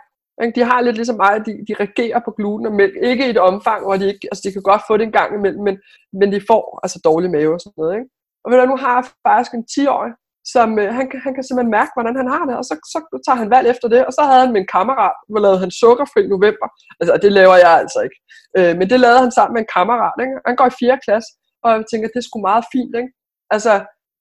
De 0.56 0.62
har 0.70 0.80
lidt 0.80 0.96
ligesom 0.96 1.16
mig, 1.24 1.34
de, 1.46 1.52
de 1.68 1.74
reagerer 1.82 2.20
på 2.24 2.30
gluten 2.38 2.66
og 2.66 2.74
mælk. 2.80 2.94
Ikke 3.10 3.26
i 3.26 3.30
et 3.30 3.44
omfang, 3.50 3.80
hvor 3.84 3.96
de 3.96 4.06
ikke, 4.12 4.24
altså 4.30 4.42
de 4.44 4.52
kan 4.52 4.62
godt 4.70 4.82
få 4.88 4.96
det 4.96 5.04
en 5.06 5.18
gang 5.18 5.30
imellem, 5.38 5.62
men, 5.68 5.76
men 6.18 6.32
de 6.32 6.40
får 6.50 6.80
altså 6.82 6.98
dårlig 7.04 7.30
mave 7.30 7.54
og 7.54 7.60
sådan 7.60 7.78
noget. 7.80 7.94
Ikke? 7.98 8.08
Og 8.44 8.50
ved 8.50 8.57
du, 8.59 8.66
nu 8.66 8.76
har 8.85 8.94
jeg 8.96 9.04
faktisk 9.28 9.52
en 9.54 9.66
10-årig, 9.74 10.12
som 10.54 10.68
øh, 10.83 10.88
han, 10.98 11.04
han 11.24 11.33
kan 11.35 11.44
simpelthen 11.44 11.76
mærke, 11.78 11.92
hvordan 11.96 12.16
han 12.20 12.28
har 12.35 12.44
det, 12.48 12.57
og 12.61 12.64
så, 12.68 12.74
så 12.92 12.98
tager 13.26 13.40
han 13.42 13.50
valg 13.54 13.66
efter 13.72 13.88
det, 13.94 14.00
og 14.07 14.12
så 14.16 14.22
havde 14.28 14.42
han 14.44 14.52
med 14.54 14.61
en 14.61 14.72
kammerat, 14.76 15.16
hvor 15.30 15.40
lavede 15.44 15.62
han 15.64 15.70
sukkerfri 15.80 16.22
november, 16.35 16.68
altså 17.00 17.12
det 17.24 17.33
laver 17.38 17.57
jeg 17.64 17.72
altså 17.83 18.00
ikke, 18.07 18.18
øh, 18.59 18.72
men 18.78 18.87
det 18.90 18.98
lavede 19.00 19.20
han 19.24 19.33
sammen 19.37 19.54
med 19.54 19.62
en 19.62 19.72
kammerat, 19.76 20.16
ikke? 20.24 20.37
han 20.48 20.57
går 20.57 20.66
i 20.68 20.78
4. 20.78 20.98
klasse, 21.07 21.30
og 21.64 21.70
jeg 21.76 21.85
tænker, 21.90 22.09
det 22.09 22.20
er 22.20 22.28
sgu 22.28 22.38
meget 22.50 22.64
fint, 22.74 22.94
ikke? 23.00 23.11
altså 23.54 23.72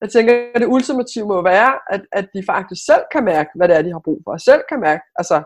jeg 0.03 0.09
tænker, 0.15 0.33
at 0.55 0.61
det 0.61 0.73
ultimative 0.75 1.27
må 1.33 1.37
være, 1.53 1.71
at, 1.93 2.01
at 2.19 2.25
de 2.35 2.41
faktisk 2.53 2.81
selv 2.89 3.03
kan 3.13 3.23
mærke, 3.33 3.49
hvad 3.55 3.67
det 3.67 3.75
er, 3.77 3.81
de 3.87 3.95
har 3.95 4.07
brug 4.07 4.19
for, 4.23 4.31
og 4.37 4.41
selv 4.49 4.61
kan 4.69 4.79
mærke, 4.87 5.03
altså, 5.19 5.37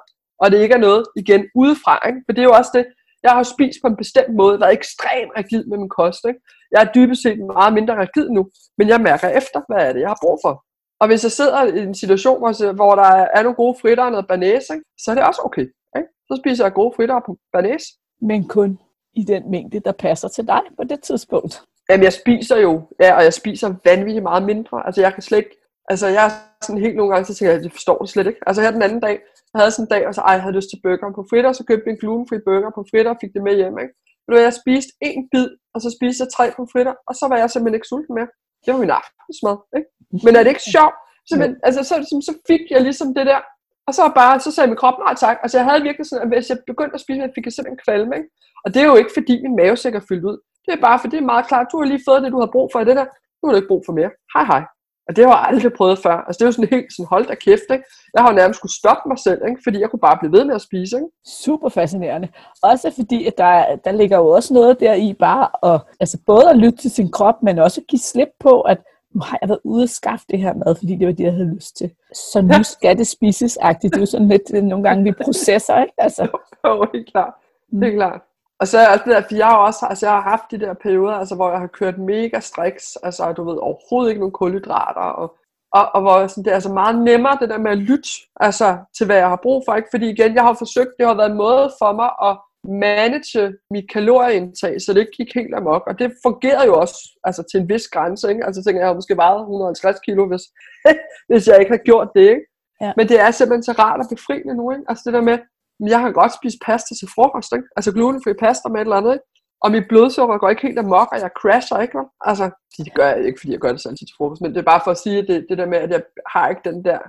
og 0.42 0.46
det 0.52 0.60
ikke 0.64 0.76
er 0.80 0.86
noget, 0.88 1.04
igen, 1.22 1.42
udefra, 1.62 1.94
ikke? 2.08 2.20
for 2.26 2.32
det 2.34 2.42
er 2.42 2.50
jo 2.52 2.58
også 2.60 2.74
det, 2.78 2.86
jeg 3.24 3.32
har 3.32 3.44
spist 3.44 3.78
på 3.82 3.88
en 3.88 3.96
bestemt 3.96 4.36
måde, 4.36 4.60
været 4.60 4.74
ekstremt 4.74 5.32
rigid 5.38 5.66
med 5.66 5.78
min 5.78 5.90
kost. 5.90 6.26
Ikke? 6.28 6.40
Jeg 6.72 6.82
er 6.84 6.92
dybest 6.96 7.22
set 7.24 7.40
meget 7.40 7.74
mindre 7.74 8.00
rigid 8.02 8.30
nu, 8.30 8.50
men 8.78 8.88
jeg 8.88 9.02
mærker 9.02 9.28
efter, 9.30 9.62
hvad 9.68 9.88
er 9.88 9.94
det, 9.94 10.02
jeg 10.02 10.10
har 10.10 10.20
brug 10.22 10.40
for. 10.46 10.64
Og 11.00 11.08
hvis 11.08 11.24
jeg 11.24 11.32
sidder 11.32 11.64
i 11.64 11.80
en 11.80 11.96
situation, 11.96 12.40
hvor 12.76 12.96
der 12.96 13.12
er 13.36 13.44
nogle 13.44 13.56
gode 13.56 13.78
fritter 13.82 14.04
og 14.04 14.12
noget 14.12 14.28
banæs, 14.28 14.64
ikke, 14.74 14.86
så 15.00 15.12
er 15.12 15.16
det 15.16 15.24
også 15.24 15.42
okay. 15.46 15.68
Ikke? 15.98 16.10
Så 16.28 16.42
spiser 16.44 16.66
jeg 16.66 16.74
gode 16.74 16.94
fritter 16.96 17.20
på 17.26 17.38
banæs. 17.54 17.84
Men 18.22 18.48
kun 18.48 18.80
i 19.14 19.24
den 19.24 19.52
mængde, 19.52 19.80
der 19.80 19.92
passer 19.92 20.28
til 20.28 20.48
dig 20.48 20.62
på 20.78 20.84
det 20.84 21.04
tidspunkt. 21.04 21.62
Jamen, 21.90 22.04
jeg 22.04 22.14
spiser 22.14 22.58
jo, 22.58 22.82
ja, 23.00 23.16
og 23.16 23.24
jeg 23.24 23.34
spiser 23.34 23.74
vanvittigt 23.86 24.24
meget 24.24 24.44
mindre. 24.44 24.86
Altså, 24.86 25.02
jeg 25.02 25.14
kan 25.14 25.24
slet 25.24 25.38
ikke, 25.38 25.58
altså, 25.90 26.08
jeg 26.08 26.26
er 26.26 26.32
sådan 26.62 26.82
helt 26.82 26.96
nogle 26.96 27.14
gange, 27.14 27.26
så 27.26 27.36
tænker 27.36 27.54
jeg, 27.54 27.64
jeg 27.64 27.72
forstår 27.72 27.98
det 27.98 28.10
slet 28.10 28.28
ikke. 28.28 28.40
Altså, 28.48 28.62
her 28.62 28.72
den 28.72 28.82
anden 28.82 29.00
dag, 29.00 29.20
jeg 29.54 29.60
havde 29.62 29.74
sådan 29.76 29.86
en 29.86 29.94
dag, 29.96 30.04
og 30.08 30.14
så 30.16 30.22
ej, 30.22 30.34
jeg 30.38 30.44
havde 30.46 30.58
lyst 30.60 30.70
til 30.72 30.80
burger 30.84 31.10
på 31.18 31.24
fritter, 31.30 31.52
så 31.52 31.64
købte 31.70 31.86
jeg 31.86 31.94
en 31.94 32.02
glutenfri 32.04 32.38
burger 32.48 32.72
på 32.78 32.82
fritter 32.92 33.12
og 33.14 33.20
fik 33.22 33.34
det 33.36 33.44
med 33.48 33.56
hjem, 33.62 33.78
ikke? 33.84 33.94
Hvad, 34.26 34.42
jeg 34.48 34.54
spiste 34.62 34.92
en 35.08 35.22
bid, 35.32 35.50
og 35.74 35.80
så 35.84 35.90
spiste 35.98 36.20
jeg 36.24 36.30
tre 36.36 36.46
pomfritter, 36.56 36.94
og 37.08 37.14
så 37.20 37.26
var 37.32 37.38
jeg 37.42 37.50
simpelthen 37.50 37.78
ikke 37.80 37.92
sulten 37.92 38.14
mere. 38.18 38.30
Det 38.64 38.70
var 38.74 38.80
min 38.84 38.94
aftensmad, 39.00 39.58
ikke? 39.78 39.90
Men 40.26 40.32
er 40.36 40.42
det 40.44 40.52
ikke 40.54 40.70
sjovt? 40.76 40.98
Simpelthen, 41.30 41.58
altså, 41.68 41.82
så, 41.90 41.96
så, 42.10 42.16
så 42.28 42.34
fik 42.50 42.64
jeg 42.74 42.82
ligesom 42.88 43.10
det 43.18 43.26
der, 43.32 43.40
og 43.88 43.94
så 43.98 44.04
bare, 44.22 44.40
så 44.46 44.50
sagde 44.52 44.68
min 44.72 44.82
krop 44.82 44.98
nej 45.06 45.16
tak. 45.24 45.38
Altså 45.44 45.58
jeg 45.58 45.66
havde 45.70 45.82
virkelig 45.88 46.06
sådan, 46.08 46.24
at 46.26 46.30
hvis 46.32 46.50
jeg 46.50 46.58
begyndte 46.72 46.96
at 46.98 47.04
spise, 47.06 47.34
fik 47.36 47.46
jeg 47.46 47.54
simpelthen 47.54 47.84
kvalme, 47.86 48.14
ikke? 48.20 48.30
Og 48.64 48.68
det 48.74 48.80
er 48.82 48.88
jo 48.92 48.96
ikke 49.02 49.14
fordi 49.18 49.34
min 49.46 49.56
mavesæk 49.62 49.96
er 49.96 50.06
fyldt 50.10 50.26
ud. 50.32 50.38
Det 50.66 50.72
er 50.74 50.82
bare 50.88 51.00
fordi 51.00 51.16
det 51.16 51.24
er 51.24 51.34
meget 51.34 51.48
klart, 51.48 51.72
du 51.72 51.78
har 51.80 51.88
lige 51.92 52.08
fået 52.08 52.24
det, 52.24 52.32
du 52.36 52.40
har 52.44 52.52
brug 52.56 52.68
for 52.72 52.80
i 52.80 52.86
det 52.90 52.96
der. 53.00 53.08
Nu 53.38 53.44
har 53.44 53.52
du 53.52 53.60
ikke 53.62 53.74
brug 53.74 53.84
for 53.86 53.94
mere. 54.00 54.12
Hej 54.34 54.46
hej. 54.52 54.62
Og 55.08 55.16
det 55.16 55.26
har 55.26 55.32
jeg 55.32 55.46
aldrig 55.48 55.74
prøvet 55.74 56.00
før. 56.00 56.18
Altså 56.28 56.38
det 56.38 56.42
er 56.42 56.48
jo 56.48 56.52
sådan 56.52 56.70
helt 56.70 56.94
sådan, 56.94 57.08
hold 57.10 57.26
da 57.28 57.36
kæft, 57.36 57.70
ikke? 57.72 57.86
Jeg 58.14 58.24
har 58.24 58.30
jo 58.32 58.36
nærmest 58.36 58.58
skulle 58.58 58.74
stoppe 58.74 59.10
mig 59.10 59.20
selv, 59.20 59.42
ikke? 59.50 59.62
Fordi 59.64 59.80
jeg 59.82 59.90
kunne 59.90 60.00
bare 60.00 60.18
blive 60.22 60.32
ved 60.32 60.46
med 60.46 60.56
at 60.56 60.62
spise, 60.62 60.96
ikke? 60.96 61.08
Super 61.44 61.70
fascinerende. 61.70 62.28
Også 62.64 62.92
fordi, 62.96 63.26
at 63.26 63.38
der, 63.38 63.76
der 63.76 63.92
ligger 63.92 64.18
jo 64.18 64.28
også 64.28 64.54
noget 64.54 64.80
der 64.80 64.94
i 64.94 65.14
bare 65.14 65.74
at, 65.74 65.82
altså 66.00 66.18
både 66.26 66.50
at 66.50 66.58
lytte 66.58 66.78
til 66.78 66.92
sin 66.92 67.12
krop, 67.12 67.44
men 67.44 67.60
også 67.60 67.82
at 67.82 67.88
give 67.88 68.00
slip 68.00 68.30
på, 68.40 68.62
at 68.62 68.78
nu 69.16 69.22
har 69.22 69.38
jeg 69.42 69.50
været 69.50 69.60
ude 69.64 69.84
og 69.84 69.90
skaffe 69.90 70.26
det 70.30 70.40
her 70.40 70.54
mad, 70.54 70.76
fordi 70.76 70.96
det 70.96 71.08
var 71.08 71.14
det, 71.14 71.24
jeg 71.24 71.34
havde 71.34 71.56
lyst 71.56 71.78
til. 71.78 71.92
Så 72.14 72.42
nu 72.42 72.64
skal 72.64 72.98
det 72.98 73.08
spises 73.08 73.58
-agtigt. 73.58 73.90
Det 73.90 73.96
er 73.96 74.00
jo 74.00 74.06
sådan 74.06 74.28
lidt, 74.28 74.64
nogle 74.64 74.84
gange 74.84 75.04
vi 75.04 75.12
processer, 75.24 75.82
ikke? 75.82 75.94
Altså. 75.98 76.28
Jo, 76.66 76.88
helt 76.94 77.12
klart. 77.12 77.34
Det 77.72 77.88
er 77.88 77.96
klart. 77.96 78.22
Og 78.60 78.68
så 78.68 78.78
er 78.78 78.88
også 78.88 79.04
det 79.06 79.30
der, 79.30 79.46
har 79.46 79.58
også 79.58 79.86
altså 79.86 80.06
jeg 80.06 80.14
har 80.14 80.22
haft 80.22 80.52
de 80.52 80.60
der 80.60 80.74
perioder, 80.74 81.14
altså, 81.14 81.36
hvor 81.36 81.50
jeg 81.50 81.60
har 81.60 81.68
kørt 81.68 81.98
mega 81.98 82.40
striks, 82.40 82.98
altså 83.04 83.34
du 83.34 83.44
ved 83.50 83.58
overhovedet 83.58 84.10
ikke 84.10 84.20
nogen 84.20 84.32
kulhydrater, 84.32 85.02
og, 85.22 85.36
og, 85.72 85.96
og 85.96 86.02
hvor 86.02 86.28
sådan, 86.28 86.44
det 86.44 86.52
er 86.52 86.56
altså 86.56 86.74
meget 86.74 87.02
nemmere 87.02 87.38
det 87.42 87.50
der 87.50 87.58
med 87.58 87.72
at 87.72 87.78
lytte 87.78 88.10
altså, 88.36 88.78
til, 88.98 89.06
hvad 89.06 89.16
jeg 89.16 89.30
har 89.30 89.40
brug 89.44 89.64
for. 89.66 89.76
Ikke? 89.76 89.88
Fordi 89.92 90.10
igen, 90.10 90.36
jeg 90.36 90.44
har 90.44 90.54
forsøgt, 90.54 90.98
det 91.00 91.08
har 91.08 91.14
været 91.14 91.32
en 91.32 91.38
måde 91.38 91.72
for 91.80 91.92
mig 91.92 92.12
at 92.30 92.38
manage 92.68 93.54
mit 93.72 93.92
kalorieindtag, 93.92 94.82
så 94.82 94.94
det 94.94 95.00
ikke 95.00 95.18
gik 95.18 95.34
helt 95.36 95.56
amok. 95.56 95.84
Og 95.88 96.00
det 96.00 96.14
fungerede 96.24 96.66
jo 96.66 96.80
også 96.80 96.96
altså, 97.24 97.44
til 97.52 97.60
en 97.60 97.70
vis 97.70 97.88
grænse. 97.88 98.30
Ikke? 98.30 98.46
Altså 98.46 98.64
tænker, 98.64 98.82
jeg 98.82 98.90
har 98.90 98.96
måske 98.96 99.18
vejet 99.18 99.40
150 99.40 100.00
kilo, 100.00 100.28
hvis, 100.28 100.42
hvis 101.30 101.48
jeg 101.48 101.60
ikke 101.60 101.72
har 101.72 101.84
gjort 101.90 102.10
det. 102.16 102.22
Ikke? 102.22 102.46
Ja. 102.82 102.94
Men 102.98 103.08
det 103.08 103.20
er 103.20 103.32
simpelthen 103.32 103.64
så 103.64 103.72
rart 103.72 104.00
at 104.00 104.08
befriende 104.16 104.56
nu. 104.56 104.72
Ikke? 104.72 104.84
Altså 104.90 105.04
det 105.06 105.14
der 105.14 105.22
med, 105.22 105.38
jeg 105.80 106.00
kan 106.00 106.14
godt 106.14 106.34
spise 106.40 106.58
pasta 106.66 106.96
til 106.96 107.08
frokost, 107.16 107.54
ikke? 107.54 107.68
altså 107.76 107.92
glutenfri 107.92 108.34
pasta 108.34 108.70
med 108.70 108.80
et 108.80 108.86
eller 108.86 108.96
andet, 108.96 109.14
ikke? 109.14 109.26
og 109.64 109.72
mit 109.72 109.88
blodsukker 109.90 110.38
går 110.38 110.50
ikke 110.50 110.68
helt 110.68 110.80
amok, 110.80 111.08
og 111.12 111.20
jeg 111.20 111.32
crasher 111.40 111.80
ikke. 111.80 111.98
Altså, 112.22 112.46
det 112.78 112.94
gør 112.94 113.08
jeg 113.08 113.26
ikke, 113.26 113.40
fordi 113.40 113.52
jeg 113.52 113.60
gør 113.60 113.72
det 113.72 113.82
sådan 113.82 113.98
til 113.98 114.08
frokost, 114.18 114.42
men 114.42 114.52
det 114.54 114.60
er 114.60 114.72
bare 114.74 114.82
for 114.84 114.92
at 114.92 114.98
sige, 114.98 115.18
at 115.18 115.28
det, 115.28 115.46
det 115.50 115.58
der 115.58 115.66
med, 115.66 115.78
at 115.78 115.90
jeg 115.90 116.04
har 116.34 116.50
ikke 116.50 116.62
den 116.70 116.86
der, 116.86 117.00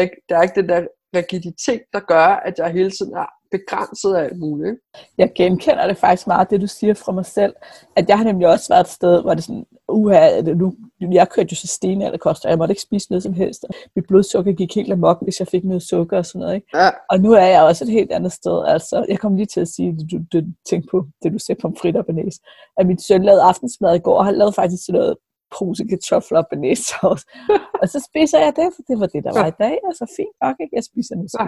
ikke? 0.00 0.16
der 0.28 0.36
er 0.36 0.42
ikke 0.42 0.60
den 0.60 0.68
der 0.68 0.86
rigiditet, 1.16 1.82
der 1.92 2.00
gør, 2.00 2.26
at 2.48 2.54
jeg 2.58 2.70
hele 2.70 2.90
tiden 2.90 3.14
er 3.16 3.26
begrænset 3.50 4.14
af 4.14 4.24
alt 4.24 4.38
muligt. 4.38 4.76
Jeg 5.18 5.32
genkender 5.34 5.86
det 5.86 5.96
faktisk 5.96 6.26
meget, 6.26 6.50
det 6.50 6.60
du 6.60 6.66
siger 6.66 6.94
fra 6.94 7.12
mig 7.12 7.26
selv, 7.26 7.54
at 7.96 8.08
jeg 8.08 8.16
har 8.18 8.24
nemlig 8.24 8.48
også 8.48 8.66
været 8.68 8.80
et 8.80 8.90
sted, 8.90 9.22
hvor 9.22 9.34
det 9.34 9.44
sådan, 9.44 9.66
uha, 9.88 10.40
nu, 10.40 10.74
jeg 11.00 11.28
kørte 11.28 11.48
jo 11.52 11.56
så 11.56 11.66
sten 11.66 12.02
eller 12.02 12.18
koster, 12.18 12.48
jeg 12.48 12.58
måtte 12.58 12.72
ikke 12.72 12.82
spise 12.82 13.10
noget 13.10 13.22
som 13.22 13.32
helst. 13.32 13.64
Mit 13.96 14.06
blodsukker 14.08 14.52
gik 14.52 14.74
helt 14.74 14.92
amok, 14.92 15.18
hvis 15.22 15.40
jeg 15.40 15.48
fik 15.48 15.64
noget 15.64 15.82
sukker 15.82 16.18
og 16.18 16.26
sådan 16.26 16.40
noget. 16.40 16.54
Ikke? 16.54 16.66
Ja. 16.74 16.90
Og 17.10 17.20
nu 17.20 17.32
er 17.32 17.46
jeg 17.46 17.62
også 17.62 17.84
et 17.84 17.90
helt 17.90 18.12
andet 18.12 18.32
sted. 18.32 18.64
Altså, 18.66 19.06
jeg 19.08 19.18
kom 19.18 19.36
lige 19.36 19.46
til 19.46 19.60
at 19.60 19.68
sige, 19.68 19.96
du, 20.12 20.18
du, 20.32 20.46
tænkte 20.70 20.88
på 20.90 21.06
det, 21.22 21.32
du 21.32 21.38
sagde 21.38 21.60
på 21.60 21.72
fritter 21.80 22.00
og 22.00 22.06
banæs. 22.06 22.40
At 22.78 22.86
min 22.86 22.98
søn 22.98 23.22
lavede 23.24 23.42
aftensmad 23.42 23.94
i 23.96 23.98
går, 23.98 24.18
og 24.18 24.24
han 24.24 24.34
lavede 24.34 24.52
faktisk 24.52 24.86
sådan 24.86 25.00
noget 25.00 25.16
pose 25.58 25.84
kartofler 25.90 26.38
og 26.38 26.46
banæssauce. 26.50 27.24
og 27.80 27.88
så 27.88 27.98
spiser 28.08 28.38
jeg 28.38 28.52
det, 28.56 28.68
for 28.76 28.82
det 28.88 29.00
var 29.00 29.06
det, 29.06 29.24
der 29.24 29.32
var 29.40 29.46
i 29.46 29.56
dag. 29.64 29.78
Altså 29.88 30.04
fint 30.16 30.36
nok, 30.44 30.56
ikke? 30.62 30.76
Jeg 30.76 30.84
spiser 30.90 31.14
nu 31.16 31.24
så 31.28 31.42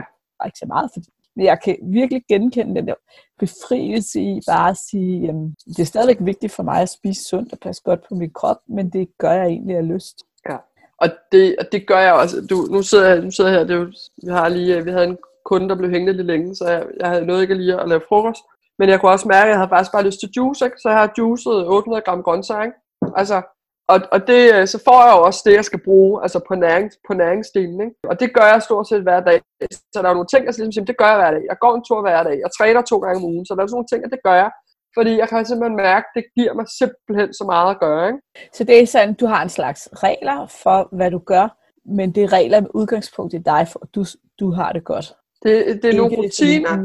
ikke 0.46 0.58
så 0.58 0.66
meget, 0.74 0.90
fordi 0.94 1.10
jeg 1.36 1.58
kan 1.64 1.76
virkelig 1.82 2.22
genkende 2.28 2.74
den 2.74 2.88
der 2.88 2.94
befrielse 3.38 4.20
i 4.20 4.40
bare 4.46 4.70
at 4.70 4.76
sige, 4.76 5.20
jamen, 5.20 5.56
det 5.66 5.78
er 5.78 5.84
stadigvæk 5.84 6.18
vigtigt 6.20 6.52
for 6.52 6.62
mig 6.62 6.82
at 6.82 6.88
spise 6.88 7.24
sundt 7.24 7.52
og 7.52 7.58
passe 7.58 7.82
godt 7.84 8.00
på 8.08 8.14
min 8.14 8.30
krop, 8.30 8.56
men 8.68 8.90
det 8.90 9.08
gør 9.18 9.32
jeg 9.32 9.46
egentlig 9.46 9.76
af 9.76 9.88
lyst. 9.88 10.16
Ja, 10.48 10.56
og 11.00 11.08
det, 11.32 11.56
og 11.58 11.66
det 11.72 11.86
gør 11.86 11.98
jeg 11.98 12.12
også. 12.12 12.46
Du, 12.50 12.56
nu, 12.70 12.82
sidder 12.82 13.08
jeg, 13.08 13.20
nu 13.22 13.30
sidder 13.30 13.50
jeg 13.50 13.58
her, 13.58 13.66
det 13.66 13.74
er 13.74 13.80
jo, 13.80 13.92
vi, 14.24 14.30
har 14.32 14.48
lige, 14.48 14.76
øh, 14.76 14.84
vi 14.84 14.90
havde 14.90 15.06
en 15.06 15.18
kunde, 15.44 15.68
der 15.68 15.76
blev 15.76 15.90
hængende 15.90 16.12
lidt 16.12 16.26
længe, 16.26 16.54
så 16.54 16.64
jeg, 16.68 16.86
jeg 17.00 17.08
havde 17.08 17.26
noget 17.26 17.42
ikke 17.42 17.54
lige 17.54 17.80
at 17.80 17.88
lave 17.88 18.02
frokost. 18.08 18.42
Men 18.78 18.88
jeg 18.88 19.00
kunne 19.00 19.12
også 19.12 19.28
mærke, 19.28 19.44
at 19.44 19.48
jeg 19.48 19.58
havde 19.58 19.68
faktisk 19.68 19.92
bare 19.92 20.06
lyst 20.06 20.20
til 20.20 20.30
juice, 20.36 20.64
ikke? 20.64 20.76
så 20.82 20.88
jeg 20.88 20.98
har 20.98 21.12
juicet 21.18 21.66
800 21.68 22.02
gram 22.02 22.22
grøntsager. 22.22 22.72
Altså, 23.16 23.42
og, 23.92 24.00
og 24.14 24.20
det, 24.30 24.42
øh, 24.54 24.66
så 24.72 24.78
får 24.86 24.98
jeg 25.04 25.12
jo 25.16 25.20
også 25.28 25.40
det, 25.46 25.54
jeg 25.54 25.64
skal 25.64 25.80
bruge, 25.88 26.22
altså 26.24 26.38
på, 26.48 26.54
nærings, 26.54 26.94
på 27.08 27.12
næringsdelen. 27.22 27.80
Ikke? 27.86 27.96
Og 28.10 28.20
det 28.20 28.28
gør 28.36 28.46
jeg 28.52 28.62
stort 28.62 28.88
set 28.88 29.02
hver 29.02 29.20
dag. 29.20 29.40
Så 29.92 29.98
der 30.02 30.08
er 30.08 30.18
nogle 30.18 30.32
ting, 30.32 30.42
jeg 30.44 30.54
ligesom 30.56 30.72
siger, 30.72 30.84
det 30.84 31.00
gør 31.00 31.10
jeg 31.12 31.20
hver 31.20 31.32
dag. 31.36 31.44
Jeg 31.50 31.58
går 31.60 31.72
en 31.74 31.84
tur 31.88 32.00
hver 32.00 32.22
dag. 32.22 32.36
Jeg 32.44 32.50
træner 32.58 32.82
to 32.82 32.96
gange 32.98 33.18
om 33.20 33.24
ugen. 33.32 33.46
Så 33.46 33.54
der 33.54 33.62
er 33.62 33.66
sådan 33.66 33.76
nogle 33.78 33.90
ting, 33.92 34.04
og 34.04 34.10
det 34.14 34.20
gør 34.26 34.36
jeg. 34.44 34.50
Fordi 34.96 35.12
jeg 35.20 35.28
kan 35.28 35.44
simpelthen 35.46 35.76
mærke, 35.76 36.06
at 36.08 36.14
det 36.16 36.24
giver 36.36 36.54
mig 36.58 36.66
simpelthen 36.80 37.30
så 37.38 37.44
meget 37.52 37.70
at 37.74 37.80
gøre. 37.80 38.06
Ikke? 38.10 38.20
Så 38.56 38.64
det 38.64 38.74
er 38.82 38.86
sådan, 38.86 39.14
du 39.14 39.26
har 39.26 39.42
en 39.42 39.54
slags 39.58 39.88
regler 40.06 40.38
for, 40.62 40.78
hvad 40.96 41.10
du 41.10 41.18
gør, 41.18 41.46
men 41.98 42.06
det 42.14 42.22
er 42.22 42.32
regler 42.32 42.60
med 42.60 42.70
udgangspunkt 42.74 43.34
i 43.34 43.38
dig, 43.38 43.68
for 43.72 43.78
at 43.82 43.88
du, 43.94 44.04
du 44.40 44.50
har 44.50 44.72
det 44.72 44.84
godt. 44.84 45.08
Det, 45.42 45.82
det 45.82 45.88
er 45.92 45.96
nogle 45.96 46.16
rutiner, 46.16 46.76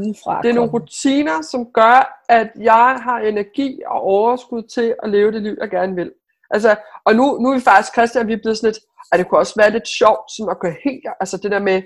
det 0.42 0.50
er 0.50 0.54
nogle 0.54 0.70
rutiner, 0.70 1.42
som 1.42 1.66
gør, 1.74 2.22
at 2.28 2.50
jeg 2.60 2.96
har 3.06 3.18
energi 3.18 3.80
og 3.86 4.00
overskud 4.00 4.62
til 4.62 4.94
at 5.02 5.10
leve 5.10 5.32
det 5.32 5.42
liv, 5.42 5.56
jeg 5.60 5.70
gerne 5.70 5.94
vil. 5.94 6.12
Altså, 6.54 6.70
og 7.06 7.12
nu, 7.18 7.24
nu 7.40 7.46
er 7.50 7.54
vi 7.54 7.60
faktisk, 7.70 7.92
Christian, 7.96 8.28
vi 8.28 8.32
er 8.32 8.42
blevet 8.42 8.58
sådan 8.58 8.68
lidt, 8.70 8.80
at 9.12 9.18
det 9.18 9.26
kunne 9.26 9.42
også 9.44 9.54
være 9.60 9.70
lidt 9.76 9.88
sjovt, 10.00 10.24
sådan 10.34 10.50
at 10.54 10.60
gå 10.64 10.68
helt, 10.84 11.06
altså 11.22 11.36
det 11.42 11.50
der 11.54 11.62
med, 11.70 11.78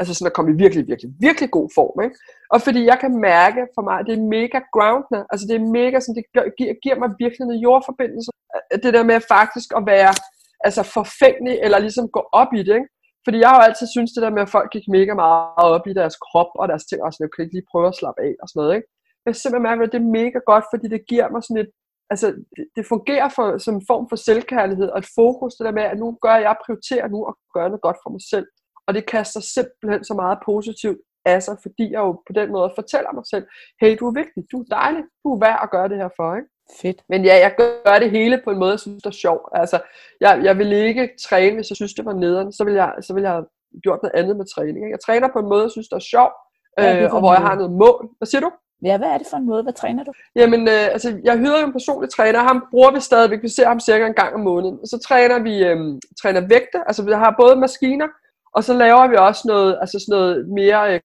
altså 0.00 0.12
sådan 0.14 0.30
at 0.30 0.36
komme 0.36 0.50
i 0.52 0.60
virkelig, 0.64 0.86
virkelig, 0.90 1.10
virkelig 1.26 1.50
god 1.50 1.68
form, 1.78 1.96
ikke? 2.04 2.16
Og 2.52 2.58
fordi 2.66 2.80
jeg 2.90 2.98
kan 3.02 3.12
mærke 3.30 3.60
for 3.74 3.82
mig, 3.88 3.96
at 3.98 4.06
det 4.08 4.14
er 4.14 4.32
mega 4.38 4.58
groundende, 4.74 5.20
altså 5.32 5.44
det 5.48 5.56
er 5.56 5.72
mega 5.78 5.96
sådan, 6.00 6.18
det 6.18 6.26
giver, 6.58 6.74
giver 6.84 6.98
mig 7.02 7.10
virkelig 7.24 7.44
noget 7.46 7.64
jordforbindelse, 7.66 8.30
det 8.84 8.92
der 8.96 9.04
med 9.10 9.20
faktisk 9.36 9.68
at 9.78 9.82
være, 9.94 10.12
altså 10.66 10.82
forfængelig, 10.98 11.56
eller 11.64 11.78
ligesom 11.86 12.06
gå 12.16 12.22
op 12.40 12.52
i 12.60 12.62
det, 12.68 12.74
ikke? 12.80 12.90
Fordi 13.24 13.38
jeg 13.42 13.48
har 13.50 13.56
jo 13.58 13.66
altid 13.68 13.86
syntes 13.86 14.12
det 14.14 14.22
der 14.24 14.36
med, 14.36 14.42
at 14.46 14.54
folk 14.56 14.68
gik 14.74 14.86
mega 14.96 15.12
meget 15.14 15.70
op 15.76 15.86
i 15.90 15.98
deres 16.00 16.16
krop 16.26 16.50
og 16.60 16.68
deres 16.70 16.84
ting, 16.84 17.00
og 17.02 17.08
sådan, 17.12 17.24
jeg 17.24 17.32
kan 17.32 17.44
ikke 17.44 17.56
lige 17.56 17.70
prøve 17.72 17.88
at 17.88 17.98
slappe 18.00 18.20
af 18.26 18.32
og 18.42 18.46
sådan 18.48 18.58
noget, 18.60 18.74
ikke? 18.76 18.88
Jeg 19.24 19.34
simpelthen 19.36 19.68
mærker, 19.68 19.82
at 19.84 19.92
det 19.94 20.00
er 20.00 20.14
mega 20.20 20.38
godt, 20.50 20.64
fordi 20.72 20.86
det 20.94 21.08
giver 21.10 21.28
mig 21.32 21.42
sådan 21.42 21.62
et, 21.64 21.70
altså, 22.10 22.26
det, 22.56 22.64
det 22.76 22.86
fungerer 22.86 23.28
for, 23.28 23.58
som 23.58 23.74
en 23.74 23.86
form 23.86 24.06
for 24.08 24.16
selvkærlighed 24.16 24.88
og 24.88 24.98
et 24.98 25.08
fokus, 25.14 25.54
det 25.54 25.64
der 25.64 25.78
med, 25.78 25.82
at 25.82 25.98
nu 25.98 26.18
gør 26.22 26.36
jeg, 26.36 26.56
prioriterer 26.64 27.08
nu 27.08 27.24
at 27.30 27.34
gøre 27.54 27.68
noget 27.68 27.82
godt 27.82 27.98
for 28.02 28.10
mig 28.10 28.22
selv. 28.32 28.46
Og 28.86 28.94
det 28.94 29.06
kaster 29.06 29.40
simpelthen 29.40 30.04
så 30.04 30.14
meget 30.14 30.38
positivt 30.44 30.98
af 31.24 31.42
sig, 31.42 31.56
fordi 31.62 31.84
jeg 31.92 32.00
jo 32.06 32.12
på 32.12 32.32
den 32.38 32.48
måde 32.52 32.72
fortæller 32.74 33.12
mig 33.12 33.24
selv, 33.32 33.46
hey, 33.80 33.96
du 34.00 34.04
er 34.10 34.14
vigtig, 34.20 34.40
du 34.52 34.56
er 34.60 34.68
dejlig, 34.70 35.02
du 35.24 35.28
er 35.34 35.38
værd 35.46 35.60
at 35.62 35.70
gøre 35.70 35.88
det 35.88 35.96
her 35.96 36.10
for, 36.16 36.36
ikke? 36.36 36.48
Fedt. 36.80 37.00
Men 37.08 37.24
ja, 37.24 37.36
jeg 37.44 37.52
gør 37.58 37.98
det 37.98 38.10
hele 38.10 38.40
på 38.44 38.50
en 38.50 38.58
måde, 38.58 38.70
jeg 38.70 38.80
synes, 38.80 39.02
det 39.02 39.10
er 39.10 39.22
sjovt. 39.26 39.48
Altså, 39.52 39.78
jeg, 40.20 40.40
jeg 40.44 40.58
vil 40.58 40.72
ikke 40.72 41.08
træne, 41.26 41.54
hvis 41.56 41.70
jeg 41.70 41.76
synes, 41.76 41.94
det 41.94 42.04
var 42.04 42.12
nederen. 42.12 42.52
Så 42.52 42.64
vil 42.64 42.74
jeg, 42.74 42.94
så 43.00 43.14
vil 43.14 43.22
jeg 43.22 43.32
have 43.32 43.46
gjort 43.82 44.00
noget 44.02 44.14
andet 44.20 44.36
med 44.36 44.46
træning. 44.54 44.76
Ikke? 44.76 44.96
Jeg 44.96 45.04
træner 45.06 45.28
på 45.32 45.38
en 45.38 45.48
måde, 45.52 45.62
jeg 45.62 45.70
synes, 45.70 45.88
det 45.88 45.96
er 45.96 46.10
sjovt, 46.14 46.36
ja, 46.78 47.04
øh, 47.04 47.14
og 47.14 47.18
hvor 47.20 47.32
jeg 47.32 47.42
har 47.48 47.54
noget 47.54 47.72
mål. 47.72 48.02
Hvad 48.18 48.26
siger 48.26 48.42
du? 48.46 48.50
Ja, 48.84 48.98
hvad 48.98 49.08
er 49.08 49.18
det 49.18 49.26
for 49.30 49.36
en 49.36 49.46
måde? 49.46 49.62
Hvad 49.62 49.72
træner 49.72 50.04
du? 50.04 50.12
Jamen, 50.36 50.60
øh, 50.68 50.86
altså, 50.94 51.20
jeg 51.24 51.38
hyrer 51.38 51.64
en 51.64 51.72
personlig 51.72 52.10
træner. 52.10 52.38
Ham 52.38 52.64
bruger 52.70 52.90
vi 52.90 53.00
stadigvæk. 53.00 53.42
Vi 53.42 53.48
ser 53.48 53.68
ham 53.68 53.80
cirka 53.80 54.06
en 54.06 54.20
gang 54.22 54.34
om 54.34 54.40
måneden. 54.40 54.86
Så 54.86 54.98
træner 55.08 55.38
vi 55.38 55.54
øh, 55.64 55.78
træner 56.22 56.40
vægte. 56.40 56.78
Altså, 56.86 57.02
vi 57.04 57.12
har 57.12 57.34
både 57.40 57.56
maskiner, 57.56 58.08
og 58.56 58.64
så 58.64 58.72
laver 58.74 59.08
vi 59.08 59.16
også 59.16 59.42
noget, 59.46 59.78
altså 59.80 59.96
sådan 59.98 60.18
noget 60.18 60.48
mere 60.48 60.94
øh, 60.94 61.00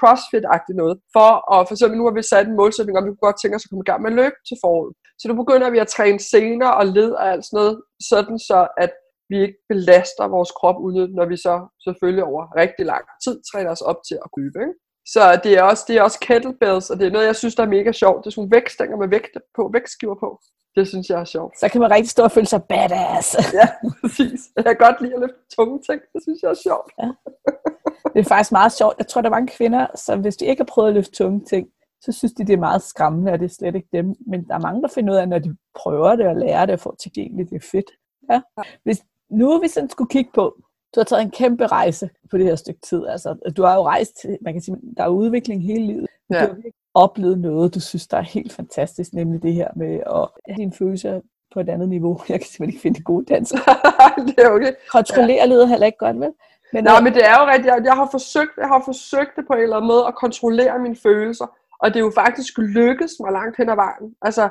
crossfit-agtigt 0.00 0.78
noget. 0.82 0.96
For, 1.16 1.30
og 1.52 1.60
for 1.66 1.74
eksempel 1.74 1.98
nu 1.98 2.04
har 2.08 2.14
vi 2.18 2.22
sat 2.22 2.46
en 2.48 2.56
målsætning 2.60 2.98
om, 2.98 3.04
vi 3.04 3.10
kunne 3.10 3.28
godt 3.28 3.40
tænke 3.40 3.56
os 3.56 3.64
at 3.64 3.70
komme 3.70 3.84
i 3.86 3.90
gang 3.90 4.02
med 4.02 4.12
løb 4.20 4.34
til 4.48 4.56
foråret. 4.62 4.92
Så 5.20 5.24
nu 5.28 5.34
begynder 5.42 5.70
vi 5.70 5.78
at 5.84 5.92
træne 5.96 6.20
senere 6.32 6.74
og 6.80 6.86
led 6.96 7.10
og 7.20 7.24
alt 7.32 7.44
sådan 7.44 7.56
noget, 7.60 7.74
sådan 8.10 8.38
så 8.38 8.58
at 8.84 8.92
vi 9.30 9.36
ikke 9.44 9.58
belaster 9.68 10.24
vores 10.36 10.50
krop 10.58 10.78
unødigt, 10.86 11.18
når 11.18 11.26
vi 11.32 11.36
så 11.36 11.54
selvfølgelig 11.86 12.24
over 12.30 12.42
rigtig 12.62 12.84
lang 12.92 13.04
tid 13.24 13.34
træner 13.50 13.70
os 13.70 13.84
op 13.90 14.00
til 14.08 14.16
at 14.24 14.28
købe. 14.36 14.58
Ikke? 14.64 14.74
Så 15.12 15.40
det 15.44 15.52
er, 15.58 15.62
også, 15.62 15.84
det 15.88 15.96
er 15.96 16.02
også 16.02 16.18
kettlebells, 16.20 16.90
og 16.90 16.98
det 16.98 17.06
er 17.06 17.10
noget, 17.10 17.26
jeg 17.26 17.36
synes, 17.36 17.54
der 17.54 17.62
er 17.62 17.68
mega 17.68 17.92
sjovt. 17.92 18.24
Det 18.24 18.26
er 18.26 18.30
sådan 18.30 18.40
nogle 18.40 18.56
vægtstænger 18.56 18.96
med 18.96 19.08
vægte 19.08 19.40
på, 19.56 19.70
vægtskiver 19.72 20.14
på. 20.14 20.40
Det 20.76 20.88
synes 20.88 21.08
jeg 21.10 21.20
er 21.20 21.24
sjovt. 21.24 21.58
Så 21.60 21.68
kan 21.68 21.80
man 21.80 21.90
rigtig 21.90 22.10
stå 22.10 22.22
og 22.22 22.32
føle 22.32 22.46
sig 22.46 22.62
badass. 22.64 23.36
ja, 23.60 23.68
præcis. 24.00 24.40
Jeg 24.56 24.64
kan 24.64 24.76
godt 24.76 25.00
lide 25.00 25.14
at 25.14 25.20
løfte 25.20 25.56
tunge 25.56 25.78
ting. 25.88 26.00
Det 26.12 26.22
synes 26.22 26.38
jeg 26.42 26.50
er 26.50 26.60
sjovt. 26.68 26.92
Ja. 26.98 27.08
Det 28.14 28.20
er 28.20 28.28
faktisk 28.28 28.52
meget 28.52 28.72
sjovt. 28.72 28.94
Jeg 28.98 29.06
tror, 29.06 29.20
der 29.20 29.28
er 29.28 29.36
mange 29.38 29.48
kvinder, 29.56 29.86
som 29.94 30.20
hvis 30.20 30.36
de 30.36 30.46
ikke 30.46 30.60
har 30.60 30.72
prøvet 30.74 30.88
at 30.88 30.94
løfte 30.94 31.12
tunge 31.12 31.40
ting, 31.44 31.68
så 32.00 32.12
synes 32.12 32.32
de, 32.32 32.46
det 32.46 32.52
er 32.52 32.66
meget 32.68 32.82
skræmmende, 32.82 33.32
og 33.32 33.38
det 33.38 33.44
er 33.44 33.54
slet 33.54 33.74
ikke 33.74 33.88
dem. 33.92 34.14
Men 34.26 34.48
der 34.48 34.54
er 34.54 34.58
mange, 34.58 34.82
der 34.82 34.88
finder 34.88 35.12
ud 35.12 35.18
af, 35.18 35.28
når 35.28 35.38
de 35.38 35.56
prøver 35.74 36.16
det 36.16 36.26
og 36.26 36.36
lærer 36.36 36.66
det 36.66 36.72
og 36.72 36.80
får 36.80 36.96
tilgængeligt, 37.02 37.50
det 37.50 37.56
er 37.56 37.68
fedt. 37.70 37.90
Ja. 38.30 38.40
Hvis, 38.84 38.98
nu 39.30 39.60
vi 39.60 39.68
sådan 39.68 39.90
skulle 39.90 40.10
kigge 40.10 40.30
på, 40.34 40.62
du 40.94 41.00
har 41.00 41.04
taget 41.04 41.22
en 41.22 41.30
kæmpe 41.30 41.66
rejse 41.66 42.10
på 42.30 42.38
det 42.38 42.46
her 42.46 42.56
stykke 42.56 42.80
tid. 42.80 43.06
Altså, 43.06 43.52
du 43.56 43.62
har 43.62 43.74
jo 43.74 43.82
rejst, 43.82 44.26
man 44.40 44.54
kan 44.54 44.62
sige, 44.62 44.76
der 44.96 45.04
er 45.04 45.08
udvikling 45.08 45.62
hele 45.62 45.86
livet. 45.86 46.06
Ja. 46.32 46.46
Du 46.46 46.52
har 46.52 46.56
oplevet 46.94 47.38
noget, 47.38 47.74
du 47.74 47.80
synes, 47.80 48.06
der 48.06 48.16
er 48.16 48.22
helt 48.22 48.52
fantastisk, 48.52 49.12
nemlig 49.12 49.42
det 49.42 49.54
her 49.54 49.68
med 49.76 49.94
at 49.94 50.28
have 50.46 50.56
dine 50.56 50.72
følelser 50.72 51.20
på 51.52 51.60
et 51.60 51.68
andet 51.68 51.88
niveau. 51.88 52.20
Jeg 52.28 52.40
kan 52.40 52.46
simpelthen 52.46 52.68
ikke 52.68 52.82
finde 52.82 52.98
det 52.98 53.04
gode 53.04 53.24
dansk. 53.24 53.54
det 54.26 54.38
er 54.38 54.50
okay. 54.50 54.72
Kontrollere 54.92 55.36
ja. 55.36 55.46
livet 55.46 55.68
heller 55.68 55.86
ikke 55.86 55.98
godt, 55.98 56.20
vel? 56.20 56.32
Men, 56.72 56.84
Nej, 56.84 57.00
men 57.00 57.14
det 57.14 57.24
er 57.24 57.36
jo 57.40 57.46
rigtigt. 57.46 57.66
Jeg, 57.66 57.80
jeg, 57.84 57.94
har 57.94 58.08
forsøgt, 58.10 58.56
jeg 58.58 58.68
har 58.68 58.82
forsøgt 58.84 59.36
det 59.36 59.44
på 59.46 59.52
en 59.52 59.62
eller 59.62 59.76
anden 59.76 59.88
måde 59.88 60.06
at 60.06 60.14
kontrollere 60.14 60.78
mine 60.78 60.96
følelser. 60.96 61.46
Og 61.82 61.88
det 61.88 61.96
er 61.96 62.04
jo 62.04 62.12
faktisk 62.14 62.58
lykkedes 62.58 63.12
mig 63.20 63.32
langt 63.32 63.56
hen 63.56 63.68
ad 63.68 63.74
vejen. 63.74 64.14
Altså 64.22 64.44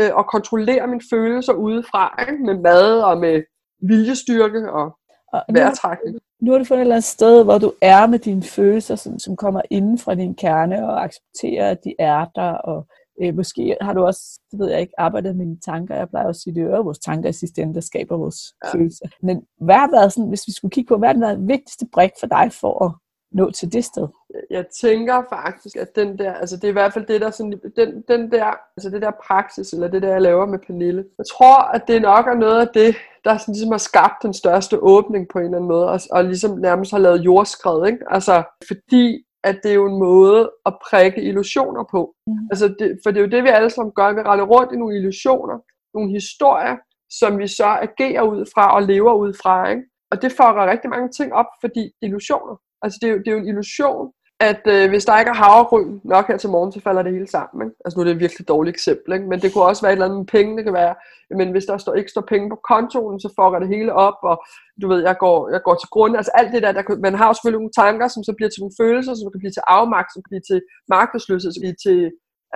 øh, 0.00 0.10
at 0.18 0.26
kontrollere 0.26 0.86
mine 0.86 1.02
følelser 1.10 1.52
udefra, 1.52 2.24
ikke? 2.28 2.44
med 2.44 2.58
mad 2.58 3.00
og 3.00 3.18
med 3.18 3.42
viljestyrke 3.82 4.72
og 4.72 4.96
Og 5.32 5.44
nu, 5.48 5.60
vejrtrækning. 5.60 6.18
nu 6.42 6.50
har 6.52 6.58
du 6.58 6.64
fundet 6.64 6.80
et 6.80 6.84
eller 6.84 6.94
andet 6.94 7.04
sted, 7.04 7.44
hvor 7.44 7.58
du 7.58 7.72
er 7.80 8.06
med 8.06 8.18
dine 8.18 8.42
følelser, 8.42 8.96
som, 8.96 9.18
som 9.18 9.36
kommer 9.36 9.62
inden 9.70 9.98
fra 9.98 10.14
din 10.14 10.34
kerne, 10.34 10.88
og 10.88 11.04
accepterer, 11.04 11.70
at 11.70 11.84
de 11.84 11.94
er 11.98 12.24
der, 12.34 12.50
og 12.52 12.86
øh, 13.22 13.34
måske 13.36 13.76
har 13.80 13.92
du 13.92 14.04
også, 14.04 14.40
det 14.50 14.58
ved 14.58 14.70
jeg 14.70 14.80
ikke, 14.80 14.92
arbejdet 14.98 15.36
med 15.36 15.46
dine 15.46 15.60
tanker. 15.60 15.94
Jeg 15.96 16.08
plejer 16.08 16.26
også 16.26 16.38
at 16.38 16.42
sige, 16.42 16.54
det 16.54 16.62
er 16.72 16.82
vores 16.82 16.98
tanker 16.98 17.28
i 17.28 17.32
sidste 17.32 17.62
ende, 17.62 17.74
der 17.74 17.80
skaber 17.80 18.16
vores 18.16 18.36
Ja. 18.64 18.68
ja. 18.68 18.74
følelser. 18.78 19.06
Men 19.22 19.42
hvad 19.60 19.74
har 19.74 19.90
været 19.90 20.12
sådan, 20.12 20.28
hvis 20.28 20.46
vi 20.46 20.52
skulle 20.52 20.72
kigge 20.72 20.88
på, 20.88 20.96
hvad 20.98 21.08
har 21.08 21.18
været 21.20 21.38
den 21.38 21.48
vigtigste 21.48 21.86
brik 21.92 22.10
for 22.20 22.26
dig 22.26 22.52
for 22.60 22.84
at 22.84 22.92
nå 23.32 23.50
til 23.50 23.72
det 23.72 23.84
sted? 23.84 24.08
jeg 24.50 24.64
tænker 24.80 25.22
faktisk, 25.28 25.76
at 25.76 25.96
den 25.96 26.18
der, 26.18 26.32
altså 26.32 26.56
det 26.56 26.64
er 26.64 26.68
i 26.68 26.72
hvert 26.72 26.92
fald 26.92 27.06
det 27.06 27.20
der, 27.20 27.30
sådan, 27.30 27.60
den, 27.76 28.04
den 28.08 28.32
der, 28.32 28.46
altså 28.76 28.90
det 28.90 29.02
der 29.02 29.10
praksis, 29.26 29.72
eller 29.72 29.88
det 29.88 30.02
der, 30.02 30.08
jeg 30.08 30.22
laver 30.22 30.46
med 30.46 30.58
Pernille. 30.58 31.04
Jeg 31.18 31.26
tror, 31.26 31.62
at 31.62 31.88
det 31.88 32.02
nok 32.02 32.26
er 32.26 32.34
noget 32.34 32.60
af 32.60 32.68
det, 32.74 32.96
der 33.24 33.38
sådan 33.38 33.54
ligesom 33.54 33.70
har 33.70 33.78
skabt 33.78 34.22
den 34.22 34.34
største 34.34 34.82
åbning 34.82 35.28
på 35.28 35.38
en 35.38 35.44
eller 35.44 35.56
anden 35.56 35.68
måde, 35.68 35.88
og, 35.88 36.00
og 36.12 36.24
ligesom 36.24 36.58
nærmest 36.58 36.90
har 36.90 36.98
lavet 36.98 37.24
jordskred, 37.24 37.86
ikke? 37.86 37.98
Altså, 38.10 38.42
fordi 38.66 39.24
at 39.44 39.60
det 39.62 39.70
er 39.70 39.74
jo 39.74 39.86
en 39.86 39.98
måde 39.98 40.50
at 40.66 40.74
prikke 40.90 41.22
illusioner 41.22 41.84
på. 41.90 42.14
Mm. 42.26 42.32
Altså, 42.50 42.74
det, 42.78 42.98
for 43.02 43.10
det 43.10 43.20
er 43.20 43.24
jo 43.24 43.30
det, 43.30 43.44
vi 43.44 43.48
alle 43.48 43.70
sammen 43.70 43.92
gør. 43.92 44.12
Vi 44.12 44.20
render 44.20 44.44
rundt 44.44 44.72
i 44.72 44.76
nogle 44.76 44.96
illusioner, 44.96 45.58
nogle 45.94 46.10
historier, 46.10 46.76
som 47.10 47.38
vi 47.38 47.46
så 47.46 47.66
agerer 47.66 48.22
ud 48.22 48.46
fra 48.54 48.74
og 48.74 48.82
lever 48.82 49.14
ud 49.14 49.32
fra, 49.42 49.70
ikke? 49.70 49.82
Og 50.10 50.22
det 50.22 50.30
fucker 50.32 50.70
rigtig 50.70 50.90
mange 50.90 51.08
ting 51.08 51.34
op, 51.34 51.46
fordi 51.60 51.92
illusioner. 52.02 52.56
Altså, 52.82 52.98
det 53.02 53.08
er 53.08 53.12
jo, 53.12 53.18
det 53.18 53.28
er 53.28 53.32
jo 53.32 53.38
en 53.38 53.48
illusion, 53.48 54.12
at 54.40 54.62
øh, 54.74 54.88
hvis 54.90 55.04
der 55.04 55.18
ikke 55.18 55.32
er 55.34 55.42
havregryn 55.44 56.00
nok 56.04 56.28
her 56.28 56.36
til 56.36 56.50
morgen, 56.50 56.72
så 56.72 56.80
falder 56.80 57.02
det 57.02 57.12
hele 57.12 57.30
sammen. 57.36 57.58
Ikke? 57.64 57.76
Altså 57.84 57.94
nu 57.94 58.00
er 58.00 58.06
det 58.06 58.14
et 58.14 58.24
virkelig 58.24 58.48
dårligt 58.48 58.74
eksempel, 58.76 59.12
ikke? 59.14 59.26
men 59.30 59.40
det 59.42 59.52
kunne 59.52 59.64
også 59.70 59.82
være 59.82 59.92
et 59.92 59.96
eller 59.96 60.06
andet 60.06 60.22
med 60.22 60.32
penge, 60.36 60.56
det 60.56 60.64
kan 60.64 60.78
være, 60.82 60.94
men 61.38 61.50
hvis 61.50 61.66
der 61.70 61.78
står, 61.78 61.94
ikke 61.94 62.14
står 62.14 62.24
penge 62.32 62.50
på 62.50 62.58
kontoen, 62.70 63.20
så 63.20 63.28
fucker 63.28 63.58
det 63.60 63.74
hele 63.76 63.92
op, 64.06 64.18
og 64.30 64.36
du 64.82 64.86
ved, 64.88 65.00
jeg 65.08 65.16
går, 65.24 65.38
jeg 65.54 65.62
går 65.66 65.76
til 65.78 65.88
grund, 65.94 66.16
altså 66.16 66.32
alt 66.40 66.52
det 66.54 66.62
der, 66.62 66.72
der 66.72 66.82
man 67.06 67.14
har 67.14 67.26
jo 67.26 67.34
selvfølgelig 67.34 67.60
nogle 67.62 67.78
tanker, 67.82 68.08
som 68.08 68.22
så 68.24 68.32
bliver 68.36 68.50
til 68.50 68.62
nogle 68.62 68.78
følelser, 68.82 69.14
som 69.14 69.30
kan 69.32 69.42
blive 69.42 69.56
til 69.56 69.66
afmagt, 69.78 70.08
som 70.12 70.22
kan 70.22 70.30
blive 70.32 70.46
til 70.50 70.60
magtesløshed, 70.94 71.50
som 71.52 71.60
kan 71.60 71.66
blive 71.68 71.82
til, 71.86 72.00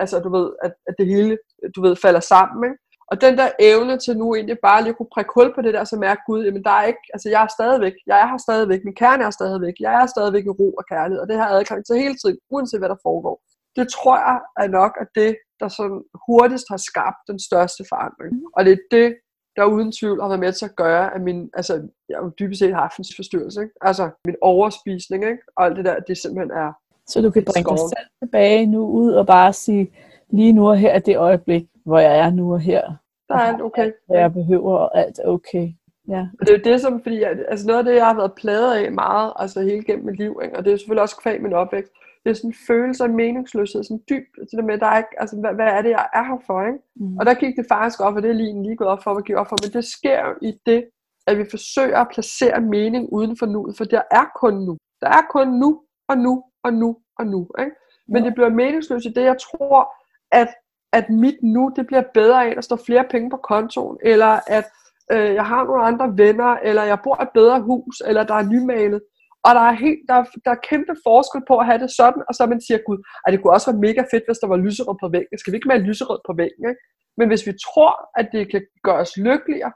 altså 0.01 0.15
du 0.25 0.29
ved, 0.37 0.47
at, 0.65 0.73
at 0.89 0.93
det 0.99 1.07
hele, 1.13 1.33
du 1.75 1.79
ved, 1.85 1.95
falder 2.05 2.23
sammen, 2.33 2.59
ikke? 2.69 2.77
Og 3.11 3.21
den 3.21 3.37
der 3.37 3.49
evne 3.59 3.97
til 3.97 4.17
nu 4.17 4.35
egentlig 4.35 4.57
bare 4.61 4.81
lige 4.81 4.89
at 4.89 4.97
kunne 4.97 5.13
prikke 5.15 5.31
hul 5.35 5.53
på 5.55 5.61
det 5.61 5.73
der, 5.73 5.83
så 5.83 5.95
mærke 5.95 6.21
Gud, 6.27 6.45
jamen 6.45 6.63
der 6.63 6.69
er 6.69 6.83
ikke, 6.83 7.03
altså 7.13 7.29
jeg 7.29 7.43
er 7.43 7.47
stadigvæk, 7.57 7.93
jeg 8.07 8.17
er 8.21 8.27
her 8.27 8.37
stadigvæk, 8.37 8.81
min 8.85 8.95
kerne 8.95 9.23
er 9.23 9.29
stadigvæk, 9.29 9.73
jeg 9.79 9.93
er 10.01 10.05
stadigvæk 10.05 10.45
i 10.45 10.49
ro 10.49 10.69
og 10.79 10.85
kærlighed, 10.91 11.21
og 11.21 11.27
det 11.27 11.35
har 11.37 11.47
jeg 11.49 11.57
adgang 11.57 11.85
til 11.85 11.95
hele 12.03 12.15
tiden, 12.21 12.37
uanset 12.49 12.79
hvad 12.79 12.89
der 12.89 13.03
foregår. 13.03 13.41
Det 13.75 13.87
tror 13.95 14.17
jeg 14.17 14.39
er 14.63 14.67
nok 14.67 14.91
af 15.01 15.07
det, 15.15 15.35
der 15.59 15.67
sådan 15.67 16.01
hurtigst 16.27 16.65
har 16.69 16.77
skabt 16.77 17.19
den 17.27 17.39
største 17.39 17.83
forandring. 17.91 18.33
Og 18.55 18.65
det 18.65 18.73
er 18.73 18.81
det, 18.91 19.15
der 19.55 19.65
uden 19.65 19.91
tvivl 19.91 20.21
har 20.21 20.27
været 20.27 20.39
med 20.39 20.53
til 20.53 20.65
at 20.65 20.75
gøre, 20.75 21.15
at 21.15 21.21
min, 21.21 21.49
altså 21.53 21.73
jeg 22.09 22.17
har 22.17 22.23
jo 22.23 22.31
dybest 22.39 22.59
set 22.59 22.75
haft 22.75 22.97
en 22.97 23.05
forstyrrelse, 23.15 23.61
ikke? 23.61 23.73
altså 23.81 24.09
min 24.25 24.35
overspisning, 24.41 25.23
ikke? 25.25 25.43
og 25.57 25.65
alt 25.65 25.77
det 25.77 25.85
der, 25.85 25.99
det 25.99 26.17
simpelthen 26.17 26.51
er, 26.51 26.71
Så 27.07 27.21
du 27.21 27.29
kan 27.31 27.43
bringe 27.45 27.69
dig 27.69 27.77
skåret. 27.77 27.93
selv 27.97 28.07
tilbage 28.23 28.65
nu 28.65 28.87
ud 28.87 29.11
og 29.13 29.25
bare 29.27 29.53
sige, 29.53 29.91
lige 30.29 30.53
nu 30.53 30.69
og 30.69 30.77
her 30.77 30.91
er 30.91 30.99
det 30.99 31.17
øjeblik, 31.17 31.65
hvor 31.85 31.99
jeg 31.99 32.19
er 32.19 32.31
nu 32.31 32.53
og 32.53 32.59
her. 32.59 32.81
der 33.29 33.35
er 33.35 33.39
alt 33.39 33.61
okay. 33.61 33.91
Hvad 34.07 34.19
jeg 34.19 34.33
behøver, 34.33 34.77
og 34.77 34.97
alt 34.97 35.19
er 35.19 35.27
okay. 35.27 35.67
Ja. 36.07 36.27
Og 36.39 36.47
det 36.47 36.49
er 36.49 36.57
jo 36.57 36.71
det, 36.71 36.81
som, 36.81 37.01
fordi 37.03 37.23
altså 37.23 37.67
noget 37.67 37.79
af 37.79 37.85
det, 37.85 37.95
jeg 37.95 38.05
har 38.05 38.15
været 38.15 38.33
plaget 38.33 38.73
af 38.75 38.91
meget, 38.91 39.33
altså 39.35 39.61
hele 39.61 39.83
gennem 39.83 40.05
mit 40.05 40.17
liv, 40.17 40.39
ikke? 40.43 40.57
og 40.57 40.65
det 40.65 40.73
er 40.73 40.77
selvfølgelig 40.77 41.01
også 41.01 41.17
kvæg 41.23 41.41
min 41.41 41.53
opvækst, 41.53 41.91
det 42.23 42.29
er 42.29 42.33
sådan 42.35 42.49
en 42.49 42.55
følelse 42.67 43.03
af 43.03 43.09
meningsløshed, 43.09 43.83
sådan 43.83 44.01
dyb, 44.09 44.25
det 44.39 44.51
der 44.51 44.61
med, 44.63 44.77
der 44.77 44.85
er 44.87 44.97
ikke, 44.97 45.15
altså 45.21 45.35
hvad, 45.39 45.53
hvad 45.53 45.65
er 45.67 45.81
det, 45.81 45.89
jeg 45.89 46.07
er 46.13 46.23
her 46.23 46.37
for, 46.47 46.65
ikke? 46.67 46.79
Mm. 46.95 47.17
Og 47.17 47.25
der 47.25 47.33
gik 47.33 47.55
det 47.55 47.65
faktisk 47.69 47.99
op, 48.01 48.15
og 48.15 48.21
det 48.23 48.29
er 48.29 48.33
lige, 48.33 48.63
lige 48.63 48.75
gået 48.75 48.89
op 48.89 49.03
for, 49.03 49.11
og 49.11 49.23
gik 49.23 49.35
op 49.35 49.49
for, 49.49 49.57
men 49.63 49.73
det 49.73 49.85
sker 49.85 50.19
jo 50.27 50.33
i 50.41 50.51
det, 50.65 50.85
at 51.27 51.37
vi 51.37 51.45
forsøger 51.51 51.99
at 51.99 52.07
placere 52.13 52.61
mening 52.61 53.13
uden 53.13 53.37
for 53.37 53.45
nuet, 53.45 53.77
for 53.77 53.83
der 53.85 54.01
er 54.11 54.25
kun 54.41 54.53
nu. 54.53 54.77
Der 55.01 55.07
er 55.07 55.23
kun 55.29 55.47
nu, 55.47 55.81
og 56.09 56.17
nu, 56.17 56.43
og 56.63 56.73
nu, 56.73 56.97
og 57.19 57.25
nu, 57.27 57.47
ikke? 57.59 57.75
Men 58.07 58.21
Ja. 58.21 58.25
det 58.25 58.33
bliver 58.35 58.49
meningsløst 58.49 59.05
i 59.05 59.13
det, 59.13 59.23
jeg 59.23 59.37
tror, 59.47 59.93
at, 60.41 60.49
at 60.97 61.05
mit 61.09 61.39
nu, 61.55 61.63
det 61.75 61.87
bliver 61.87 62.03
bedre 62.13 62.45
af, 62.45 62.49
at 62.49 62.55
der 62.55 62.61
står 62.61 62.79
flere 62.87 63.05
penge 63.13 63.29
på 63.29 63.39
kontoen, 63.51 63.97
eller 64.03 64.33
at 64.57 64.65
øh, 65.13 65.33
jeg 65.39 65.45
har 65.51 65.63
nogle 65.63 65.83
andre 65.89 66.07
venner, 66.23 66.51
eller 66.67 66.83
jeg 66.83 66.99
bor 67.03 67.17
i 67.21 67.23
et 67.23 67.35
bedre 67.39 67.61
hus, 67.69 67.95
eller 68.09 68.23
der 68.23 68.35
er 68.35 68.49
nymalet. 68.53 69.01
Og 69.47 69.51
der 69.57 69.65
er, 69.71 69.75
helt, 69.85 70.01
der, 70.09 70.15
er, 70.21 70.25
der 70.45 70.51
er 70.51 70.65
kæmpe 70.69 70.95
forskel 71.07 71.41
på 71.49 71.55
at 71.61 71.67
have 71.69 71.81
det 71.83 71.91
sådan, 71.99 72.21
og 72.27 72.33
så 72.35 72.41
man 72.45 72.61
siger, 72.65 72.79
gud, 72.87 72.99
at 73.25 73.29
det 73.31 73.39
kunne 73.39 73.55
også 73.57 73.67
være 73.71 73.83
mega 73.87 74.01
fedt, 74.11 74.25
hvis 74.27 74.41
der 74.41 74.47
var 74.53 74.63
lyserød 74.65 74.97
på 75.03 75.07
væggen. 75.15 75.37
Skal 75.37 75.51
vi 75.51 75.57
ikke 75.57 75.69
have 75.69 75.87
lyserød 75.89 76.19
på 76.27 76.33
væggen? 76.41 76.63
Ikke? 76.71 76.81
Men 77.19 77.27
hvis 77.29 77.47
vi 77.47 77.53
tror, 77.65 77.93
at 78.19 78.27
det 78.35 78.43
kan 78.51 78.61
gøre 78.87 79.01
os 79.05 79.13
lykkeligere, 79.27 79.73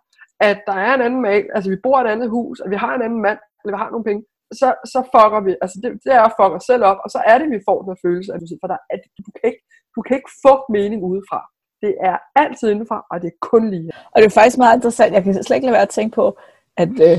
at 0.50 0.58
der 0.70 0.78
er 0.86 0.92
en 0.94 1.06
anden 1.08 1.22
mal, 1.28 1.46
altså 1.56 1.70
vi 1.74 1.84
bor 1.86 1.98
i 2.00 2.04
et 2.06 2.14
andet 2.16 2.30
hus, 2.38 2.58
at 2.64 2.70
vi 2.74 2.78
har 2.84 2.94
en 2.96 3.06
anden 3.08 3.22
mand, 3.28 3.40
eller 3.60 3.74
vi 3.76 3.82
har 3.84 3.92
nogle 3.92 4.08
penge, 4.10 4.22
så, 4.62 4.68
så 4.94 5.00
fucker 5.14 5.42
vi, 5.48 5.52
altså 5.64 5.78
det, 5.84 5.90
det 6.06 6.12
er 6.18 6.24
at 6.28 6.36
fucker 6.38 6.60
os 6.60 6.68
selv 6.72 6.84
op, 6.92 7.00
og 7.06 7.10
så 7.16 7.20
er 7.32 7.38
det, 7.38 7.48
vi 7.56 7.66
får 7.68 7.78
den 7.82 7.92
her 7.92 8.00
følelse 8.06 8.30
af, 8.34 8.38
for 8.62 8.70
der 8.74 8.80
er, 8.92 8.98
du, 9.26 9.32
kan 9.38 9.46
ikke, 9.52 9.64
du 9.96 10.02
kan 10.02 10.16
ikke 10.16 10.32
få 10.46 10.54
mening 10.70 11.04
udefra. 11.04 11.42
Det 11.82 11.96
er 12.02 12.18
altid 12.36 12.70
indenfra, 12.70 13.06
og 13.12 13.22
det 13.22 13.28
er 13.28 13.38
kun 13.42 13.70
lige. 13.70 13.92
Og 14.12 14.22
det 14.22 14.26
er 14.26 14.30
faktisk 14.30 14.58
meget 14.58 14.76
interessant. 14.76 15.14
Jeg 15.14 15.24
kan 15.24 15.44
slet 15.44 15.56
ikke 15.56 15.66
lade 15.66 15.74
være 15.74 15.82
at 15.82 15.90
tænke 15.90 16.16
på, 16.16 16.38
at, 16.78 16.90
øh, 16.90 17.18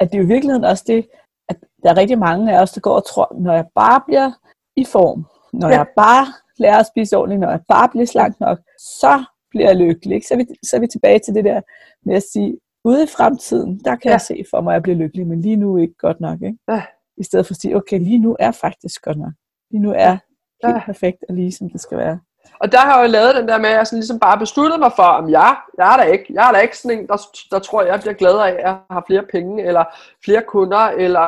at 0.00 0.10
det 0.10 0.14
er 0.14 0.18
jo 0.18 0.24
i 0.24 0.32
virkeligheden 0.34 0.64
også 0.64 0.84
det, 0.86 1.08
at 1.48 1.56
der 1.82 1.90
er 1.90 1.96
rigtig 1.96 2.18
mange 2.18 2.56
af 2.56 2.62
os, 2.62 2.72
der 2.72 2.80
går 2.80 2.94
og 2.94 3.06
tror, 3.06 3.36
når 3.40 3.54
jeg 3.54 3.66
bare 3.74 4.00
bliver 4.06 4.30
i 4.76 4.84
form, 4.84 5.26
når 5.52 5.68
Ja. 5.68 5.76
jeg 5.76 5.86
bare 5.96 6.26
lærer 6.58 6.78
at 6.78 6.86
spise 6.86 7.16
ordentligt, 7.16 7.40
når 7.40 7.50
jeg 7.50 7.60
bare 7.68 7.88
bliver 7.88 8.06
slank 8.06 8.40
nok, 8.40 8.58
så 8.78 9.24
bliver 9.50 9.68
jeg 9.68 9.76
lykkelig. 9.76 10.14
Ikke? 10.14 10.26
Så, 10.26 10.34
er 10.34 10.38
vi, 10.38 10.46
så 10.64 10.76
er 10.76 10.80
vi 10.80 10.86
tilbage 10.86 11.18
til 11.18 11.34
det 11.34 11.44
der 11.44 11.60
med 12.06 12.14
at 12.16 12.22
sige, 12.32 12.58
ude 12.84 13.02
i 13.04 13.06
fremtiden, 13.06 13.80
der 13.84 13.96
kan 13.96 14.08
ja. 14.08 14.10
jeg 14.10 14.20
se 14.20 14.44
for 14.50 14.60
mig, 14.60 14.70
at 14.70 14.74
jeg 14.74 14.82
bliver 14.82 14.96
lykkelig, 14.96 15.26
men 15.26 15.40
lige 15.40 15.56
nu 15.56 15.76
ikke 15.76 15.94
godt 15.98 16.20
nok. 16.20 16.42
Ikke? 16.42 16.58
Ja. 16.68 16.82
I 17.16 17.24
stedet 17.24 17.46
for 17.46 17.52
at 17.52 17.60
sige, 17.60 17.76
okay, 17.76 17.98
lige 17.98 18.18
nu 18.18 18.36
er 18.40 18.50
faktisk 18.50 19.02
godt 19.02 19.18
nok. 19.18 19.32
Lige 19.70 19.82
nu 19.82 19.92
er 19.96 20.16
helt 20.66 20.84
perfekt 20.84 21.24
og 21.28 21.34
lige 21.34 21.52
som 21.52 21.70
det 21.70 21.80
skal 21.80 21.98
være. 21.98 22.18
Og 22.60 22.72
der 22.72 22.78
har 22.78 22.98
jeg 22.98 23.06
jo 23.06 23.12
lavet 23.12 23.34
den 23.34 23.48
der 23.48 23.58
med, 23.58 23.68
at 23.68 23.76
jeg 23.76 23.86
sådan 23.86 23.98
ligesom 23.98 24.20
bare 24.20 24.38
besluttet 24.38 24.78
mig 24.80 24.92
for, 24.96 25.08
om 25.20 25.30
jeg, 25.30 25.56
jeg 25.78 25.92
er 25.92 25.96
der 25.96 26.04
ikke, 26.04 26.26
jeg 26.36 26.48
er 26.48 26.52
der 26.52 26.60
ikke 26.60 26.78
sådan 26.78 26.98
en, 26.98 27.06
der, 27.08 27.18
der 27.50 27.58
tror, 27.58 27.82
jeg 27.82 28.00
bliver 28.00 28.14
gladere 28.22 28.50
af 28.50 28.70
at 28.70 28.76
have 28.90 29.02
flere 29.06 29.24
penge, 29.34 29.64
eller 29.68 29.84
flere 30.24 30.42
kunder, 30.54 30.84
eller 31.04 31.26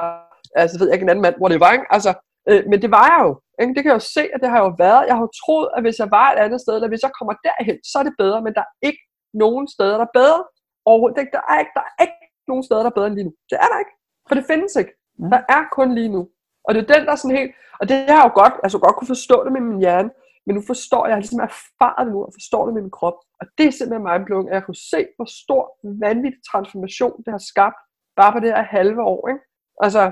altså 0.56 0.78
ved 0.78 0.86
jeg 0.86 0.94
ikke, 0.94 1.04
en 1.04 1.08
anden 1.14 1.26
mand, 1.26 1.36
whatever, 1.42 1.72
ikke? 1.72 1.86
Altså, 1.90 2.12
øh, 2.50 2.62
men 2.70 2.82
det 2.82 2.90
var 2.90 3.06
jeg 3.12 3.20
jo. 3.26 3.32
Ikke? 3.60 3.74
Det 3.74 3.82
kan 3.82 3.90
jeg 3.92 4.00
jo 4.00 4.06
se, 4.16 4.22
at 4.34 4.40
det 4.42 4.48
har 4.50 4.58
jeg 4.58 4.68
jo 4.68 4.74
været. 4.84 5.06
Jeg 5.08 5.14
har 5.16 5.24
jo 5.26 5.32
troet, 5.42 5.68
at 5.76 5.82
hvis 5.84 5.98
jeg 6.02 6.10
var 6.18 6.28
et 6.30 6.40
andet 6.44 6.60
sted, 6.60 6.74
eller 6.74 6.92
hvis 6.92 7.04
jeg 7.06 7.12
kommer 7.18 7.34
derhen, 7.46 7.76
så 7.90 7.94
er 8.00 8.04
det 8.06 8.20
bedre, 8.22 8.38
men 8.44 8.52
der 8.58 8.64
er 8.66 8.72
ikke 8.88 9.02
nogen 9.42 9.66
steder, 9.74 9.96
der 10.00 10.06
er 10.10 10.18
bedre. 10.20 10.40
Overhovedet 10.90 11.18
ikke. 11.22 11.34
Der 11.38 11.44
er 11.52 11.58
ikke, 11.62 11.74
der 11.78 11.84
er 11.90 11.96
ikke 12.04 12.20
nogen 12.50 12.64
steder, 12.66 12.82
der 12.84 12.90
er 12.90 12.98
bedre 12.98 13.08
end 13.10 13.18
lige 13.18 13.28
nu. 13.28 13.34
Det 13.50 13.56
er 13.64 13.68
der 13.72 13.78
ikke. 13.82 13.94
For 14.28 14.34
det 14.38 14.44
findes 14.52 14.72
ikke. 14.80 14.92
Der 15.34 15.42
er 15.56 15.62
kun 15.78 15.88
lige 15.98 16.12
nu. 16.16 16.22
Og 16.64 16.74
det 16.74 16.80
er 16.80 16.94
den, 16.94 17.06
der 17.06 17.12
er 17.12 17.16
sådan 17.16 17.36
helt... 17.36 17.52
Og 17.80 17.88
det 17.88 17.96
har 17.96 18.18
jeg 18.20 18.30
jo 18.30 18.40
godt, 18.42 18.54
altså 18.62 18.78
godt 18.78 18.96
kunne 18.96 19.14
forstå 19.16 19.44
det 19.44 19.52
med 19.52 19.60
min 19.60 19.80
hjerne, 19.84 20.10
men 20.46 20.54
nu 20.56 20.62
forstår 20.66 21.02
jeg, 21.04 21.10
jeg 21.10 21.16
har 21.16 21.24
ligesom 21.24 21.46
erfaret 21.50 22.04
det 22.06 22.12
nu, 22.14 22.20
og 22.24 22.32
forstår 22.38 22.64
det 22.64 22.74
med 22.74 22.82
min 22.82 22.96
krop. 22.98 23.18
Og 23.40 23.46
det 23.58 23.66
er 23.66 23.74
simpelthen 23.74 24.06
mindblowing, 24.10 24.48
at 24.48 24.54
jeg 24.54 24.64
kunne 24.64 24.82
se, 24.92 25.00
hvor 25.16 25.28
stor 25.42 25.62
vanvittig 26.04 26.40
transformation 26.50 27.16
det 27.24 27.30
har 27.36 27.44
skabt, 27.52 27.78
bare 28.20 28.32
på 28.32 28.40
det 28.40 28.50
her 28.54 28.62
halve 28.62 29.02
år. 29.02 29.28
Ikke? 29.28 29.42
Altså, 29.84 30.02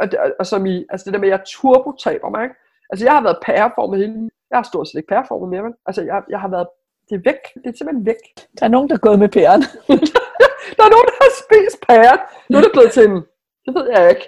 og, 0.00 0.04
det, 0.10 0.18
og, 0.18 0.28
og 0.40 0.46
som 0.46 0.66
i, 0.66 0.76
altså 0.90 1.04
det 1.04 1.12
der 1.14 1.20
med, 1.20 1.28
at 1.28 1.36
jeg 1.38 1.46
turbotaber 1.46 2.28
mig. 2.30 2.42
Ikke? 2.46 2.56
Altså 2.90 3.04
jeg 3.06 3.14
har 3.16 3.22
været 3.22 3.38
pæreformet 3.46 3.98
hele 3.98 4.30
Jeg 4.50 4.58
har 4.58 4.66
stort 4.70 4.88
set 4.88 4.98
ikke 4.98 5.08
pæreformet 5.08 5.48
mere, 5.48 5.64
vel? 5.66 5.74
Altså 5.88 6.02
jeg, 6.02 6.22
jeg 6.28 6.40
har 6.40 6.48
været, 6.48 6.68
det 7.08 7.14
er 7.18 7.22
væk. 7.30 7.42
Det 7.62 7.68
er 7.70 7.76
simpelthen 7.78 8.06
væk. 8.06 8.22
Der 8.58 8.64
er 8.66 8.72
nogen, 8.74 8.88
der 8.88 8.94
er 8.94 9.06
gået 9.06 9.18
med 9.18 9.28
pæren. 9.28 9.62
Der 10.76 10.84
er 10.84 10.92
nogen, 10.94 11.08
der 11.10 11.16
har 11.24 11.32
spist 11.42 11.78
pære. 11.88 12.16
Nu 12.50 12.58
er 12.58 12.62
det 12.62 12.72
blevet 12.76 12.92
til 12.92 13.04
en, 13.08 13.16
det 13.64 13.72
ved 13.76 13.86
jeg 13.94 14.10
ikke. 14.10 14.26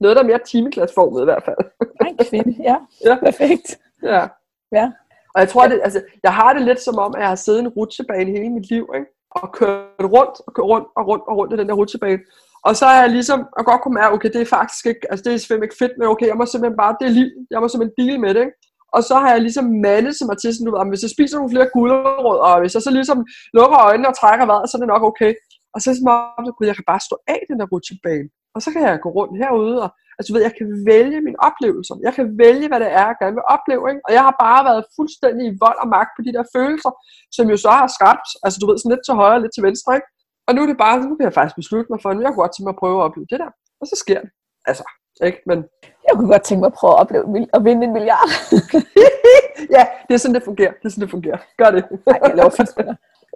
Noget, 0.00 0.16
der 0.16 0.22
er 0.22 0.26
mere 0.26 0.38
timeglasformet 0.46 1.20
i 1.20 1.24
hvert 1.24 1.44
fald. 1.44 1.56
Nej, 2.02 2.26
kvinde. 2.30 2.62
Ja, 2.62 2.76
Ja. 3.04 3.16
perfekt. 3.26 3.78
Ja. 4.02 4.26
Ja. 4.72 4.92
Og 5.34 5.40
jeg 5.40 5.48
tror, 5.48 5.66
det, 5.68 5.80
altså, 5.84 6.00
jeg 6.22 6.34
har 6.34 6.52
det 6.52 6.62
lidt 6.62 6.80
som 6.80 6.98
om, 6.98 7.14
at 7.14 7.20
jeg 7.20 7.28
har 7.28 7.34
siddet 7.34 7.60
i 7.60 7.62
en 7.62 7.68
rutsjebane 7.68 8.30
hele 8.30 8.50
mit 8.50 8.70
liv, 8.70 8.84
ikke? 8.94 9.06
og 9.30 9.52
kørt 9.52 10.06
rundt 10.16 10.36
og 10.46 10.50
kørt 10.54 10.64
rundt 10.72 10.86
og 10.96 11.02
rundt 11.08 11.24
og 11.28 11.36
rundt 11.38 11.52
i 11.54 11.56
den 11.56 11.68
der 11.68 11.74
rutsjebane. 11.74 12.20
Og 12.68 12.72
så 12.76 12.86
er 12.86 12.98
jeg 13.02 13.10
ligesom, 13.10 13.38
og 13.58 13.64
godt 13.64 13.80
kunne 13.82 13.94
mærke, 14.00 14.14
okay, 14.14 14.30
det 14.34 14.40
er 14.40 14.54
faktisk 14.58 14.86
ikke, 14.86 15.04
altså 15.10 15.22
det 15.24 15.30
er 15.32 15.38
simpelthen 15.38 15.62
ikke 15.68 15.80
fedt, 15.82 15.92
men 15.98 16.08
okay, 16.08 16.26
jeg 16.26 16.36
må 16.36 16.44
simpelthen 16.46 16.76
bare, 16.82 16.96
det 17.00 17.06
er 17.08 17.14
liv, 17.20 17.28
jeg 17.50 17.60
må 17.60 17.66
simpelthen 17.68 17.96
deal 18.00 18.20
med 18.24 18.34
det, 18.34 18.40
ikke? 18.46 18.56
Og 18.96 19.00
så 19.08 19.14
har 19.22 19.30
jeg 19.34 19.40
ligesom 19.46 19.66
mandet 19.86 20.14
mig 20.28 20.36
til 20.38 20.50
sådan, 20.54 20.66
du 20.66 20.70
ved, 20.72 20.80
"Jamen, 20.80 20.92
hvis 20.94 21.04
jeg 21.06 21.14
spiser 21.16 21.36
nogle 21.36 21.52
flere 21.54 21.68
gulerod, 21.74 22.38
og 22.46 22.54
hvis 22.60 22.74
jeg 22.76 22.82
så 22.86 22.90
ligesom 22.98 23.18
lukker 23.58 23.78
øjnene 23.88 24.08
og 24.10 24.16
trækker 24.20 24.46
vejret, 24.50 24.66
så 24.70 24.74
er 24.76 24.80
det 24.82 24.92
nok 24.94 25.02
okay. 25.10 25.32
Og 25.74 25.76
så 25.80 25.84
er 25.86 25.92
det 25.92 26.00
som 26.02 26.12
om, 26.38 26.44
at 26.60 26.66
jeg 26.70 26.76
kan 26.78 26.88
bare 26.92 27.02
stå 27.08 27.16
af 27.34 27.40
den 27.50 27.56
der 27.60 27.66
rutsjebane. 27.72 28.28
Og 28.54 28.60
så 28.64 28.68
kan 28.72 28.82
jeg 28.82 29.04
gå 29.04 29.10
rundt 29.18 29.34
herude, 29.42 29.76
og 29.84 29.90
altså, 30.16 30.28
du 30.28 30.34
ved, 30.34 30.42
jeg 30.48 30.54
kan 30.58 30.68
vælge 30.92 31.18
mine 31.26 31.38
oplevelser. 31.48 31.94
Jeg 32.06 32.12
kan 32.18 32.26
vælge, 32.44 32.66
hvad 32.68 32.80
det 32.84 32.90
er, 33.00 33.06
jeg 33.10 33.16
gerne 33.22 33.36
vil 33.38 33.50
opleve. 33.56 33.82
Ikke? 33.90 34.02
Og 34.06 34.12
jeg 34.16 34.22
har 34.28 34.34
bare 34.46 34.62
været 34.70 34.82
fuldstændig 34.96 35.44
i 35.46 35.58
vold 35.64 35.78
og 35.84 35.88
magt 35.96 36.12
på 36.16 36.20
de 36.26 36.32
der 36.36 36.44
følelser, 36.56 36.92
som 37.36 37.44
jo 37.52 37.56
så 37.64 37.70
har 37.80 37.88
skabt, 37.98 38.26
altså 38.44 38.56
du 38.60 38.66
ved, 38.66 38.76
sådan 38.78 38.92
lidt 38.94 39.04
til 39.06 39.14
højre, 39.22 39.42
lidt 39.42 39.54
til 39.54 39.66
venstre. 39.68 39.90
Ikke? 39.98 40.08
Og 40.46 40.50
nu 40.54 40.60
er 40.62 40.68
det 40.70 40.78
bare, 40.84 40.96
nu 41.10 41.14
kan 41.16 41.28
jeg 41.28 41.36
faktisk 41.38 41.56
beslutte 41.62 41.90
mig 41.92 42.00
for, 42.02 42.08
at 42.10 42.16
nu 42.16 42.22
jeg 42.22 42.34
godt 42.40 42.52
til 42.54 42.64
mig 42.64 42.72
at 42.74 42.80
prøve 42.82 42.96
at 42.98 43.06
opleve 43.06 43.26
det 43.32 43.38
der. 43.42 43.50
Og 43.80 43.86
så 43.90 43.96
sker 44.04 44.20
det. 44.24 44.30
Altså, 44.70 44.84
Ikke? 45.28 45.40
Men 45.50 45.58
Jeg 46.06 46.12
kunne 46.16 46.30
godt 46.34 46.44
tænke 46.48 46.60
mig 46.62 46.70
at 46.72 46.78
prøve 46.80 46.94
at, 46.94 47.00
opleve, 47.02 47.22
at 47.56 47.60
vinde 47.66 47.82
en 47.86 47.92
milliard. 47.98 48.30
ja, 49.76 49.82
det 50.06 50.12
er 50.14 50.20
sådan, 50.22 50.36
det 50.38 50.44
fungerer. 50.50 50.72
Det 50.80 50.84
er 50.88 50.92
sådan, 50.94 51.02
det 51.06 51.10
fungerer. 51.16 51.38
Gør 51.60 51.70
det. 51.76 51.82
Nej, 52.06 52.18
jeg 52.22 52.34
lover. 52.36 52.94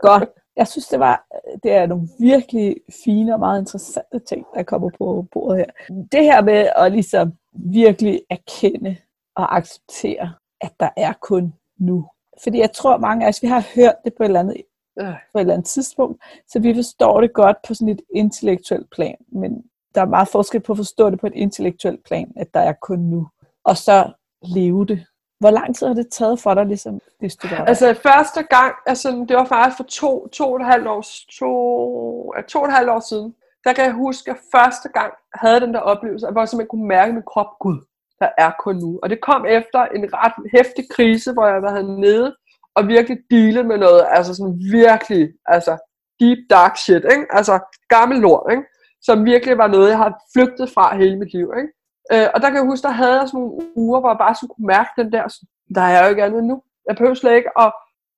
Godt. 0.08 0.24
Jeg 0.58 0.68
synes, 0.68 0.86
det 0.86 1.00
var 1.00 1.26
det 1.62 1.72
er 1.72 1.86
nogle 1.86 2.08
virkelig 2.18 2.76
fine 3.04 3.34
og 3.34 3.40
meget 3.40 3.60
interessante 3.60 4.18
ting, 4.18 4.46
der 4.54 4.62
kommer 4.62 4.90
på 4.98 5.26
bordet 5.32 5.58
her. 5.58 5.94
Det 6.12 6.24
her 6.24 6.42
med 6.42 6.68
at 6.76 6.92
ligesom 6.92 7.32
virkelig 7.52 8.22
erkende 8.30 8.96
og 9.36 9.56
acceptere, 9.56 10.32
at 10.60 10.72
der 10.80 10.88
er 10.96 11.12
kun 11.12 11.54
nu. 11.78 12.08
Fordi 12.42 12.58
jeg 12.58 12.72
tror, 12.72 12.98
mange 12.98 13.24
af 13.24 13.28
os, 13.28 13.42
vi 13.42 13.48
har 13.48 13.64
hørt 13.74 13.94
det 14.04 14.14
på 14.14 14.22
et 14.22 14.26
eller 14.26 14.40
andet, 14.40 14.56
Øh, 15.00 15.14
på 15.32 15.38
et 15.38 15.40
eller 15.40 15.54
andet 15.54 15.66
tidspunkt, 15.66 16.22
så 16.48 16.60
vi 16.60 16.74
forstår 16.74 17.20
det 17.20 17.32
godt 17.32 17.56
på 17.68 17.74
sådan 17.74 17.88
et 17.88 18.00
intellektuelt 18.14 18.90
plan, 18.90 19.16
men 19.28 19.62
der 19.94 20.00
er 20.00 20.06
meget 20.06 20.28
forskel 20.28 20.60
på 20.60 20.72
at 20.72 20.76
forstå 20.76 21.10
det 21.10 21.20
på 21.20 21.26
et 21.26 21.32
intellektuelt 21.34 22.04
plan, 22.04 22.32
at 22.36 22.54
der 22.54 22.60
er 22.60 22.72
kun 22.72 22.98
nu. 22.98 23.28
Og 23.64 23.76
så 23.76 24.12
leve 24.42 24.86
det. 24.86 25.06
Hvor 25.40 25.50
lang 25.50 25.76
tid 25.76 25.86
har 25.86 25.94
det 25.94 26.08
taget 26.08 26.40
for 26.40 26.54
dig, 26.54 26.66
ligesom 26.66 27.00
det 27.20 27.32
stykke? 27.32 27.56
Altså 27.56 27.94
første 28.02 28.42
gang, 28.42 28.74
altså, 28.86 29.24
det 29.28 29.36
var 29.36 29.44
faktisk 29.44 29.76
for 29.76 29.84
to, 29.84 30.28
to 30.28 30.52
og 30.52 30.60
et 30.60 30.66
halvt 30.66 30.86
år, 30.86 31.04
to, 31.38 32.32
ja, 32.36 32.42
to 32.42 32.58
og 32.60 32.66
et 32.66 32.72
halvt 32.72 32.90
år 32.90 33.00
siden, 33.00 33.34
der 33.64 33.72
kan 33.72 33.84
jeg 33.84 33.92
huske, 33.92 34.30
at 34.30 34.36
første 34.52 34.88
gang 34.88 35.12
havde 35.34 35.60
den 35.60 35.74
der 35.74 35.80
oplevelse, 35.80 36.26
at 36.26 36.34
jeg 36.36 36.48
simpelthen 36.48 36.68
kunne 36.68 36.88
mærke 36.88 37.12
min 37.12 37.22
krop, 37.26 37.58
Gud, 37.60 37.78
der 38.20 38.28
er 38.38 38.50
kun 38.64 38.76
nu. 38.76 38.98
Og 39.02 39.10
det 39.10 39.20
kom 39.20 39.46
efter 39.46 39.80
en 39.84 40.04
ret 40.14 40.36
hæftig 40.54 40.84
krise, 40.90 41.32
hvor 41.32 41.46
jeg 41.46 41.62
var 41.62 41.82
nede 41.82 42.36
og 42.74 42.88
virkelig 42.88 43.18
dealet 43.30 43.66
med 43.66 43.78
noget, 43.78 44.06
altså 44.10 44.34
sådan 44.34 44.58
virkelig, 44.72 45.32
altså 45.46 45.72
deep 46.20 46.38
dark 46.50 46.76
shit, 46.76 47.04
ikke? 47.14 47.26
altså 47.30 47.54
gammel 47.88 48.18
lort, 48.18 48.46
ikke? 48.50 48.62
som 49.02 49.24
virkelig 49.24 49.58
var 49.58 49.66
noget, 49.66 49.88
jeg 49.88 49.98
har 49.98 50.12
flygtet 50.34 50.70
fra 50.70 50.96
hele 50.96 51.18
mit 51.18 51.32
liv. 51.32 51.52
Ikke? 51.60 51.72
Øh, 52.12 52.28
og 52.34 52.38
der 52.40 52.48
kan 52.48 52.56
jeg 52.60 52.70
huske, 52.70 52.86
der 52.88 53.00
havde 53.00 53.16
jeg 53.20 53.28
sådan 53.28 53.40
nogle 53.40 53.60
uger, 53.76 54.00
hvor 54.00 54.10
jeg 54.10 54.22
bare 54.24 54.34
sådan 54.34 54.52
kunne 54.54 54.72
mærke 54.76 54.90
den 55.00 55.12
der, 55.12 55.24
sådan, 55.28 55.48
der 55.74 55.84
er 55.92 55.98
jo 56.02 56.10
ikke 56.10 56.24
andet 56.24 56.44
nu. 56.44 56.62
Jeg 56.88 56.96
behøver 56.96 57.14
slet 57.14 57.36
ikke 57.36 57.52
at 57.62 57.72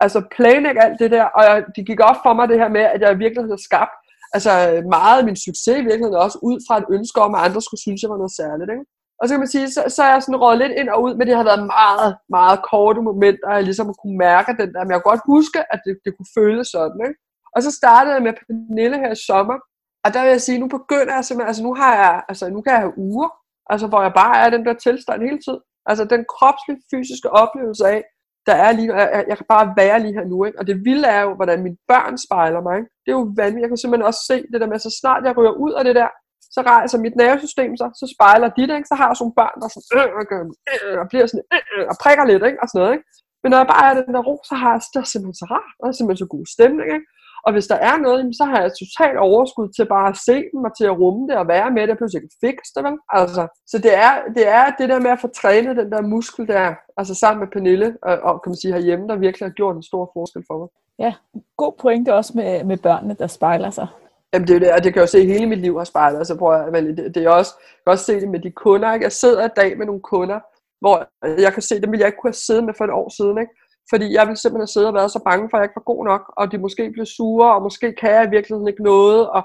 altså, 0.04 0.20
planlægge 0.36 0.82
alt 0.84 0.98
det 1.02 1.10
der, 1.10 1.24
og 1.24 1.42
jeg, 1.44 1.64
det 1.76 1.86
gik 1.86 2.00
op 2.00 2.18
for 2.24 2.32
mig 2.34 2.48
det 2.48 2.58
her 2.62 2.68
med, 2.68 2.80
at 2.80 3.00
jeg 3.00 3.10
i 3.12 3.22
virkeligheden 3.22 3.52
havde 3.52 3.68
skabt 3.70 3.94
altså, 4.34 4.52
meget 4.96 5.18
af 5.18 5.24
min 5.24 5.36
succes 5.46 5.76
i 5.78 5.88
virkeligheden 5.88 6.24
også 6.24 6.38
ud 6.42 6.56
fra 6.66 6.78
et 6.78 6.88
ønske 6.96 7.20
om, 7.20 7.34
at 7.34 7.44
andre 7.46 7.62
skulle 7.62 7.84
synes, 7.84 8.02
jeg 8.02 8.10
var 8.10 8.22
noget 8.22 8.38
særligt. 8.40 8.70
Ikke? 8.74 8.84
Og 9.20 9.24
så 9.28 9.32
kan 9.32 9.42
man 9.44 9.54
sige, 9.54 9.70
så, 9.70 9.82
så 9.96 10.02
er 10.02 10.12
jeg 10.12 10.22
sådan 10.22 10.42
rådet 10.42 10.58
lidt 10.58 10.72
ind 10.80 10.88
og 10.88 11.02
ud, 11.02 11.12
men 11.14 11.26
det 11.26 11.36
har 11.36 11.44
været 11.50 11.66
meget, 11.78 12.10
meget 12.36 12.58
korte 12.70 13.00
momenter, 13.08 13.48
at 13.48 13.56
jeg 13.56 13.64
ligesom 13.64 13.94
kunne 14.00 14.18
mærke 14.18 14.50
den 14.60 14.68
der, 14.74 14.80
men 14.84 14.92
jeg 14.92 15.00
kunne 15.00 15.12
godt 15.12 15.30
huske, 15.34 15.58
at 15.72 15.80
det, 15.86 15.94
det 16.04 16.12
kunne 16.16 16.32
føles 16.38 16.66
sådan. 16.76 17.00
Ikke? 17.08 17.18
Og 17.54 17.62
så 17.62 17.70
startede 17.80 18.14
jeg 18.14 18.22
med 18.22 18.34
Pernille 18.38 18.98
her 19.02 19.12
i 19.12 19.24
sommer, 19.28 19.58
og 20.04 20.08
der 20.14 20.20
vil 20.22 20.30
jeg 20.36 20.40
sige, 20.46 20.58
nu 20.58 20.68
begynder 20.78 21.14
jeg 21.14 21.24
simpelthen, 21.24 21.50
altså 21.50 21.62
nu 21.62 21.72
har 21.74 21.94
jeg, 22.02 22.14
altså 22.28 22.44
nu 22.54 22.60
kan 22.62 22.72
jeg 22.72 22.80
have 22.80 22.98
uger, 22.98 23.28
altså 23.72 23.86
hvor 23.86 24.02
jeg 24.02 24.12
bare 24.22 24.36
er 24.44 24.50
den 24.50 24.64
der 24.66 24.74
tilstand 24.74 25.22
hele 25.28 25.40
tiden. 25.46 25.62
Altså 25.90 26.04
den 26.14 26.22
kropslige, 26.34 26.82
fysiske 26.90 27.30
oplevelse 27.42 27.84
af, 27.94 28.00
der 28.48 28.56
er 28.66 28.72
lige 28.78 28.94
jeg, 28.94 29.24
jeg 29.30 29.36
kan 29.36 29.46
bare 29.54 29.66
være 29.80 29.98
lige 30.00 30.16
her 30.18 30.26
nu, 30.32 30.38
ikke? 30.44 30.58
og 30.58 30.64
det 30.66 30.84
vilde 30.88 31.08
er 31.16 31.22
jo, 31.26 31.32
hvordan 31.38 31.62
mine 31.66 31.78
børn 31.92 32.14
spejler 32.26 32.60
mig. 32.66 32.76
Ikke? 32.80 32.90
Det 33.04 33.10
er 33.10 33.18
jo 33.20 33.26
vanvittigt, 33.40 33.64
jeg 33.64 33.70
kan 33.72 33.82
simpelthen 33.82 34.10
også 34.10 34.22
se 34.30 34.36
det 34.52 34.60
der 34.60 34.70
med, 34.72 34.78
så 34.78 34.90
snart 35.00 35.24
jeg 35.26 35.36
ryger 35.38 35.54
ud 35.64 35.72
af 35.78 35.84
det 35.84 35.94
der, 36.00 36.08
så 36.54 36.60
rejser 36.72 36.98
mit 37.04 37.16
nervesystem 37.22 37.72
sig, 37.80 37.88
så 38.00 38.06
spejler 38.14 38.48
de 38.56 38.62
det, 38.68 38.76
ikke? 38.78 38.90
så 38.92 38.96
har 38.98 39.06
jeg 39.08 39.16
sådan 39.16 39.24
nogle 39.24 39.38
børn, 39.40 39.56
der 39.60 39.68
sådan, 39.68 39.84
øh, 39.98 40.24
øh, 40.34 40.46
øh, 40.84 40.96
og 41.02 41.06
bliver 41.10 41.26
sådan, 41.30 41.46
øh, 41.54 41.64
øh, 41.72 41.84
og 41.90 41.96
prikker 42.02 42.24
lidt, 42.30 42.44
ikke? 42.48 42.60
og 42.62 42.66
sådan 42.68 42.80
noget. 42.80 42.94
Ikke? 42.96 43.06
Men 43.42 43.48
når 43.50 43.58
jeg 43.62 43.70
bare 43.74 43.84
er 43.88 43.94
den 44.00 44.14
der 44.16 44.22
ro, 44.28 44.36
så 44.50 44.54
har 44.62 44.70
jeg 44.74 44.80
det 44.92 45.00
er 45.04 45.08
simpelthen 45.12 45.40
så 45.42 45.46
rart, 45.54 45.72
og 45.78 45.82
det 45.84 45.92
er 45.92 45.98
simpelthen 45.98 46.24
så 46.24 46.30
god 46.36 46.46
stemning. 46.56 46.88
Ikke? 46.96 47.06
Og 47.46 47.52
hvis 47.52 47.66
der 47.66 47.74
er 47.74 47.96
noget, 48.06 48.36
så 48.38 48.44
har 48.44 48.60
jeg 48.62 48.70
totalt 48.82 49.18
overskud 49.18 49.68
til 49.76 49.86
bare 49.86 50.08
at 50.08 50.16
se 50.28 50.36
dem, 50.52 50.60
og 50.68 50.72
til 50.78 50.86
at 50.90 50.98
rumme 51.02 51.28
det, 51.28 51.36
og 51.36 51.48
være 51.48 51.70
med 51.70 51.82
det, 51.82 51.88
jeg 51.88 51.98
behøver 51.98 52.22
ikke 52.22 52.40
fikse 52.46 52.72
det, 52.76 52.82
vel? 52.84 52.96
Altså, 53.08 53.42
så 53.70 53.76
det 53.78 53.94
er, 54.06 54.12
det 54.36 54.46
er 54.48 54.64
det 54.78 54.88
der 54.88 55.00
med 55.00 55.10
at 55.10 55.20
få 55.20 55.28
trænet 55.28 55.76
den 55.76 55.92
der 55.92 56.02
muskel 56.02 56.48
der, 56.48 56.74
altså 56.96 57.14
sammen 57.14 57.40
med 57.40 57.48
Pernille, 57.54 57.88
og, 58.02 58.14
og 58.28 58.42
kan 58.42 58.50
man 58.50 58.60
sige 58.62 58.74
herhjemme, 58.74 59.08
der 59.08 59.16
virkelig 59.16 59.46
har 59.48 59.54
gjort 59.60 59.76
en 59.76 59.82
stor 59.90 60.10
forskel 60.14 60.44
for 60.48 60.58
mig. 60.58 60.68
Ja, 61.04 61.12
god 61.56 61.72
pointe 61.80 62.14
også 62.14 62.32
med, 62.34 62.64
med 62.64 62.76
børnene, 62.76 63.16
der 63.18 63.26
spejler 63.26 63.70
sig. 63.70 63.86
Jamen 64.32 64.48
det 64.48 64.56
er 64.56 64.60
det, 64.60 64.72
og 64.72 64.84
det 64.84 64.92
kan 64.92 65.00
jeg 65.00 65.06
jo 65.08 65.16
se, 65.16 65.26
hele 65.26 65.46
mit 65.46 65.58
liv 65.58 65.76
har 65.78 65.84
spejlet, 65.84 66.18
altså 66.18 66.36
prøv 66.38 66.52
at, 66.52 66.82
det, 66.82 67.14
det 67.14 67.24
er 67.24 67.30
også, 67.30 67.52
jeg 67.58 67.82
kan 67.86 67.92
også 67.92 68.04
se 68.04 68.20
det 68.20 68.28
med 68.28 68.40
de 68.40 68.50
kunder, 68.50 68.94
ikke? 68.94 69.04
Jeg 69.04 69.12
sidder 69.12 69.44
i 69.44 69.54
dag 69.56 69.78
med 69.78 69.86
nogle 69.86 70.00
kunder, 70.00 70.40
hvor 70.80 70.96
jeg 71.40 71.52
kan 71.52 71.62
se, 71.62 71.80
dem 71.80 71.90
ville 71.90 72.00
jeg 72.00 72.08
ikke 72.08 72.18
kunne 72.20 72.28
have 72.28 72.46
siddet 72.46 72.64
med 72.64 72.74
for 72.78 72.84
et 72.84 72.90
år 72.90 73.08
siden, 73.18 73.38
ikke? 73.38 73.52
Fordi 73.90 74.06
jeg 74.16 74.24
ville 74.26 74.40
simpelthen 74.40 74.72
sidde 74.74 74.90
og 74.92 74.98
være 74.98 75.14
så 75.14 75.20
bange 75.28 75.46
for, 75.48 75.56
at 75.56 75.60
jeg 75.60 75.66
ikke 75.68 75.80
var 75.80 75.92
god 75.92 76.02
nok, 76.10 76.22
og 76.38 76.44
de 76.52 76.64
måske 76.64 76.84
blev 76.96 77.06
sure, 77.16 77.48
og 77.54 77.62
måske 77.66 77.88
kan 78.00 78.10
jeg 78.16 78.22
i 78.26 78.34
virkeligheden 78.36 78.70
ikke 78.72 78.88
noget, 78.92 79.20
og, 79.36 79.42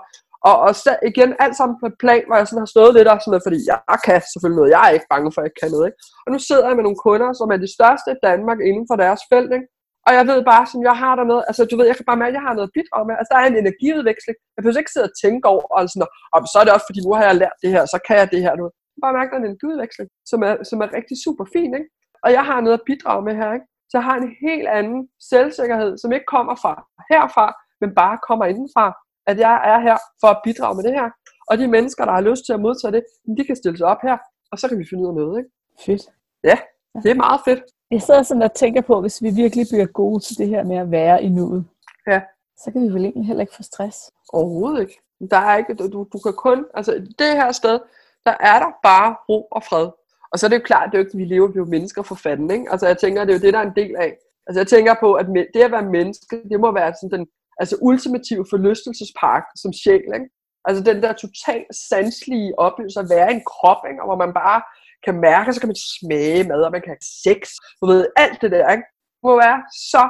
og, 0.50 0.56
og 0.66 0.72
så, 0.84 0.92
igen 1.12 1.30
alt 1.44 1.56
sammen 1.58 1.76
på 1.82 1.86
et 1.92 1.98
plan, 2.04 2.24
hvor 2.28 2.38
jeg 2.40 2.48
sådan 2.48 2.66
har 2.66 2.74
stået 2.76 2.94
lidt 2.96 3.08
og 3.12 3.18
sådan 3.20 3.32
noget, 3.34 3.48
fordi 3.48 3.60
jeg 3.72 4.00
kan 4.06 4.18
selvfølgelig 4.32 4.60
noget, 4.60 4.74
jeg 4.76 4.84
er 4.88 4.94
ikke 4.98 5.12
bange 5.14 5.30
for, 5.32 5.40
at 5.40 5.44
jeg 5.44 5.52
ikke 5.52 5.62
kan 5.62 5.72
noget, 5.76 5.88
ikke? 5.90 6.00
Og 6.26 6.30
nu 6.34 6.40
sidder 6.48 6.66
jeg 6.68 6.78
med 6.78 6.86
nogle 6.88 7.04
kunder, 7.06 7.30
som 7.40 7.48
er 7.54 7.60
de 7.66 7.76
største 7.78 8.10
i 8.16 8.22
Danmark 8.28 8.60
inden 8.70 8.86
for 8.90 8.98
deres 9.04 9.22
felt, 9.32 9.52
ikke? 9.58 9.68
Og 10.08 10.12
jeg 10.18 10.26
ved 10.32 10.40
bare, 10.52 10.66
som 10.72 10.80
jeg 10.90 10.96
har 11.04 11.14
der 11.20 11.26
noget, 11.32 11.44
altså 11.50 11.62
du 11.70 11.74
ved, 11.78 11.86
jeg 11.92 11.98
kan 11.98 12.10
bare 12.10 12.22
mærke, 12.22 12.34
at 12.34 12.40
jeg 12.40 12.46
har 12.48 12.56
noget 12.58 12.70
at 12.70 12.76
bidrage 12.78 13.06
med. 13.08 13.16
Altså 13.20 13.32
der 13.32 13.40
er 13.42 13.48
en 13.50 13.62
energiudveksling. 13.64 14.38
Jeg 14.56 14.62
behøver 14.62 14.84
ikke 14.84 14.96
sidde 14.96 15.10
og 15.12 15.18
tænke 15.24 15.46
over, 15.54 15.66
og 15.76 15.80
sådan, 15.92 16.10
og 16.34 16.40
så 16.52 16.58
er 16.60 16.66
det 16.66 16.74
også, 16.76 16.88
fordi 16.90 17.00
nu 17.04 17.12
har 17.18 17.26
jeg 17.30 17.42
lært 17.44 17.58
det 17.64 17.70
her, 17.76 17.84
så 17.94 17.98
kan 18.08 18.16
jeg 18.22 18.28
det 18.34 18.42
her 18.46 18.54
nu. 18.60 18.66
Jeg 18.94 19.02
bare 19.06 19.18
mærke, 19.18 19.30
at 19.30 19.34
der 19.34 19.40
er 19.40 19.44
en 19.44 19.50
energiudveksling, 19.52 20.08
som 20.32 20.40
er, 20.48 20.54
som 20.70 20.78
er 20.84 20.90
rigtig 20.98 21.16
super 21.26 21.46
fin, 21.56 21.72
ikke? 21.80 21.90
Og 22.26 22.30
jeg 22.38 22.44
har 22.50 22.60
noget 22.66 22.78
at 22.80 22.88
bidrage 22.90 23.22
med 23.28 23.36
her, 23.42 23.50
ikke? 23.58 23.68
Så 23.90 24.00
har 24.00 24.16
en 24.16 24.36
helt 24.48 24.68
anden 24.68 25.10
selvsikkerhed, 25.32 25.98
som 25.98 26.12
ikke 26.12 26.26
kommer 26.26 26.56
fra 26.56 26.74
herfra, 27.12 27.54
men 27.82 27.96
bare 27.96 28.18
kommer 28.28 28.46
indenfra. 28.46 28.94
At 29.28 29.38
jeg 29.40 29.62
er 29.72 29.80
her 29.80 29.98
for 30.22 30.28
at 30.28 30.40
bidrage 30.44 30.76
med 30.76 30.84
det 30.84 30.94
her. 30.94 31.10
Og 31.50 31.58
de 31.58 31.68
mennesker, 31.68 32.06
der 32.06 32.12
har 32.12 32.22
lyst 32.22 32.46
til 32.46 32.54
at 32.54 32.60
modtage 32.60 32.92
det, 32.92 33.04
de 33.38 33.44
kan 33.46 33.56
stille 33.56 33.78
sig 33.78 33.88
op 33.88 34.02
her, 34.04 34.18
og 34.52 34.60
så 34.60 34.68
kan 34.70 34.80
vi 34.80 34.86
finde 34.90 35.04
ud 35.04 35.08
af 35.10 35.14
noget, 35.16 35.38
ikke? 35.40 35.50
Fedt. 35.86 36.02
Ja, 36.44 36.58
det 37.04 37.12
er 37.12 37.16
meget 37.16 37.42
fedt. 37.46 37.64
Jeg 37.92 38.02
sidder 38.02 38.24
sådan 38.24 38.44
og 38.44 38.54
tænker 38.54 38.82
på, 38.82 39.02
hvis 39.02 39.24
vi 39.24 39.30
virkelig 39.30 39.66
bliver 39.72 39.86
gode 39.86 40.20
til 40.20 40.38
det 40.38 40.48
her 40.48 40.64
med 40.64 40.78
at 40.78 40.92
være 40.92 41.24
i 41.24 41.30
nuet, 41.30 41.66
Ja. 42.08 42.22
så 42.58 42.72
kan 42.72 42.82
vi 42.82 42.88
vel 42.94 43.06
egentlig 43.06 43.26
heller 43.28 43.42
ikke 43.42 43.56
få 43.56 43.64
stress. 43.64 43.98
Overhovedet 44.34 44.82
ikke. 44.82 45.00
Der 45.32 45.38
er 45.38 45.58
ikke, 45.58 45.74
du, 45.76 46.08
du 46.14 46.20
kan 46.24 46.34
kun, 46.34 46.66
altså 46.74 46.92
det 47.20 47.28
her 47.28 47.52
sted, 47.52 47.80
der 48.26 48.36
er 48.40 48.60
der 48.60 48.72
bare 48.84 49.16
ro 49.30 49.42
og 49.52 49.64
fred. 49.64 49.88
Og 50.36 50.40
så 50.40 50.46
er 50.46 50.50
det 50.50 50.60
jo 50.60 50.72
klart, 50.72 50.88
det 50.92 50.98
er 50.98 51.02
jo 51.02 51.06
ikke, 51.06 51.18
vi 51.18 51.26
lever 51.26 51.50
jo 51.56 51.66
mennesker 51.66 52.02
for 52.10 52.16
fanden, 52.16 52.52
ikke? 52.52 52.72
Altså 52.72 52.88
jeg 52.88 52.98
tænker, 52.98 53.26
det 53.26 53.32
er 53.34 53.38
jo 53.40 53.46
det, 53.46 53.54
der 53.54 53.60
er 53.60 53.70
en 53.70 53.80
del 53.82 53.96
af. 54.06 54.12
Altså 54.48 54.60
jeg 54.62 54.68
tænker 54.68 54.94
på, 55.00 55.14
at 55.14 55.26
det 55.54 55.62
at 55.68 55.72
være 55.72 55.92
menneske, 55.98 56.36
det 56.52 56.60
må 56.60 56.70
være 56.80 56.94
sådan 56.94 57.14
den 57.16 57.28
altså 57.62 57.76
ultimative 57.82 58.46
forlystelsespark 58.50 59.44
som 59.62 59.72
sjæl, 59.74 60.10
ikke? 60.18 60.30
Altså 60.68 60.82
den 60.90 60.98
der 61.04 61.14
totalt 61.14 61.68
sanselige 61.90 62.60
oplevelse 62.60 63.00
at 63.00 63.10
være 63.16 63.32
i 63.32 63.36
en 63.36 63.46
krop, 63.54 63.82
ikke? 63.90 64.02
Og 64.02 64.08
hvor 64.10 64.20
man 64.26 64.34
bare 64.44 64.62
kan 65.06 65.16
mærke, 65.30 65.54
så 65.54 65.60
kan 65.60 65.72
man 65.72 65.82
smage 66.00 66.44
mad, 66.50 66.62
og 66.68 66.72
man 66.76 66.82
kan 66.82 66.96
have 66.96 67.08
sex, 67.26 67.40
du 67.82 67.86
ved, 67.92 68.02
alt 68.24 68.38
det 68.42 68.52
der, 68.56 68.66
ikke? 68.76 68.88
Det 69.20 69.24
må 69.30 69.36
være 69.48 69.60
så 69.92 70.04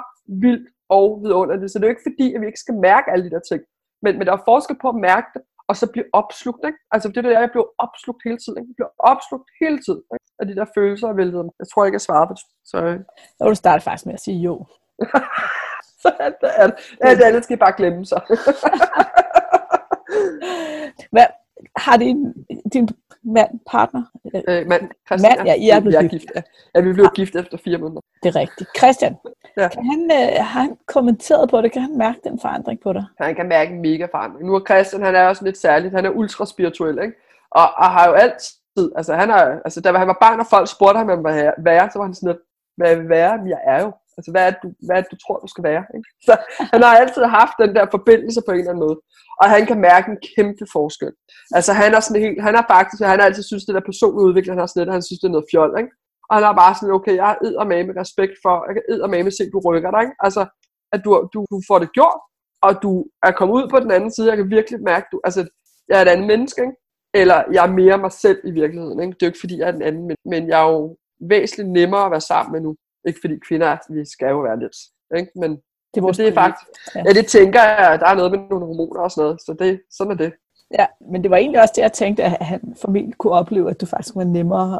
vildt 0.44 0.68
og 0.98 1.08
vidunderligt. 1.24 1.72
Så 1.72 1.76
det 1.78 1.84
er 1.84 1.90
jo 1.90 1.96
ikke 1.96 2.10
fordi, 2.10 2.28
at 2.34 2.42
vi 2.42 2.48
ikke 2.52 2.66
skal 2.66 2.78
mærke 2.90 3.08
alle 3.12 3.26
de 3.26 3.34
der 3.36 3.44
ting. 3.50 3.62
Men, 4.04 4.12
men 4.18 4.28
der 4.28 4.34
er 4.34 4.48
forskel 4.52 4.78
på 4.84 4.90
at 4.94 5.02
mærke 5.10 5.28
det, 5.34 5.42
og 5.70 5.76
så 5.80 5.86
blive 5.94 6.10
opslugt, 6.14 6.64
ikke? 6.70 6.80
Altså 6.92 7.08
det 7.10 7.18
er 7.18 7.22
der, 7.22 7.40
jeg 7.40 7.50
bliver 7.54 7.70
opslugt 7.86 8.22
hele 8.26 8.40
tiden, 8.44 8.58
ikke? 8.60 8.70
Jeg 8.72 8.78
bliver 8.80 8.94
opslugt 9.12 9.48
hele 9.62 9.78
tiden, 9.86 10.04
ikke? 10.16 10.28
Af 10.40 10.46
de 10.48 10.56
der 10.56 10.66
følelser, 10.78 11.08
jeg 11.08 11.18
væltede. 11.18 11.52
Jeg 11.62 11.68
tror 11.68 11.86
ikke, 11.86 11.96
jeg 11.96 12.08
svarede 12.08 12.28
på 12.28 12.34
det. 12.34 12.44
Så, 12.72 12.78
Så 13.38 13.42
vil 13.44 13.54
du 13.54 13.64
starte 13.64 13.84
faktisk 13.84 14.06
med 14.06 14.14
at 14.14 14.26
sige 14.28 14.40
jo. 14.48 14.56
så 16.02 16.08
det, 16.20 16.36
det, 16.42 16.50
ja, 17.04 17.16
det 17.16 17.24
andet 17.30 17.44
skal 17.44 17.58
I 17.58 17.66
bare 17.66 17.78
glemme 17.78 18.06
så. 18.06 18.20
Hvad, 21.14 21.28
har 21.78 21.98
din, 21.98 22.34
din 22.74 22.90
mand, 23.24 23.60
partner, 23.72 24.04
øh, 24.48 24.68
men, 24.68 24.80
Mand, 25.10 25.46
ja, 25.46 25.54
I 25.54 25.70
er 25.70 25.80
blevet 25.80 26.04
vi 26.04 26.08
gift. 26.08 26.12
gift. 26.12 26.32
Ja. 26.36 26.42
ja, 26.76 26.80
vi 26.82 26.94
blev 26.94 27.10
gift 27.16 27.36
efter 27.36 27.58
fire 27.58 27.78
måneder. 27.78 28.02
det 28.24 28.36
er 28.36 28.40
rigtigt. 28.40 28.70
Christian, 28.78 29.16
Ja. 29.58 29.68
kan 29.68 29.86
han, 29.86 30.02
øh, 30.12 30.36
har 30.46 30.62
han 30.62 30.78
kommenteret 30.88 31.50
på 31.50 31.62
det? 31.62 31.72
Kan 31.72 31.82
han 31.82 31.98
mærke 31.98 32.20
den 32.24 32.40
forandring 32.40 32.80
på 32.84 32.94
dig? 32.94 33.06
Han 33.22 33.36
kan 33.36 33.48
mærke 33.48 33.72
en 33.74 33.82
mega 33.82 34.06
forandring. 34.12 34.46
Nu 34.48 34.56
er 34.56 34.60
Christian, 34.70 35.02
han 35.04 35.16
er 35.16 35.24
også 35.28 35.46
lidt 35.46 35.58
særligt. 35.58 35.94
Han 35.96 36.06
er 36.06 36.10
ultra 36.10 36.46
spirituel, 36.46 37.00
ikke? 37.04 37.14
Og, 37.52 37.62
og 37.78 37.86
har 37.86 38.08
jo 38.08 38.14
altid, 38.14 38.92
altså 38.96 39.14
han 39.14 39.30
er, 39.30 39.60
altså 39.66 39.82
da 39.82 39.92
han 39.92 40.08
var 40.08 40.18
barn, 40.22 40.40
og 40.40 40.46
folk 40.46 40.68
spurgte 40.72 40.98
ham, 40.98 41.20
hvad 41.22 41.34
han 41.34 41.54
være, 41.58 41.90
så 41.92 42.00
var 42.00 42.06
han 42.06 42.14
sådan 42.14 42.28
lidt, 42.28 42.42
hvad 42.78 42.90
jeg 42.90 43.00
vil 43.00 43.10
være? 43.10 43.38
Men 43.38 43.48
jeg 43.50 43.60
er 43.68 43.84
jo. 43.84 43.92
Altså, 44.18 44.32
hvad 44.34 44.44
er, 44.48 44.52
det, 44.54 44.60
du, 44.64 44.70
hvad 44.86 44.96
er 44.98 45.02
det, 45.02 45.12
du 45.14 45.20
tror, 45.24 45.38
du 45.46 45.50
skal 45.54 45.64
være? 45.72 45.84
Ikke? 45.96 46.10
Så 46.28 46.34
han 46.74 46.80
har 46.86 46.94
altid 47.02 47.24
haft 47.40 47.56
den 47.64 47.72
der 47.78 47.86
forbindelse 47.96 48.42
på 48.46 48.52
en 48.52 48.60
eller 48.60 48.72
anden 48.72 48.86
måde. 48.88 48.98
Og 49.42 49.46
han 49.56 49.64
kan 49.70 49.80
mærke 49.90 50.08
en 50.12 50.20
kæmpe 50.36 50.66
forskel. 50.76 51.12
Altså, 51.58 51.72
han 51.82 51.90
er 51.96 52.00
sådan 52.00 52.22
helt, 52.26 52.40
han 52.48 52.56
er 52.60 52.66
faktisk, 52.74 53.00
han 53.12 53.20
har 53.20 53.28
altid 53.28 53.44
synes, 53.48 53.66
det 53.66 53.76
der 53.76 53.90
personlige 53.92 54.28
udvikling, 54.28 54.54
han 54.56 54.64
har 54.64 54.70
sådan 54.70 54.82
lidt, 54.82 54.98
han 54.98 55.08
synes, 55.08 55.20
det 55.22 55.28
er 55.28 55.36
noget 55.36 55.52
fjol, 55.52 55.72
ikke? 55.82 55.92
Og 56.28 56.34
han 56.38 56.44
er 56.44 56.62
bare 56.64 56.76
sådan, 56.76 56.96
okay, 56.98 57.16
jeg 57.22 57.26
har 57.62 57.70
med 57.72 57.84
med 57.90 57.98
respekt 58.04 58.36
for, 58.44 58.54
jeg 58.68 58.74
kan 58.76 59.26
med 59.26 59.36
se, 59.38 59.54
du 59.54 59.60
rykker 59.68 59.92
dig, 59.96 60.02
ikke? 60.06 60.16
Altså, 60.26 60.42
at 60.94 61.00
du, 61.06 61.10
du, 61.34 61.40
du 61.54 61.58
får 61.70 61.80
det 61.84 61.90
gjort, 61.98 62.20
og 62.66 62.72
du 62.84 62.92
er 63.28 63.32
kommet 63.38 63.56
ud 63.60 63.66
på 63.70 63.78
den 63.84 63.92
anden 63.96 64.12
side, 64.12 64.30
jeg 64.32 64.38
kan 64.38 64.50
virkelig 64.58 64.80
mærke, 64.92 65.06
du, 65.12 65.18
altså, 65.28 65.42
jeg 65.90 65.96
er 65.98 66.02
et 66.02 66.14
andet 66.14 66.28
menneske, 66.34 66.62
ikke? 66.62 66.78
Eller 67.22 67.38
jeg 67.56 67.62
er 67.66 67.78
mere 67.82 67.98
mig 67.98 68.12
selv 68.12 68.40
i 68.50 68.52
virkeligheden, 68.62 69.00
ikke? 69.00 69.14
Det 69.14 69.24
er 69.24 69.28
jo 69.28 69.32
ikke, 69.32 69.44
fordi 69.46 69.56
jeg 69.60 69.68
er 69.68 69.78
den 69.78 69.88
anden, 69.90 70.04
men, 70.08 70.18
men 70.32 70.42
jeg 70.50 70.60
er 70.66 70.70
jo 70.72 70.98
væsentligt 71.34 71.70
nemmere 71.70 72.06
at 72.06 72.12
være 72.12 72.30
sammen 72.32 72.52
med 72.54 72.62
nu. 72.62 72.76
Ikke 73.08 73.20
fordi 73.22 73.36
kvinder, 73.48 73.68
er- 73.68 73.94
vi 73.94 74.06
skal 74.06 74.30
jo 74.30 74.40
være 74.40 74.60
lidt, 74.60 74.78
ikke? 75.18 75.32
Men, 75.36 75.52
Det 75.52 76.02
er 76.02 76.02
men 76.02 76.14
det 76.14 76.28
er 76.28 76.34
faktisk, 76.34 76.68
ja. 76.96 77.04
det 77.04 77.28
tænker 77.28 77.62
jeg, 77.64 78.00
der 78.00 78.08
er 78.08 78.16
noget 78.16 78.32
med 78.32 78.40
nogle 78.40 78.66
hormoner 78.66 79.02
og 79.02 79.12
sådan 79.12 79.24
noget, 79.24 79.42
så 79.42 79.56
det, 79.60 79.82
sådan 79.92 80.12
er 80.12 80.16
det. 80.18 80.34
Ja, 80.80 80.86
men 81.12 81.24
det 81.24 81.32
var 81.32 81.38
egentlig 81.38 81.62
også 81.62 81.74
det, 81.76 81.82
jeg 81.82 81.94
tænkte, 81.94 82.24
at 82.24 82.46
han 82.46 82.76
formentlig 82.82 83.18
kunne 83.18 83.34
opleve, 83.34 83.70
at 83.70 83.82
du 83.82 83.86
faktisk 83.86 84.16
var 84.16 84.24
nemmere 84.24 84.80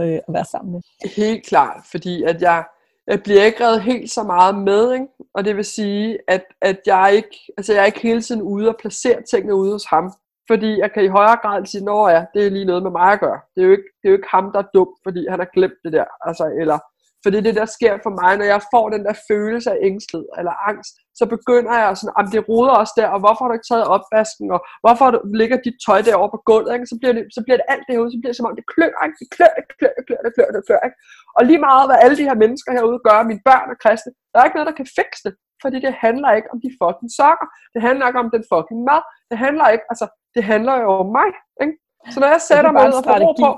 øh, 0.00 0.14
at 0.14 0.24
være 0.28 0.44
sammen 0.44 0.72
med. 0.72 0.80
Helt 1.16 1.46
klart, 1.46 1.84
fordi 1.90 2.22
at 2.22 2.42
jeg, 2.42 2.64
jeg 3.06 3.22
bliver 3.22 3.44
ikke 3.44 3.64
revet 3.66 3.82
helt 3.82 4.10
så 4.10 4.22
meget 4.22 4.54
med, 4.58 4.92
ikke? 4.92 5.06
og 5.34 5.44
det 5.44 5.56
vil 5.56 5.64
sige, 5.64 6.18
at, 6.28 6.44
at 6.60 6.80
jeg, 6.86 7.12
ikke, 7.14 7.36
altså 7.58 7.72
jeg 7.72 7.82
er 7.82 7.86
ikke 7.86 8.00
hele 8.00 8.22
tiden 8.22 8.42
ude 8.42 8.68
og 8.68 8.76
placere 8.80 9.22
tingene 9.30 9.54
ude 9.54 9.72
hos 9.72 9.84
ham. 9.84 10.12
Fordi 10.50 10.78
jeg 10.78 10.92
kan 10.92 11.04
i 11.04 11.08
højere 11.08 11.36
grad 11.42 11.66
sige, 11.66 11.90
at 11.90 12.14
ja, 12.14 12.24
det 12.34 12.46
er 12.46 12.50
lige 12.50 12.64
noget 12.64 12.82
med 12.82 12.90
mig 12.90 13.12
at 13.12 13.20
gøre. 13.20 13.40
Det 13.54 13.62
er 13.62 13.66
jo 13.66 13.70
ikke, 13.72 13.88
det 14.02 14.08
er 14.08 14.10
jo 14.12 14.16
ikke 14.16 14.28
ham, 14.30 14.52
der 14.52 14.58
er 14.58 14.66
dum, 14.74 14.88
fordi 15.02 15.26
han 15.30 15.38
har 15.38 15.48
glemt 15.54 15.78
det 15.84 15.92
der. 15.92 16.04
Altså, 16.20 16.44
eller, 16.60 16.78
for 17.26 17.30
det 17.32 17.40
er 17.40 17.48
det, 17.48 17.60
der 17.62 17.76
sker 17.76 17.94
for 18.04 18.12
mig, 18.20 18.32
når 18.36 18.46
jeg 18.54 18.60
får 18.74 18.86
den 18.94 19.02
der 19.06 19.14
følelse 19.30 19.68
af 19.74 19.78
ængsted 19.88 20.24
eller 20.38 20.54
angst, 20.70 20.92
så 21.20 21.24
begynder 21.34 21.74
jeg 21.82 21.90
sådan, 21.96 22.18
at 22.20 22.26
det 22.34 22.42
roder 22.50 22.74
også 22.82 22.94
der, 23.00 23.08
og 23.14 23.20
hvorfor 23.22 23.40
har 23.42 23.50
du 23.50 23.56
ikke 23.58 23.70
taget 23.72 23.86
opvasken, 23.96 24.46
og 24.56 24.60
hvorfor 24.84 25.06
ligger 25.40 25.56
dit 25.66 25.78
tøj 25.86 26.00
derovre 26.08 26.32
på 26.34 26.40
gulvet, 26.48 26.70
ikke? 26.74 26.90
Så, 26.92 26.96
bliver 27.00 27.14
det, 27.16 27.22
så 27.36 27.40
bliver 27.44 27.58
det 27.60 27.66
alt 27.72 27.86
derude, 27.90 28.10
så 28.12 28.18
bliver 28.18 28.32
det 28.32 28.38
som 28.38 28.48
om, 28.48 28.56
det 28.60 28.66
klør, 28.74 28.96
ikke? 29.06 29.18
det 29.22 29.28
klør, 29.36 29.52
det 29.58 29.64
klør, 29.78 29.92
det 29.98 30.04
klør, 30.08 30.20
det 30.26 30.32
klør, 30.36 30.48
det 30.56 30.62
klør, 30.68 30.82
ikke? 30.88 30.98
Og 31.36 31.42
lige 31.48 31.62
meget, 31.68 31.84
hvad 31.88 31.98
alle 32.04 32.16
de 32.20 32.28
her 32.28 32.38
mennesker 32.42 32.70
herude 32.76 33.00
gør, 33.06 33.28
mine 33.30 33.44
børn 33.48 33.68
og 33.72 33.78
kristne, 33.82 34.12
der 34.30 34.36
er 34.38 34.46
ikke 34.46 34.58
noget, 34.58 34.70
der 34.70 34.78
kan 34.80 34.88
fikse 34.98 35.22
det, 35.26 35.32
fordi 35.62 35.76
det 35.86 35.92
handler 36.06 36.30
ikke 36.38 36.50
om 36.54 36.58
de 36.64 36.70
fucking 36.80 37.10
sokker, 37.18 37.48
det 37.74 37.80
handler 37.86 38.04
ikke 38.08 38.22
om 38.24 38.30
den 38.34 38.44
fucking 38.52 38.80
mad, 38.88 39.02
det 39.30 39.36
handler 39.44 39.66
ikke, 39.74 39.86
altså, 39.92 40.06
det 40.34 40.42
handler 40.52 40.74
jo 40.84 40.88
om 41.02 41.08
mig, 41.18 41.30
ikke? 41.64 41.74
Så 42.12 42.16
når 42.22 42.30
jeg 42.34 42.42
sætter 42.50 42.70
mig 42.74 42.82
ned 42.86 42.98
og 43.00 43.06
får 43.10 43.34
på, 43.44 43.50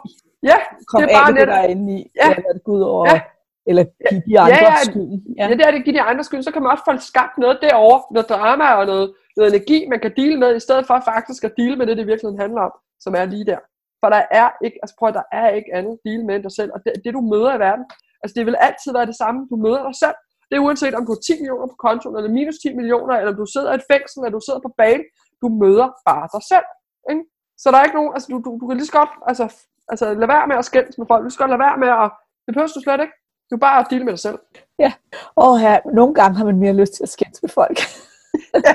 ja, 0.50 0.58
Kom 0.90 0.98
det 1.00 1.06
er 1.10 1.16
bare 1.18 1.32
net, 1.36 1.40
det 1.40 1.48
der 1.54 1.62
inde 1.72 1.86
i, 1.96 2.00
ja, 2.20 2.28
det 2.56 2.62
ud 2.76 2.84
over, 2.94 3.04
ja, 3.12 3.18
eller 3.70 3.84
give 4.10 4.22
de 4.28 4.40
andre 4.40 4.56
ja, 4.56 4.72
ja, 4.72 4.84
skylden. 4.90 5.18
Ja. 5.38 5.46
ja, 5.48 5.54
det 5.54 5.66
er 5.66 5.70
det, 5.70 5.84
give 5.84 5.96
de 5.98 6.08
andre 6.10 6.24
skylden. 6.24 6.46
Så 6.48 6.52
kan 6.52 6.62
man 6.62 6.70
også 6.74 6.84
få 6.88 6.92
skabt 7.12 7.36
noget 7.44 7.58
derovre, 7.66 8.00
noget 8.14 8.28
drama 8.28 8.66
og 8.80 8.86
noget, 8.92 9.06
noget 9.36 9.48
energi, 9.54 9.78
man 9.92 10.00
kan 10.00 10.12
dele 10.20 10.36
med, 10.42 10.56
i 10.56 10.64
stedet 10.66 10.84
for 10.86 10.96
faktisk 11.12 11.44
at 11.44 11.54
dele 11.60 11.76
med 11.76 11.86
det, 11.86 11.96
det 11.96 12.06
virkelig 12.06 12.38
handler 12.44 12.62
om, 12.68 12.72
som 13.04 13.12
er 13.14 13.24
lige 13.24 13.46
der. 13.52 13.60
For 14.00 14.08
der 14.14 14.22
er 14.40 14.48
ikke, 14.64 14.78
altså 14.82 14.94
prøv, 14.98 15.08
der 15.20 15.26
er 15.40 15.48
ikke 15.58 15.70
andet 15.78 15.92
at 15.96 16.02
dele 16.08 16.22
med 16.26 16.34
end 16.36 16.44
dig 16.48 16.54
selv, 16.58 16.70
og 16.74 16.80
det, 16.84 16.92
det, 17.04 17.14
du 17.18 17.22
møder 17.32 17.50
i 17.56 17.62
verden, 17.66 17.84
altså 18.22 18.34
det 18.36 18.46
vil 18.46 18.56
altid 18.68 18.90
være 18.98 19.10
det 19.10 19.16
samme, 19.22 19.38
du 19.52 19.56
møder 19.66 19.82
dig 19.88 19.96
selv. 20.04 20.16
Det 20.48 20.54
er 20.56 20.64
uanset 20.66 20.94
om 20.98 21.06
du 21.06 21.12
har 21.14 21.22
10 21.26 21.32
millioner 21.40 21.66
på 21.72 21.78
kontoen, 21.86 22.16
eller 22.16 22.36
minus 22.38 22.58
10 22.58 22.74
millioner, 22.80 23.14
eller 23.16 23.32
om 23.32 23.38
du 23.42 23.46
sidder 23.54 23.70
i 23.72 23.78
et 23.80 23.88
fængsel, 23.92 24.18
eller 24.18 24.36
du 24.38 24.44
sidder 24.48 24.62
på 24.66 24.72
bane, 24.80 25.04
du 25.42 25.48
møder 25.62 25.88
bare 26.08 26.26
dig 26.34 26.42
selv. 26.52 26.66
Ikke? 27.10 27.24
Så 27.62 27.66
der 27.70 27.78
er 27.78 27.84
ikke 27.86 27.98
nogen, 28.00 28.12
altså 28.16 28.28
du, 28.32 28.36
du, 28.46 28.50
du 28.60 28.64
kan 28.66 28.76
lige 28.76 28.90
så 28.90 28.96
godt, 29.00 29.12
altså, 29.30 29.46
altså 29.92 30.06
lade 30.20 30.32
være 30.34 30.46
med 30.50 30.56
at 30.60 30.68
skændes 30.70 30.98
med 30.98 31.06
folk, 31.10 31.22
du 31.28 31.32
skal 31.36 31.48
lade 31.52 31.64
være 31.66 31.78
med 31.84 31.90
at, 32.02 32.08
det 32.44 32.50
behøver 32.54 32.76
du 32.76 32.82
slet 32.86 33.04
ikke. 33.04 33.16
Du 33.50 33.54
er 33.54 33.58
bare 33.58 33.80
at 33.80 33.86
dele 33.90 34.04
med 34.04 34.12
dig 34.12 34.18
selv. 34.18 34.38
Ja, 34.78 34.92
og 35.36 35.60
her, 35.60 35.80
nogle 35.94 36.14
gange 36.14 36.36
har 36.36 36.44
man 36.44 36.58
mere 36.58 36.72
lyst 36.72 36.92
til 36.94 37.02
at 37.02 37.08
skændes 37.08 37.42
med 37.42 37.50
folk. 37.50 37.78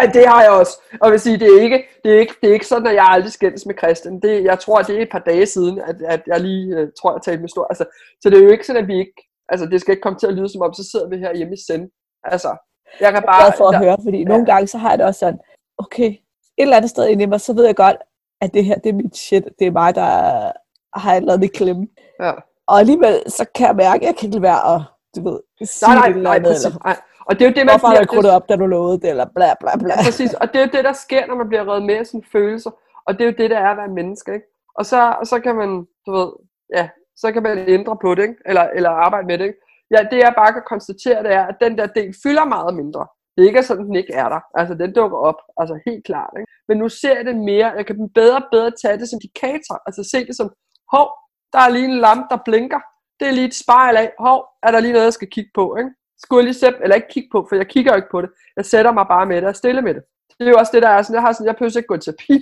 ja, 0.00 0.06
det 0.14 0.26
har 0.26 0.42
jeg 0.42 0.50
også. 0.50 0.82
Og 1.00 1.06
jeg 1.06 1.12
vil 1.12 1.20
sige, 1.20 1.38
det 1.38 1.56
er 1.56 1.60
ikke, 1.60 1.84
det 2.04 2.14
er 2.14 2.20
ikke, 2.20 2.34
det 2.42 2.50
er 2.50 2.54
ikke 2.54 2.66
sådan, 2.66 2.86
at 2.86 2.94
jeg 2.94 3.06
aldrig 3.08 3.32
skændes 3.32 3.66
med 3.66 3.74
Christian. 3.78 4.20
Det, 4.20 4.44
jeg 4.44 4.58
tror, 4.58 4.82
det 4.82 4.98
er 4.98 5.02
et 5.02 5.10
par 5.10 5.18
dage 5.18 5.46
siden, 5.46 5.78
at, 5.78 5.96
at 6.02 6.22
jeg 6.26 6.40
lige 6.40 6.82
uh, 6.82 6.88
tror, 7.00 7.12
jeg 7.12 7.22
talte 7.22 7.40
med 7.40 7.48
stor. 7.48 7.66
Altså, 7.70 7.84
så 8.22 8.30
det 8.30 8.38
er 8.38 8.44
jo 8.44 8.50
ikke 8.50 8.66
sådan, 8.66 8.82
at 8.82 8.88
vi 8.88 8.98
ikke, 8.98 9.28
altså 9.48 9.66
det 9.66 9.80
skal 9.80 9.92
ikke 9.92 10.02
komme 10.02 10.18
til 10.18 10.26
at 10.26 10.34
lyde 10.34 10.48
som 10.48 10.62
om, 10.62 10.74
så 10.74 10.84
sidder 10.90 11.08
vi 11.08 11.16
her 11.16 11.36
hjemme 11.36 11.54
i 11.54 11.62
send. 11.66 11.90
Altså, 12.24 12.56
jeg 13.00 13.12
kan 13.12 13.22
bare... 13.22 13.42
Jeg 13.42 13.48
er 13.48 13.56
for 13.56 13.68
at 13.68 13.72
der, 13.72 13.78
høre, 13.78 13.96
fordi 14.04 14.18
ja. 14.18 14.24
nogle 14.24 14.46
gange 14.46 14.66
så 14.66 14.78
har 14.78 14.90
jeg 14.90 14.98
det 14.98 15.06
også 15.06 15.18
sådan, 15.18 15.40
okay, 15.78 16.10
et 16.58 16.62
eller 16.62 16.76
andet 16.76 16.90
sted 16.90 17.08
inde 17.08 17.22
i 17.22 17.26
mig, 17.26 17.40
så 17.40 17.52
ved 17.52 17.64
jeg 17.66 17.76
godt, 17.76 17.96
at 18.40 18.54
det 18.54 18.64
her, 18.64 18.74
det 18.74 18.90
er 18.90 18.94
mit 18.94 19.16
shit. 19.16 19.44
Det 19.58 19.66
er 19.66 19.70
mig, 19.70 19.94
der 19.94 20.52
har 20.98 21.20
lavet 21.20 21.42
det 21.42 21.52
klemme. 21.52 21.88
Ja. 22.20 22.32
Og 22.68 22.78
alligevel, 22.78 23.22
så 23.28 23.44
kan 23.54 23.66
jeg 23.66 23.76
mærke, 23.76 24.02
at 24.02 24.06
jeg 24.06 24.16
kan 24.16 24.28
ikke 24.28 24.42
være 24.42 24.74
at, 24.74 24.80
du 25.16 25.20
ved, 25.28 25.38
sige 25.66 25.94
nej, 25.94 26.08
nej, 26.08 26.20
nej, 26.22 26.36
andet. 26.36 26.50
Eller, 26.50 26.78
nej. 26.84 26.96
Og 27.26 27.38
det 27.38 27.42
er 27.44 27.48
jo 27.50 27.54
det, 27.54 27.66
man 27.66 27.72
Hvorfor 27.72 27.86
har 27.86 27.96
jeg 27.96 28.08
krudtet 28.08 28.32
op, 28.32 28.48
da 28.48 28.56
du 28.56 28.66
lovede 28.66 29.00
det, 29.00 29.10
eller 29.10 29.26
bla 29.36 29.54
bla 29.60 29.76
bla. 29.76 29.94
Ja, 29.98 30.04
præcis, 30.04 30.34
og 30.34 30.46
det 30.48 30.56
er 30.60 30.64
jo 30.66 30.70
det, 30.76 30.84
der 30.84 30.92
sker, 30.92 31.26
når 31.26 31.34
man 31.34 31.48
bliver 31.48 31.64
reddet 31.68 31.86
med 31.86 31.94
af 31.94 32.06
sine 32.06 32.22
følelser. 32.32 32.70
Og 33.06 33.14
det 33.14 33.22
er 33.22 33.30
jo 33.30 33.36
det, 33.38 33.50
der 33.50 33.58
er 33.58 33.70
at 33.70 33.76
være 33.76 33.88
menneske, 33.88 34.34
ikke? 34.34 34.46
Og 34.78 34.86
så, 34.86 35.16
og 35.20 35.26
så 35.26 35.40
kan 35.40 35.54
man, 35.56 35.70
du 36.06 36.10
ved, 36.18 36.30
ja, 36.76 36.88
så 37.16 37.32
kan 37.32 37.42
man 37.42 37.58
ændre 37.68 37.96
på 38.02 38.14
det, 38.14 38.22
ikke? 38.22 38.36
Eller, 38.46 38.64
eller 38.76 38.90
arbejde 38.90 39.26
med 39.26 39.38
det, 39.38 39.44
ikke? 39.44 39.60
Ja, 39.90 40.00
det 40.10 40.18
jeg 40.18 40.34
bare 40.36 40.52
kan 40.52 40.62
konstatere, 40.66 41.22
det 41.22 41.32
er, 41.32 41.44
at 41.46 41.56
den 41.60 41.78
der 41.78 41.86
del 41.86 42.14
fylder 42.22 42.44
meget 42.44 42.74
mindre. 42.74 43.06
Det 43.34 43.42
er 43.42 43.48
ikke 43.48 43.62
sådan, 43.62 43.86
den 43.86 43.94
ikke 43.94 44.12
er 44.12 44.28
der. 44.28 44.40
Altså, 44.60 44.74
den 44.74 44.92
dukker 44.92 45.18
op. 45.18 45.40
Altså, 45.60 45.74
helt 45.86 46.04
klart. 46.04 46.32
Ikke? 46.38 46.50
Men 46.68 46.76
nu 46.78 46.88
ser 46.88 47.14
jeg 47.16 47.24
det 47.24 47.36
mere. 47.36 47.68
Jeg 47.78 47.86
kan 47.86 48.10
bedre 48.14 48.36
og 48.36 48.48
bedre 48.52 48.70
tage 48.82 48.98
det 49.00 49.08
som 49.08 49.18
indikator. 49.22 49.76
Altså, 49.86 50.02
se 50.12 50.26
det 50.28 50.36
som, 50.36 50.48
hov, 50.94 51.06
der 51.52 51.58
er 51.58 51.68
lige 51.68 51.84
en 51.84 51.98
lampe, 51.98 52.26
der 52.30 52.38
blinker. 52.44 52.80
Det 53.20 53.28
er 53.28 53.32
lige 53.32 53.46
et 53.46 53.54
spejl 53.54 53.96
af, 53.96 54.12
hov, 54.18 54.38
er 54.62 54.70
der 54.70 54.80
lige 54.80 54.92
noget, 54.92 55.04
jeg 55.04 55.12
skal 55.12 55.30
kigge 55.30 55.50
på, 55.54 55.76
ikke? 55.76 55.90
Skulle 56.22 56.38
jeg 56.40 56.44
lige 56.44 56.60
sætte, 56.62 56.78
eller 56.82 56.96
ikke 56.96 57.08
kigge 57.14 57.28
på, 57.32 57.46
for 57.48 57.56
jeg 57.56 57.68
kigger 57.68 57.92
jo 57.92 57.96
ikke 57.96 58.10
på 58.10 58.22
det. 58.22 58.30
Jeg 58.56 58.64
sætter 58.66 58.92
mig 58.92 59.06
bare 59.14 59.26
med 59.26 59.36
det 59.36 59.48
og 59.48 59.56
stille 59.56 59.82
med 59.82 59.94
det. 59.94 60.02
Det 60.38 60.46
er 60.46 60.50
jo 60.50 60.58
også 60.58 60.72
det, 60.74 60.82
der 60.82 60.88
er 60.88 61.02
sådan, 61.02 61.14
jeg 61.14 61.22
har 61.22 61.32
sådan, 61.32 61.46
jeg 61.46 61.56
behøver 61.56 61.76
ikke 61.76 61.92
gå 61.92 61.94
i 61.94 62.04
terapi. 62.06 62.36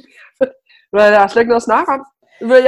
jeg 1.15 1.21
har 1.21 1.29
slet 1.29 1.43
ikke 1.43 1.55
noget 1.55 1.65
at 1.65 1.71
snakke 1.71 1.89
om. 1.95 2.01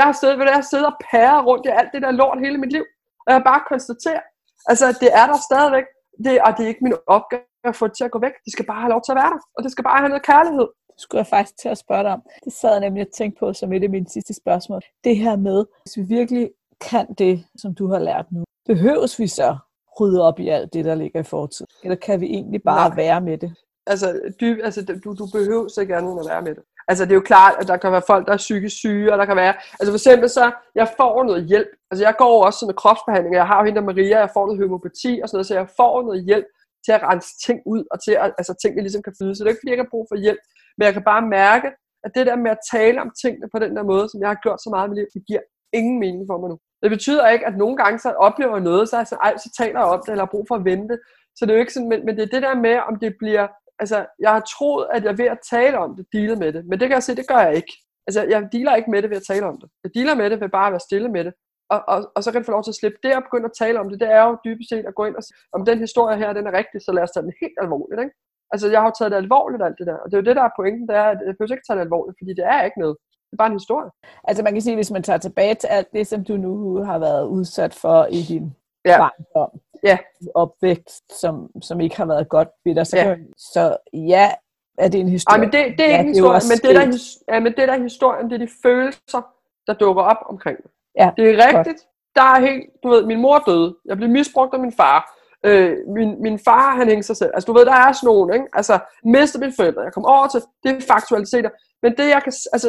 Jeg 0.01 0.05
har 0.11 0.16
siddet, 0.20 0.38
jeg 0.38 0.59
har 0.61 0.68
siddet 0.70 0.86
og 0.86 0.97
pæret 1.11 1.47
rundt 1.49 1.66
i 1.66 1.70
alt 1.80 1.90
det 1.95 2.03
der 2.03 2.11
lort 2.11 2.38
hele 2.45 2.59
mit 2.59 2.72
liv. 2.76 2.84
Og 3.26 3.30
jeg 3.34 3.43
bare 3.51 3.62
konstaterer, 3.72 4.22
altså, 4.70 4.86
det 5.03 5.11
er 5.20 5.26
der 5.30 5.38
stadigvæk. 5.49 5.86
Det, 6.24 6.32
og 6.47 6.51
det 6.57 6.62
er 6.64 6.72
ikke 6.72 6.86
min 6.86 6.97
opgave 7.16 7.43
at 7.70 7.76
få 7.76 7.86
det 7.88 7.97
til 7.97 8.05
at 8.09 8.14
gå 8.14 8.18
væk. 8.26 8.34
De 8.47 8.51
skal 8.53 8.66
bare 8.70 8.80
have 8.84 8.93
lov 8.95 9.03
til 9.05 9.12
at 9.12 9.20
være 9.22 9.32
der. 9.34 9.40
Og 9.57 9.61
det 9.64 9.70
skal 9.72 9.84
bare 9.88 9.99
have 9.99 10.12
noget 10.12 10.28
kærlighed. 10.30 10.68
Skulle 11.03 11.18
jeg 11.18 11.26
faktisk 11.26 11.59
til 11.59 11.68
at 11.68 11.78
spørge 11.78 12.03
dig 12.03 12.12
om. 12.12 12.22
Det 12.44 12.53
sad 12.53 12.70
jeg 12.70 12.80
nemlig 12.80 13.07
og 13.07 13.12
tænkte 13.12 13.38
på 13.38 13.53
som 13.53 13.72
et 13.72 13.82
af 13.82 13.90
mine 13.90 14.09
sidste 14.09 14.34
spørgsmål. 14.34 14.80
Det 15.05 15.16
her 15.16 15.36
med, 15.36 15.64
hvis 15.84 15.96
vi 15.96 16.03
virkelig 16.03 16.50
kan 16.90 17.07
det, 17.18 17.44
som 17.57 17.74
du 17.74 17.86
har 17.86 17.98
lært 17.98 18.26
nu, 18.32 18.44
behøves 18.66 19.18
vi 19.18 19.26
så 19.26 19.57
rydde 20.00 20.22
op 20.22 20.38
i 20.40 20.48
alt 20.48 20.72
det, 20.72 20.84
der 20.84 20.94
ligger 20.94 21.20
i 21.20 21.22
fortiden? 21.22 21.66
Eller 21.84 21.96
kan 21.96 22.20
vi 22.20 22.26
egentlig 22.26 22.62
bare 22.62 22.88
Nej. 22.88 22.96
være 22.96 23.20
med 23.20 23.38
det? 23.38 23.55
Altså, 23.86 24.20
dyb, 24.40 24.59
altså 24.64 25.00
du, 25.05 25.14
du 25.14 25.26
behøver 25.32 25.68
så 25.68 25.84
gerne 25.84 26.20
at 26.20 26.26
være 26.28 26.42
med 26.42 26.55
det. 26.55 26.62
Altså, 26.88 27.05
det 27.05 27.11
er 27.11 27.14
jo 27.14 27.30
klart, 27.32 27.55
at 27.61 27.68
der 27.68 27.76
kan 27.76 27.92
være 27.92 28.03
folk, 28.07 28.26
der 28.26 28.32
er 28.32 28.46
psykisk 28.46 28.76
syge, 28.76 29.12
og 29.12 29.18
der 29.18 29.24
kan 29.24 29.36
være... 29.36 29.55
Altså, 29.80 29.90
for 29.92 29.98
eksempel 30.00 30.28
så, 30.28 30.53
jeg 30.74 30.88
får 30.96 31.24
noget 31.24 31.44
hjælp. 31.44 31.68
Altså, 31.90 32.05
jeg 32.05 32.14
går 32.18 32.44
også 32.46 32.59
sådan 32.59 32.66
noget 32.66 32.82
kropsbehandling, 32.82 33.34
jeg 33.34 33.46
har 33.46 33.59
jo 33.59 33.64
hende 33.64 33.80
der 33.80 33.86
Maria, 33.86 34.18
jeg 34.18 34.30
får 34.34 34.46
noget 34.46 34.61
homopati 34.61 35.20
og 35.22 35.28
sådan 35.28 35.36
noget, 35.36 35.46
så 35.46 35.55
jeg 35.55 35.68
får 35.76 36.03
noget 36.03 36.24
hjælp 36.24 36.46
til 36.84 36.92
at 36.96 37.03
rense 37.03 37.32
ting 37.46 37.59
ud, 37.66 37.82
og 37.92 37.96
til 38.05 38.14
at 38.22 38.28
altså, 38.40 38.53
tingene 38.62 38.82
ligesom 38.82 39.03
kan 39.03 39.14
flyde. 39.18 39.34
Så 39.34 39.40
det 39.40 39.48
er 39.48 39.53
ikke, 39.55 39.62
fordi 39.62 39.70
jeg 39.70 39.76
ikke 39.76 39.88
har 39.88 39.96
brug 39.96 40.07
for 40.11 40.18
hjælp, 40.24 40.42
men 40.77 40.85
jeg 40.87 40.93
kan 40.93 41.05
bare 41.12 41.23
mærke, 41.41 41.68
at 42.05 42.11
det 42.16 42.27
der 42.27 42.37
med 42.37 42.51
at 42.51 42.64
tale 42.73 43.01
om 43.05 43.11
tingene 43.23 43.49
på 43.55 43.59
den 43.59 43.77
der 43.77 43.83
måde, 43.93 44.09
som 44.09 44.20
jeg 44.20 44.29
har 44.29 44.41
gjort 44.45 44.62
så 44.62 44.70
meget 44.70 44.87
i 44.87 44.91
mit 44.91 44.99
liv, 44.99 45.09
det 45.14 45.23
giver 45.29 45.43
ingen 45.73 45.99
mening 46.05 46.25
for 46.31 46.39
mig 46.41 46.49
nu. 46.51 46.59
Det 46.83 46.91
betyder 46.91 47.29
ikke, 47.29 47.47
at 47.47 47.57
nogle 47.57 47.77
gange 47.77 47.99
så 47.99 48.11
oplever 48.11 48.55
jeg 48.57 48.68
noget, 48.70 48.89
så, 48.89 48.97
er 48.97 49.05
sådan, 49.05 49.39
så 49.39 49.49
taler 49.59 49.81
jeg 49.81 49.89
om 49.95 50.01
det, 50.05 50.11
eller 50.12 50.25
har 50.27 50.35
brug 50.35 50.45
for 50.49 50.57
at 50.57 50.64
vente. 50.64 50.99
Så 51.37 51.41
det 51.45 51.51
er 51.51 51.55
jo 51.55 51.64
ikke 51.64 51.73
sådan, 51.73 51.89
men, 51.89 52.05
men 52.07 52.16
det 52.16 52.23
er 52.23 52.35
det 52.35 52.43
der 52.43 52.55
med, 52.66 52.77
om 52.89 52.95
det 53.05 53.12
bliver, 53.18 53.47
altså 53.83 54.07
jeg 54.25 54.31
har 54.37 54.43
troet, 54.55 54.87
at 54.97 55.05
jeg 55.05 55.18
ved 55.18 55.29
at 55.35 55.45
tale 55.51 55.79
om 55.79 55.97
det, 55.97 56.07
deale 56.12 56.37
med 56.37 56.53
det, 56.53 56.62
men 56.68 56.81
det 56.81 56.89
kan 56.89 56.95
jeg 56.95 57.03
se, 57.03 57.16
det 57.16 57.29
gør 57.29 57.41
jeg 57.47 57.55
ikke. 57.61 57.73
Altså 58.07 58.20
jeg 58.33 58.49
dealer 58.53 58.75
ikke 58.75 58.91
med 58.91 59.03
det 59.03 59.11
ved 59.11 59.16
at 59.16 59.29
tale 59.33 59.47
om 59.47 59.57
det. 59.61 59.68
Jeg 59.85 59.91
dealer 59.95 60.14
med 60.14 60.31
det 60.31 60.41
ved 60.41 60.49
bare 60.49 60.66
at 60.66 60.73
være 60.73 60.89
stille 60.89 61.09
med 61.16 61.25
det. 61.25 61.33
Og, 61.75 61.81
og, 61.93 61.99
og 62.16 62.20
så 62.23 62.29
kan 62.33 62.41
du 62.41 62.47
få 62.47 62.57
lov 62.57 62.64
til 62.64 62.75
at 62.75 62.81
slippe 62.81 62.99
det 63.03 63.16
og 63.16 63.23
begynde 63.27 63.51
at 63.51 63.59
tale 63.62 63.81
om 63.81 63.89
det. 63.91 64.01
Det 64.01 64.11
er 64.18 64.23
jo 64.29 64.33
dybest 64.45 64.68
set 64.70 64.87
at 64.91 64.99
gå 64.99 65.05
ind 65.09 65.16
og 65.16 65.23
sige, 65.25 65.37
om 65.57 65.64
den 65.68 65.79
historie 65.87 66.16
her, 66.18 66.33
den 66.33 66.47
er 66.47 66.55
rigtig, 66.61 66.79
så 66.83 66.91
lad 66.93 67.03
os 67.03 67.11
tage 67.11 67.27
den 67.27 67.35
helt 67.43 67.59
alvorligt. 67.64 68.01
Ikke? 68.05 68.14
Altså 68.53 68.70
jeg 68.70 68.80
har 68.80 68.86
jo 68.88 68.94
taget 68.98 69.12
det 69.12 69.16
alvorligt 69.16 69.62
alt 69.62 69.78
det 69.78 69.86
der. 69.86 69.98
Og 70.03 70.07
det 70.07 70.14
er 70.14 70.20
jo 70.22 70.28
det, 70.28 70.36
der 70.36 70.42
er 70.42 70.57
pointen, 70.57 70.88
det 70.88 70.96
er, 70.96 71.09
at 71.12 71.18
jeg 71.26 71.34
behøver 71.38 71.55
ikke 71.57 71.66
tage 71.68 71.76
det 71.76 71.84
alvorligt, 71.88 72.18
fordi 72.20 72.32
det 72.38 72.44
er 72.55 72.62
ikke 72.62 72.80
noget. 72.80 72.96
Det 73.26 73.32
er 73.36 73.42
bare 73.42 73.53
en 73.53 73.61
historie. 73.62 73.90
Altså 74.24 74.42
man 74.42 74.53
kan 74.53 74.62
sige, 74.62 74.74
hvis 74.74 74.90
man 74.90 75.03
tager 75.03 75.18
tilbage 75.18 75.55
til 75.55 75.66
alt 75.66 75.92
det, 75.92 76.07
som 76.07 76.24
du 76.24 76.36
nu 76.36 76.76
har 76.84 76.98
været 76.98 77.26
udsat 77.26 77.74
for 77.74 78.07
i 78.11 78.20
din 78.22 78.55
ja. 78.84 78.98
barndom, 78.98 79.61
ja. 79.82 79.98
opvækst, 80.34 81.20
som, 81.20 81.50
som 81.62 81.80
ikke 81.80 81.96
har 81.96 82.07
været 82.07 82.28
godt 82.28 82.48
ved 82.64 82.74
dig, 82.74 82.86
så, 82.86 82.96
ja. 82.96 83.16
Så 83.36 83.76
ja, 83.92 84.30
er 84.78 84.88
det 84.88 85.00
en 85.00 85.09
historie. 85.09 85.38
Ej, 85.38 85.44
men 85.44 85.53
det, 85.53 85.78
det 85.78 85.84
er 85.86 85.90
ja, 85.90 85.98
ikke 85.98 86.09
en 86.09 86.14
historie, 86.14 86.40
men 86.50 86.59
det, 86.59 86.76
der, 86.76 87.34
ja, 87.34 87.40
men 87.40 87.53
det 87.53 87.68
der 87.68 87.74
er 87.74 87.82
historien, 87.82 88.30
det 88.30 88.34
er 88.34 88.46
de 88.46 88.53
følelser, 88.62 89.22
der 89.66 89.74
dukker 89.74 90.03
op 90.03 90.16
omkring 90.26 90.59
det. 90.62 90.70
Ja, 90.98 91.11
det 91.16 91.30
er 91.30 91.46
rigtigt. 91.46 91.78
Godt. 91.78 91.86
Der 92.14 92.22
er 92.22 92.40
helt, 92.40 92.70
du 92.82 92.88
ved, 92.88 93.07
min 93.07 93.20
mor 93.20 93.38
døde. 93.38 93.76
Jeg 93.84 93.96
blev 93.96 94.09
misbrugt 94.09 94.55
af 94.55 94.61
min 94.61 94.72
far. 94.72 95.22
Øh, 95.45 95.76
min, 95.97 96.22
min 96.22 96.38
far, 96.38 96.76
han 96.76 96.88
hængte 96.88 97.07
sig 97.07 97.16
selv. 97.16 97.30
Altså, 97.34 97.47
du 97.47 97.53
ved, 97.59 97.64
der 97.66 97.72
er 97.72 97.93
sådan 97.93 98.07
nogen, 98.07 98.34
ikke? 98.34 98.47
Altså, 98.53 98.78
mistede 99.05 99.40
mine 99.40 99.53
forældre. 99.57 99.82
Jeg 99.82 99.93
kom 99.93 100.05
over 100.05 100.26
til, 100.28 100.40
det 100.62 100.70
er 100.70 100.80
faktualiteter. 100.95 101.51
Men 101.82 101.97
det, 101.97 102.09
jeg 102.09 102.22
kan, 102.22 102.32
altså, 102.53 102.68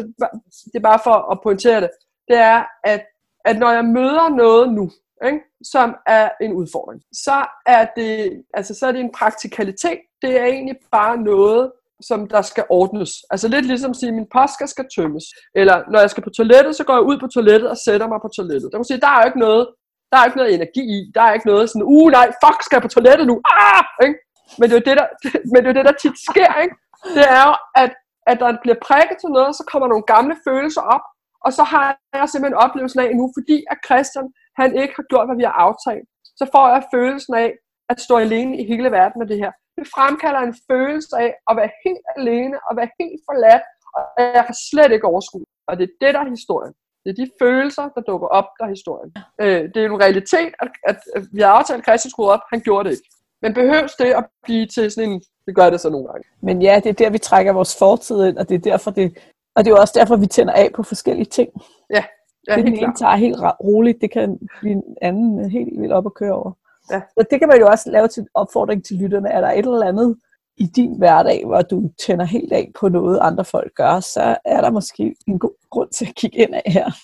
det 0.65 0.75
er 0.75 0.89
bare 0.91 0.99
for 1.03 1.31
at 1.31 1.39
pointere 1.43 1.81
det, 1.81 1.89
det 2.27 2.37
er, 2.37 2.63
at, 2.83 3.01
at 3.45 3.59
når 3.59 3.71
jeg 3.71 3.85
møder 3.85 4.29
noget 4.29 4.73
nu, 4.73 4.91
ikke, 5.25 5.39
som 5.63 5.95
er 6.07 6.29
en 6.41 6.53
udfordring, 6.53 7.01
så 7.13 7.45
er 7.65 7.85
det, 7.95 8.43
altså, 8.53 8.73
så 8.75 8.87
er 8.87 8.91
det 8.91 9.01
en 9.01 9.11
praktikalitet. 9.11 9.99
Det 10.21 10.41
er 10.41 10.45
egentlig 10.45 10.75
bare 10.91 11.17
noget, 11.17 11.71
som 12.01 12.27
der 12.27 12.41
skal 12.41 12.63
ordnes. 12.69 13.11
Altså 13.31 13.47
lidt 13.47 13.65
ligesom 13.65 13.91
at 13.91 13.97
sige, 13.97 14.09
at 14.09 14.15
min 14.15 14.27
postkast 14.33 14.71
skal 14.71 14.85
tømmes. 14.95 15.23
Eller 15.55 15.83
når 15.91 15.99
jeg 15.99 16.09
skal 16.09 16.23
på 16.23 16.29
toilettet, 16.29 16.75
så 16.75 16.83
går 16.83 16.93
jeg 16.93 17.03
ud 17.03 17.17
på 17.19 17.27
toilettet 17.27 17.69
og 17.69 17.77
sætter 17.77 18.07
mig 18.07 18.19
på 18.21 18.29
toilettet. 18.35 18.71
Der, 18.71 18.77
må 18.77 18.83
sige, 18.83 18.99
der 18.99 19.07
er 19.07 19.21
jo 19.21 19.25
ikke 19.25 19.39
noget, 19.39 19.67
der 20.13 20.19
er 20.19 20.27
ikke 20.27 20.41
noget 20.41 20.53
energi 20.53 20.83
i. 20.97 20.99
Der 21.15 21.21
er 21.25 21.33
ikke 21.33 21.49
noget 21.51 21.69
sådan, 21.69 21.89
uh 21.95 22.07
nej, 22.17 22.27
fuck, 22.43 22.59
skal 22.63 22.75
jeg 22.75 22.85
på 22.85 22.93
toilettet 22.95 23.25
nu? 23.31 23.35
Ah! 23.61 23.83
Ikke? 24.05 24.17
Men 24.57 24.65
det 24.65 24.73
er 24.75 24.79
jo 24.81 24.87
det, 24.89 24.95
der, 24.99 25.07
men 25.51 25.59
det, 25.63 25.69
er 25.69 25.77
det, 25.77 25.85
der 25.89 26.01
tit 26.03 26.17
sker. 26.29 26.51
Ikke? 26.63 26.75
Det 27.17 27.25
er 27.37 27.43
jo, 27.49 27.53
at, 27.83 27.91
at 28.31 28.37
der 28.41 28.49
bliver 28.63 28.79
prikket 28.87 29.17
til 29.19 29.29
noget, 29.37 29.51
så 29.59 29.63
kommer 29.71 29.87
nogle 29.91 30.07
gamle 30.13 30.35
følelser 30.47 30.83
op, 30.95 31.05
og 31.45 31.51
så 31.57 31.63
har 31.71 31.83
jeg 32.19 32.29
simpelthen 32.29 32.63
oplevelsen 32.65 32.99
af 33.03 33.09
nu, 33.19 33.25
fordi 33.37 33.57
at 33.71 33.77
Christian, 33.87 34.27
han 34.59 34.69
ikke 34.81 34.95
har 34.99 35.07
gjort, 35.11 35.27
hvad 35.27 35.37
vi 35.41 35.47
har 35.49 35.57
aftalt, 35.67 36.07
så 36.39 36.45
får 36.53 36.65
jeg 36.73 36.89
følelsen 36.95 37.33
af 37.43 37.49
at 37.91 37.97
stå 38.05 38.15
alene 38.25 38.53
i 38.61 38.63
hele 38.71 38.89
verden 38.97 39.17
med 39.21 39.27
det 39.31 39.37
her. 39.43 39.51
Det 39.77 39.85
fremkalder 39.95 40.41
en 40.43 40.55
følelse 40.71 41.15
af 41.25 41.31
at 41.49 41.53
være 41.59 41.71
helt 41.85 42.05
alene, 42.17 42.55
og 42.67 42.71
være 42.79 42.89
helt 42.99 43.21
forladt, 43.27 43.65
og 43.97 44.03
jeg 44.37 44.43
kan 44.47 44.57
slet 44.69 44.91
ikke 44.91 45.09
overskue. 45.11 45.45
Og 45.67 45.73
det 45.77 45.83
er 45.83 45.93
det, 46.01 46.13
der 46.13 46.21
er 46.21 46.35
historien. 46.37 46.73
Det 47.03 47.09
er 47.09 47.25
de 47.25 47.31
følelser, 47.41 47.89
der 47.95 48.01
dukker 48.01 48.27
op, 48.27 48.45
der 48.59 48.65
er 48.65 48.69
historien. 48.69 49.13
Øh, 49.41 49.63
det 49.73 49.77
er 49.77 49.85
en 49.85 50.01
realitet, 50.01 50.51
at, 50.59 50.69
at, 50.87 50.99
at 51.15 51.23
vi 51.31 51.41
har 51.41 51.49
aftalt, 51.49 51.79
at 51.79 51.85
Christian 51.85 52.09
skruede 52.09 52.31
op, 52.31 52.39
han 52.53 52.61
gjorde 52.61 52.89
det 52.89 52.95
ikke. 52.95 53.09
Men 53.41 53.53
behøves 53.53 53.93
det 53.93 54.05
at 54.05 54.25
blive 54.43 54.65
til 54.65 54.91
sådan 54.91 55.11
en, 55.11 55.21
det 55.47 55.55
gør 55.55 55.69
det 55.69 55.79
så 55.81 55.89
nogle 55.89 56.07
gange. 56.07 56.23
Men 56.41 56.61
ja, 56.61 56.81
det 56.83 56.89
er 56.89 56.93
der, 56.93 57.09
vi 57.09 57.17
trækker 57.17 57.53
vores 57.53 57.77
fortid 57.79 58.25
ind, 58.25 58.37
og 58.37 58.49
det 58.49 58.55
er 58.55 58.59
derfor, 58.59 58.91
det, 58.91 59.17
og 59.55 59.63
det 59.63 59.71
er 59.71 59.75
jo 59.75 59.81
også 59.81 59.93
derfor, 59.99 60.15
vi 60.15 60.27
tænder 60.27 60.53
af 60.53 60.69
på 60.75 60.83
forskellige 60.83 61.25
ting. 61.25 61.49
Ja, 61.89 62.03
ja 62.47 62.55
det 62.55 62.63
helt 62.63 62.75
den 62.75 62.83
ene 62.83 62.95
tager 62.95 63.15
helt 63.15 63.37
roligt, 63.63 64.01
det 64.01 64.11
kan 64.11 64.39
blive 64.59 64.73
en 64.73 64.83
anden 65.01 65.49
helt 65.49 65.81
vildt 65.81 65.93
op 65.93 66.05
at 66.05 66.13
køre 66.13 66.33
over. 66.33 66.51
Ja. 66.91 67.01
Så 67.17 67.25
det 67.31 67.39
kan 67.39 67.47
man 67.47 67.59
jo 67.59 67.67
også 67.67 67.91
lave 67.91 68.07
til 68.07 68.27
opfordring 68.33 68.85
til 68.85 68.97
lytterne. 68.97 69.29
Er 69.29 69.41
der 69.41 69.51
et 69.51 69.57
eller 69.57 69.87
andet 69.87 70.17
i 70.57 70.65
din 70.65 70.97
hverdag, 70.97 71.45
hvor 71.45 71.61
du 71.61 71.89
tænder 72.05 72.25
helt 72.25 72.53
af 72.53 72.71
på 72.79 72.89
noget, 72.89 73.19
andre 73.21 73.45
folk 73.45 73.73
gør, 73.75 73.99
så 73.99 74.37
er 74.45 74.61
der 74.61 74.69
måske 74.71 75.15
en 75.27 75.39
god 75.39 75.69
grund 75.69 75.89
til 75.89 76.05
at 76.05 76.15
kigge 76.15 76.37
ind 76.37 76.53
af 76.53 76.63
her. 76.65 76.91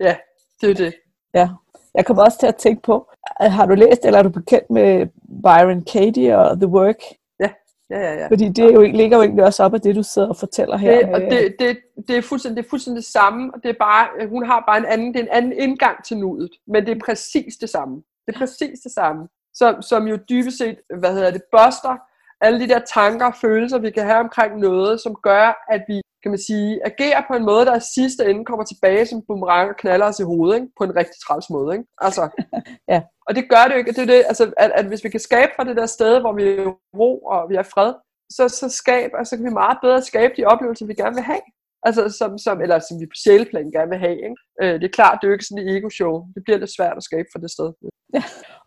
Ja, 0.00 0.16
det 0.60 0.70
er 0.70 0.74
det. 0.74 0.94
Ja. 1.34 1.48
Jeg 1.94 2.06
kommer 2.06 2.22
også 2.24 2.38
til 2.38 2.46
at 2.46 2.56
tænke 2.56 2.82
på, 2.82 3.10
at 3.40 3.52
har 3.52 3.66
du 3.66 3.74
læst, 3.74 4.04
eller 4.04 4.18
er 4.18 4.22
du 4.22 4.28
bekendt 4.28 4.70
med 4.70 5.06
Byron 5.42 5.84
Katie 5.84 6.38
og 6.38 6.56
The 6.56 6.66
Work? 6.66 7.00
Ja, 7.40 7.50
ja, 7.90 8.14
ja. 8.14 8.28
Fordi 8.28 8.48
det 8.48 8.64
er 8.64 8.70
jo, 8.72 8.80
ikke- 8.80 8.96
ligger 8.96 9.16
jo 9.16 9.22
egentlig 9.22 9.44
også 9.44 9.64
op 9.64 9.74
af 9.74 9.80
det, 9.80 9.96
du 9.96 10.02
sidder 10.02 10.28
og 10.28 10.36
fortæller 10.36 10.76
her. 10.76 11.06
Det, 11.06 11.14
og 11.14 11.20
det, 11.20 11.56
det, 11.58 11.78
det, 12.08 12.16
er 12.16 12.22
fuldstændig, 12.22 12.56
det 12.56 12.64
er 12.66 12.70
fuldstændig 12.70 12.96
det 13.02 13.10
samme, 13.10 13.54
og 13.54 13.62
det 13.62 13.68
er 13.68 13.74
bare, 13.80 14.08
øh, 14.20 14.28
hun 14.28 14.46
har 14.46 14.64
bare 14.68 14.78
en 14.78 14.84
anden, 14.84 15.14
det 15.14 15.20
er 15.20 15.24
en 15.24 15.30
anden 15.30 15.52
indgang 15.52 16.04
til 16.04 16.16
nuet, 16.18 16.50
men 16.66 16.86
det 16.86 16.96
er 16.96 17.00
præcis 17.04 17.56
det 17.56 17.70
samme. 17.70 18.02
Det 18.26 18.34
er 18.34 18.38
præcis 18.38 18.80
det 18.80 18.92
samme, 18.92 19.28
som, 19.54 19.82
som 19.82 20.06
jo 20.08 20.16
dybest 20.30 20.58
set, 20.58 20.76
hvad 20.98 21.12
hedder 21.14 21.30
det, 21.30 21.42
buster 21.52 21.96
alle 22.40 22.60
de 22.60 22.68
der 22.68 22.80
tanker 22.94 23.26
og 23.26 23.34
følelser, 23.40 23.78
vi 23.78 23.90
kan 23.90 24.04
have 24.04 24.20
omkring 24.20 24.58
noget, 24.58 25.00
som 25.00 25.16
gør, 25.22 25.64
at 25.70 25.82
vi, 25.88 26.00
kan 26.22 26.30
man 26.30 26.38
sige, 26.38 26.86
agerer 26.86 27.22
på 27.28 27.34
en 27.36 27.44
måde, 27.44 27.66
der 27.66 27.76
i 27.76 27.90
sidste 27.94 28.24
ende 28.30 28.44
kommer 28.44 28.64
tilbage 28.64 29.06
som 29.06 29.22
boomerang 29.26 29.70
og 29.70 29.76
knaller 29.76 30.06
os 30.06 30.20
i 30.20 30.22
hovedet, 30.22 30.54
ikke? 30.54 30.68
på 30.78 30.84
en 30.84 30.96
rigtig 30.96 31.18
træls 31.26 31.50
måde. 31.50 31.74
Ikke? 31.76 31.86
Altså, 31.98 32.22
Ja. 32.92 33.02
Og 33.26 33.34
det 33.36 33.44
gør 33.50 33.64
det 33.64 33.72
jo 33.72 33.78
ikke. 33.78 33.92
Det 33.92 34.02
er 34.02 34.12
det, 34.14 34.24
altså, 34.26 34.52
at, 34.56 34.70
at 34.74 34.86
hvis 34.86 35.04
vi 35.04 35.08
kan 35.08 35.20
skabe 35.20 35.52
fra 35.56 35.64
det 35.64 35.76
der 35.76 35.86
sted, 35.86 36.20
hvor 36.20 36.32
vi 36.32 36.42
er 36.42 36.72
ro 37.00 37.18
og 37.18 37.50
vi 37.50 37.54
er 37.56 37.62
fred, 37.62 37.92
så, 38.30 38.48
så, 38.48 38.68
skab, 38.68 39.10
altså, 39.18 39.36
kan 39.36 39.44
vi 39.44 39.50
meget 39.50 39.78
bedre 39.82 40.02
skabe 40.02 40.34
de 40.36 40.44
oplevelser, 40.44 40.86
vi 40.86 40.94
gerne 40.94 41.14
vil 41.14 41.24
have. 41.24 41.44
Altså, 41.82 42.08
som, 42.18 42.38
som, 42.38 42.60
eller 42.60 42.78
som 42.78 43.00
vi 43.00 43.06
på 43.06 43.16
sjæleplan 43.24 43.70
gerne 43.70 43.90
vil 43.90 43.98
have. 43.98 44.18
Ikke? 44.28 44.36
Øh, 44.62 44.74
det 44.80 44.84
er 44.84 44.98
klart, 44.98 45.18
det 45.18 45.26
er 45.26 45.30
jo 45.30 45.36
ikke 45.36 45.44
sådan 45.44 45.64
et 45.64 45.76
ego-show. 45.76 46.14
Det 46.34 46.42
bliver 46.44 46.58
lidt 46.58 46.76
svært 46.76 46.96
at 46.96 47.02
skabe 47.02 47.28
fra 47.32 47.40
det 47.40 47.50
sted. 47.50 47.68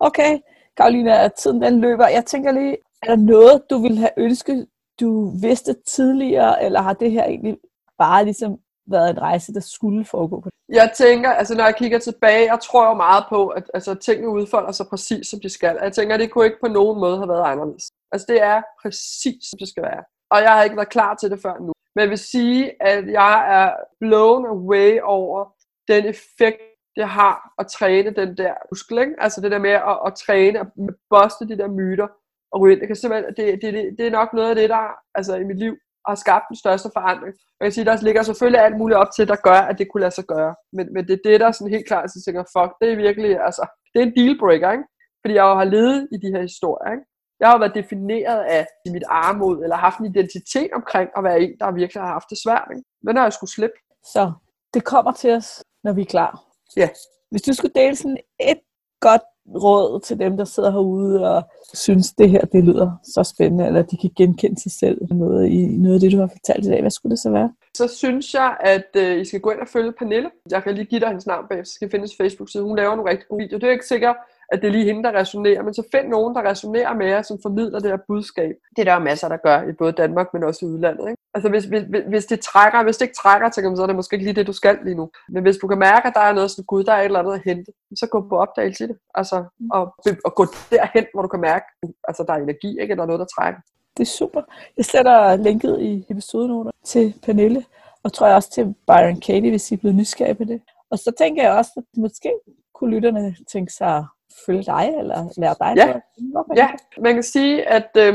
Okay, 0.07 0.31
Karolina, 0.77 1.27
tiden 1.27 1.61
den 1.61 1.81
løber. 1.81 2.07
Jeg 2.07 2.25
tænker 2.25 2.51
lige, 2.51 2.77
er 3.01 3.07
der 3.07 3.15
noget, 3.15 3.63
du 3.69 3.81
ville 3.81 3.97
have 3.97 4.11
ønsket, 4.17 4.67
du 4.99 5.29
vidste 5.41 5.75
tidligere, 5.87 6.63
eller 6.63 6.81
har 6.81 6.93
det 6.93 7.11
her 7.11 7.23
egentlig 7.23 7.57
bare 7.97 8.23
ligesom 8.25 8.59
været 8.87 9.09
en 9.09 9.21
rejse, 9.21 9.53
der 9.53 9.59
skulle 9.59 10.05
foregå 10.05 10.39
på 10.39 10.49
Jeg 10.69 10.91
tænker, 10.97 11.29
altså 11.29 11.55
når 11.55 11.63
jeg 11.63 11.75
kigger 11.75 11.99
tilbage, 11.99 12.51
jeg 12.51 12.59
tror 12.59 12.87
jo 12.87 12.93
meget 12.93 13.23
på, 13.29 13.47
at 13.47 13.63
altså, 13.73 13.93
tingene 13.93 14.29
udfolder 14.29 14.71
sig 14.71 14.85
præcis, 14.89 15.27
som 15.27 15.39
de 15.39 15.49
skal. 15.49 15.77
Jeg 15.81 15.93
tænker, 15.93 16.13
at 16.13 16.19
det 16.19 16.31
kunne 16.31 16.45
ikke 16.45 16.61
på 16.61 16.67
nogen 16.67 16.99
måde 16.99 17.17
have 17.17 17.29
været 17.29 17.51
anderledes. 17.51 17.91
Altså 18.11 18.25
det 18.29 18.41
er 18.41 18.61
præcis, 18.81 19.43
som 19.49 19.57
det 19.59 19.67
skal 19.67 19.83
være. 19.83 20.03
Og 20.31 20.41
jeg 20.41 20.51
har 20.53 20.63
ikke 20.63 20.75
været 20.75 20.89
klar 20.89 21.15
til 21.15 21.31
det 21.31 21.41
før 21.41 21.59
nu. 21.59 21.73
Men 21.95 22.01
jeg 22.01 22.09
vil 22.09 22.17
sige, 22.17 22.83
at 22.83 23.07
jeg 23.07 23.35
er 23.57 23.73
blown 23.99 24.45
away 24.45 24.99
over 25.01 25.45
den 25.87 26.05
effekt, 26.05 26.61
det 26.95 27.07
har 27.07 27.53
at 27.59 27.67
træne 27.67 28.11
den 28.11 28.37
der 28.37 28.53
muskel. 28.71 28.97
Ikke? 28.97 29.15
Altså 29.19 29.41
det 29.41 29.51
der 29.51 29.59
med 29.59 29.69
at, 29.69 29.97
at 30.07 30.15
træne 30.15 30.61
og 30.61 30.67
boste 31.09 31.47
de 31.47 31.57
der 31.57 31.67
myter 31.67 32.07
og 32.51 32.61
ryge 32.61 32.73
ind. 32.73 32.79
Det, 32.81 32.87
kan 32.87 32.95
simpelthen, 32.95 33.33
det, 33.37 33.61
det, 33.61 33.73
det, 33.73 33.95
det 33.97 34.07
er 34.07 34.11
nok 34.19 34.29
noget 34.33 34.49
af 34.49 34.55
det, 34.55 34.69
der 34.69 34.83
altså, 35.15 35.35
i 35.35 35.43
mit 35.43 35.59
liv 35.59 35.73
har 36.07 36.15
skabt 36.15 36.45
den 36.49 36.57
største 36.63 36.89
forandring. 36.93 37.33
Jeg 37.59 37.65
kan 37.65 37.71
sige, 37.71 37.85
der 37.85 38.03
ligger 38.07 38.23
selvfølgelig 38.23 38.61
alt 38.61 38.77
muligt 38.77 38.97
op 38.97 39.11
til, 39.15 39.27
der 39.27 39.35
gør, 39.35 39.59
at 39.69 39.77
det 39.77 39.87
kunne 39.87 40.01
lade 40.01 40.15
sig 40.15 40.25
gøre. 40.25 40.55
Men, 40.73 40.93
men 40.93 41.07
det 41.07 41.13
er 41.13 41.29
det, 41.29 41.39
der 41.39 41.51
sådan 41.51 41.73
helt 41.73 41.87
klart, 41.87 42.11
så 42.11 42.21
tænker, 42.25 42.43
fuck, 42.55 42.71
det 42.81 42.91
er 42.91 42.95
virkelig, 42.95 43.31
altså, 43.47 43.63
det 43.93 43.97
er 44.01 44.05
en 44.05 44.15
dealbreaker, 44.15 44.71
ikke? 44.71 44.83
Fordi 45.21 45.33
jeg 45.33 45.43
jo 45.43 45.55
har 45.61 45.69
levet 45.75 46.07
i 46.13 46.17
de 46.23 46.31
her 46.33 46.41
historier, 46.41 46.91
ikke? 46.91 47.05
Jeg 47.39 47.49
har 47.49 47.57
været 47.59 47.75
defineret 47.75 48.41
af 48.57 48.67
mit 48.95 49.03
armod, 49.09 49.63
eller 49.63 49.75
haft 49.75 49.99
en 49.99 50.05
identitet 50.05 50.69
omkring 50.73 51.09
at 51.17 51.23
være 51.23 51.41
en, 51.41 51.53
der 51.59 51.71
virkelig 51.71 52.01
har 52.03 52.13
haft 52.17 52.29
det 52.29 52.37
svært, 52.45 52.67
ikke? 52.71 52.83
Den 53.07 53.15
har 53.17 53.23
jeg 53.23 53.33
skulle 53.33 53.51
slippe. 53.51 53.77
Så 54.13 54.31
det 54.73 54.83
kommer 54.83 55.11
til 55.11 55.31
os, 55.31 55.63
når 55.83 55.93
vi 55.93 56.01
er 56.01 56.05
klar. 56.15 56.31
Ja. 56.77 56.89
Hvis 57.31 57.41
du 57.41 57.53
skulle 57.53 57.73
dele 57.81 57.95
sådan 57.95 58.17
et 58.39 58.59
godt 59.01 59.21
råd 59.55 59.99
til 59.99 60.19
dem, 60.19 60.37
der 60.37 60.45
sidder 60.45 60.71
herude 60.71 61.35
og 61.35 61.43
synes, 61.73 62.13
det 62.13 62.29
her 62.29 62.41
det 62.41 62.63
lyder 62.63 62.91
så 63.03 63.23
spændende, 63.23 63.65
eller 63.67 63.81
de 63.81 63.97
kan 63.97 64.11
genkende 64.17 64.61
sig 64.61 64.71
selv 64.71 64.97
noget, 65.11 65.47
i 65.49 65.67
noget 65.77 65.95
af 65.95 65.99
det, 65.99 66.11
du 66.11 66.17
har 66.17 66.27
fortalt 66.27 66.65
i 66.65 66.69
dag, 66.69 66.81
hvad 66.81 66.91
skulle 66.91 67.11
det 67.11 67.19
så 67.19 67.29
være? 67.29 67.53
Så 67.73 67.87
synes 67.87 68.33
jeg, 68.33 68.57
at 68.59 68.89
øh, 68.95 69.21
I 69.21 69.25
skal 69.25 69.39
gå 69.39 69.49
ind 69.51 69.59
og 69.59 69.67
følge 69.67 69.91
Pernille. 69.99 70.29
Jeg 70.51 70.63
kan 70.63 70.75
lige 70.75 70.85
give 70.85 70.99
dig 70.99 71.07
hendes 71.07 71.27
navn 71.27 71.45
bag, 71.49 71.67
så 71.67 71.73
skal 71.73 71.91
findes 71.91 72.17
Facebook-side. 72.21 72.63
Hun 72.63 72.77
laver 72.77 72.95
nogle 72.95 73.11
rigtig 73.11 73.27
gode 73.29 73.41
videoer. 73.41 73.59
Det 73.59 73.67
er 73.67 73.71
ikke 73.71 73.87
sikkert, 73.87 74.15
at 74.51 74.61
det 74.61 74.67
er 74.67 74.71
lige 74.71 74.85
hende, 74.85 75.03
der 75.03 75.11
resonerer, 75.11 75.63
men 75.63 75.73
så 75.73 75.83
find 75.91 76.07
nogen, 76.07 76.35
der 76.35 76.49
resonerer 76.49 76.93
med 76.93 77.07
jer, 77.07 77.21
som 77.21 77.37
formidler 77.41 77.79
det 77.79 77.91
her 77.91 77.97
budskab. 78.07 78.55
Det 78.75 78.81
er 78.81 78.85
der 78.85 78.93
jo 78.93 78.99
masser, 78.99 79.27
der 79.27 79.37
gør 79.37 79.61
i 79.69 79.71
både 79.71 79.91
Danmark, 79.91 80.27
men 80.33 80.43
også 80.43 80.65
i 80.65 80.69
udlandet. 80.69 81.09
Ikke? 81.09 81.21
Altså 81.33 81.49
hvis, 81.49 81.65
hvis, 81.65 81.83
hvis- 82.07 82.25
det 82.25 82.39
trækker, 82.39 82.83
hvis 82.83 82.97
det 82.97 83.05
ikke 83.05 83.19
trækker 83.23 83.49
til 83.49 83.63
dem, 83.63 83.75
så 83.75 83.81
er 83.83 83.87
det 83.87 83.95
måske 83.95 84.13
ikke 84.13 84.25
lige 84.25 84.35
det, 84.35 84.47
du 84.47 84.53
skal 84.53 84.79
lige 84.83 84.95
nu. 84.95 85.09
Men 85.29 85.43
hvis 85.43 85.57
du 85.57 85.67
kan 85.67 85.79
mærke, 85.79 86.07
at 86.07 86.13
der 86.15 86.21
er 86.21 86.33
noget 86.33 86.51
sådan, 86.51 86.65
gud, 86.65 86.83
der 86.83 86.93
er 86.93 86.99
et 87.01 87.05
eller 87.05 87.19
andet 87.19 87.33
at 87.33 87.41
hente, 87.45 87.71
så 87.95 88.07
gå 88.07 88.21
på 88.29 88.37
opdagelse 88.37 88.83
i 88.83 88.87
det. 88.87 88.97
Altså, 89.15 89.43
og, 89.71 89.95
og 90.25 90.35
gå 90.35 90.45
derhen, 90.71 91.05
hvor 91.13 91.21
du 91.21 91.27
kan 91.27 91.41
mærke, 91.41 91.65
altså 92.07 92.23
der 92.27 92.33
er 92.33 92.37
energi, 92.37 92.81
ikke? 92.81 92.91
eller 92.91 93.05
noget, 93.05 93.19
der 93.19 93.25
trækker. 93.37 93.61
Det 93.97 94.03
er 94.03 94.09
super. 94.19 94.41
Jeg 94.77 94.85
sætter 94.85 95.35
linket 95.35 95.79
i 95.81 96.05
episodenoter 96.09 96.71
til 96.85 97.13
Pernille, 97.25 97.65
og 98.03 98.13
tror 98.13 98.27
jeg 98.27 98.35
også 98.35 98.51
til 98.51 98.75
Byron 98.87 99.19
Katie, 99.19 99.49
hvis 99.49 99.71
I 99.71 99.73
er 99.73 99.77
blevet 99.77 99.95
nysgerrige 99.95 100.35
på 100.35 100.43
det. 100.43 100.61
Og 100.91 100.99
så 100.99 101.11
tænker 101.17 101.43
jeg 101.43 101.51
også, 101.51 101.71
at 101.77 101.83
måske 101.97 102.31
kunne 102.73 102.95
lytterne 102.95 103.35
tænke 103.51 103.73
sig 103.73 104.05
følge 104.45 104.63
dig, 104.63 104.93
eller 104.99 105.19
lære 105.41 105.55
dig 105.63 105.73
Ja. 105.77 105.87
Hvorfor 106.33 106.53
Ja, 106.61 106.69
man 107.05 107.13
kan 107.13 107.23
sige, 107.23 107.67
at 107.69 107.89
øh, 107.97 108.13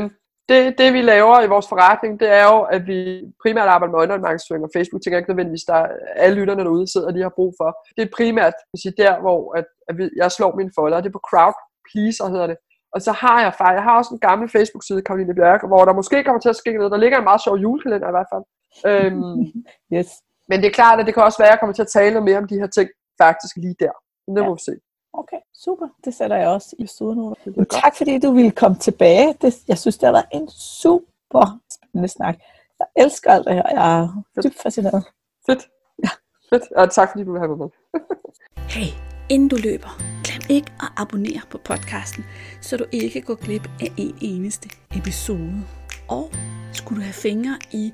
det, 0.49 0.77
det 0.77 0.93
vi 0.93 1.01
laver 1.01 1.41
i 1.41 1.47
vores 1.47 1.67
forretning, 1.69 2.19
det 2.19 2.29
er 2.39 2.43
jo, 2.53 2.61
at 2.75 2.87
vi 2.87 2.99
primært 3.43 3.67
arbejder 3.67 3.91
med 3.93 3.99
online 4.03 4.21
markedsføring 4.27 4.63
og 4.65 4.69
Facebook. 4.75 5.01
Tænker 5.01 5.15
jeg 5.17 5.21
ikke 5.21 5.31
nødvendigvis, 5.31 5.63
der 5.71 5.73
er 5.75 5.87
alle 6.15 6.35
lytterne 6.39 6.63
derude 6.63 6.87
sidder, 6.93 7.11
de 7.11 7.21
har 7.21 7.33
brug 7.39 7.53
for. 7.59 7.69
Det 7.97 8.01
er 8.03 8.15
primært 8.17 8.53
vil 8.73 8.81
sige, 8.81 8.93
der, 9.03 9.13
hvor 9.25 9.57
at, 9.57 9.65
at 9.89 9.97
vi, 9.97 10.09
jeg 10.21 10.31
slår 10.31 10.55
mine 10.55 10.71
folder. 10.79 10.97
Det 11.01 11.09
er 11.09 11.17
på 11.19 11.25
Crowd 11.29 11.57
Pleaser 11.89 12.27
hedder 12.33 12.47
det. 12.47 12.57
Og 12.95 13.01
så 13.01 13.11
har 13.11 13.37
jeg 13.45 13.53
faktisk, 13.59 13.75
jeg 13.79 13.83
har 13.83 13.97
også 13.97 14.13
en 14.13 14.19
gammel 14.27 14.49
Facebook-side, 14.57 15.01
Karoline 15.01 15.35
Bjørk, 15.35 15.61
hvor 15.67 15.85
der 15.85 15.93
måske 15.93 16.23
kommer 16.23 16.41
til 16.41 16.49
at 16.49 16.55
ske 16.55 16.71
noget. 16.77 16.91
Der 16.91 16.97
ligger 16.97 17.17
en 17.17 17.23
meget 17.23 17.41
sjov 17.43 17.55
julekalender 17.57 18.07
i 18.11 18.15
hvert 18.17 18.31
fald. 18.33 18.45
Øhm, 18.91 19.41
Yes. 19.95 20.09
men 20.49 20.57
det 20.61 20.67
er 20.67 20.75
klart, 20.81 20.99
at 20.99 21.05
det 21.05 21.13
kan 21.13 21.23
også 21.23 21.37
være, 21.41 21.47
at 21.49 21.51
jeg 21.53 21.59
kommer 21.59 21.73
til 21.73 21.81
at 21.87 21.93
tale 21.99 22.21
mere 22.21 22.37
om 22.37 22.47
de 22.47 22.59
her 22.61 22.67
ting 22.77 22.89
faktisk 23.23 23.55
lige 23.63 23.75
der. 23.79 23.93
Men 24.27 24.35
det 24.35 24.41
Ja. 24.41 24.47
må 24.47 24.53
vi 24.55 24.63
se. 24.69 24.73
Okay, 25.17 25.37
super. 25.53 25.87
Det 26.05 26.13
sætter 26.13 26.35
jeg 26.35 26.47
også 26.47 26.75
i 26.79 26.87
godt. 27.55 27.69
Tak 27.69 27.95
fordi 27.97 28.19
du 28.19 28.31
ville 28.31 28.51
komme 28.51 28.77
tilbage. 28.77 29.35
Det, 29.41 29.55
jeg 29.67 29.77
synes, 29.77 29.97
det 29.97 30.07
har 30.07 30.11
været 30.11 30.25
en 30.33 30.49
super 30.49 31.59
spændende 31.71 32.07
snak. 32.07 32.35
Jeg 32.79 32.87
elsker 32.95 33.31
alt 33.31 33.45
det 33.47 33.53
her. 33.53 33.63
Jeg 33.69 33.99
er 33.99 34.23
dybt 34.43 34.61
fascineret. 34.61 35.03
Fedt. 35.45 35.69
Ja. 36.03 36.09
Fedt. 36.49 36.71
Og 36.71 36.91
tak 36.91 37.11
fordi 37.11 37.23
du 37.23 37.31
vil 37.31 37.39
have 37.39 37.49
mig 37.49 37.57
med. 37.57 37.69
Hey, 38.69 38.87
inden 39.29 39.49
du 39.49 39.55
løber, 39.63 39.89
glem 40.23 40.41
ikke 40.49 40.71
at 40.81 40.87
abonnere 40.97 41.41
på 41.49 41.57
podcasten, 41.57 42.25
så 42.61 42.77
du 42.77 42.85
ikke 42.91 43.21
går 43.21 43.35
glip 43.35 43.69
af 43.81 43.91
en 43.97 44.17
eneste 44.21 44.69
episode. 44.97 45.53
Og 46.09 46.29
skulle 46.73 46.99
du 46.99 47.03
have 47.03 47.13
fingre 47.13 47.57
i 47.71 47.93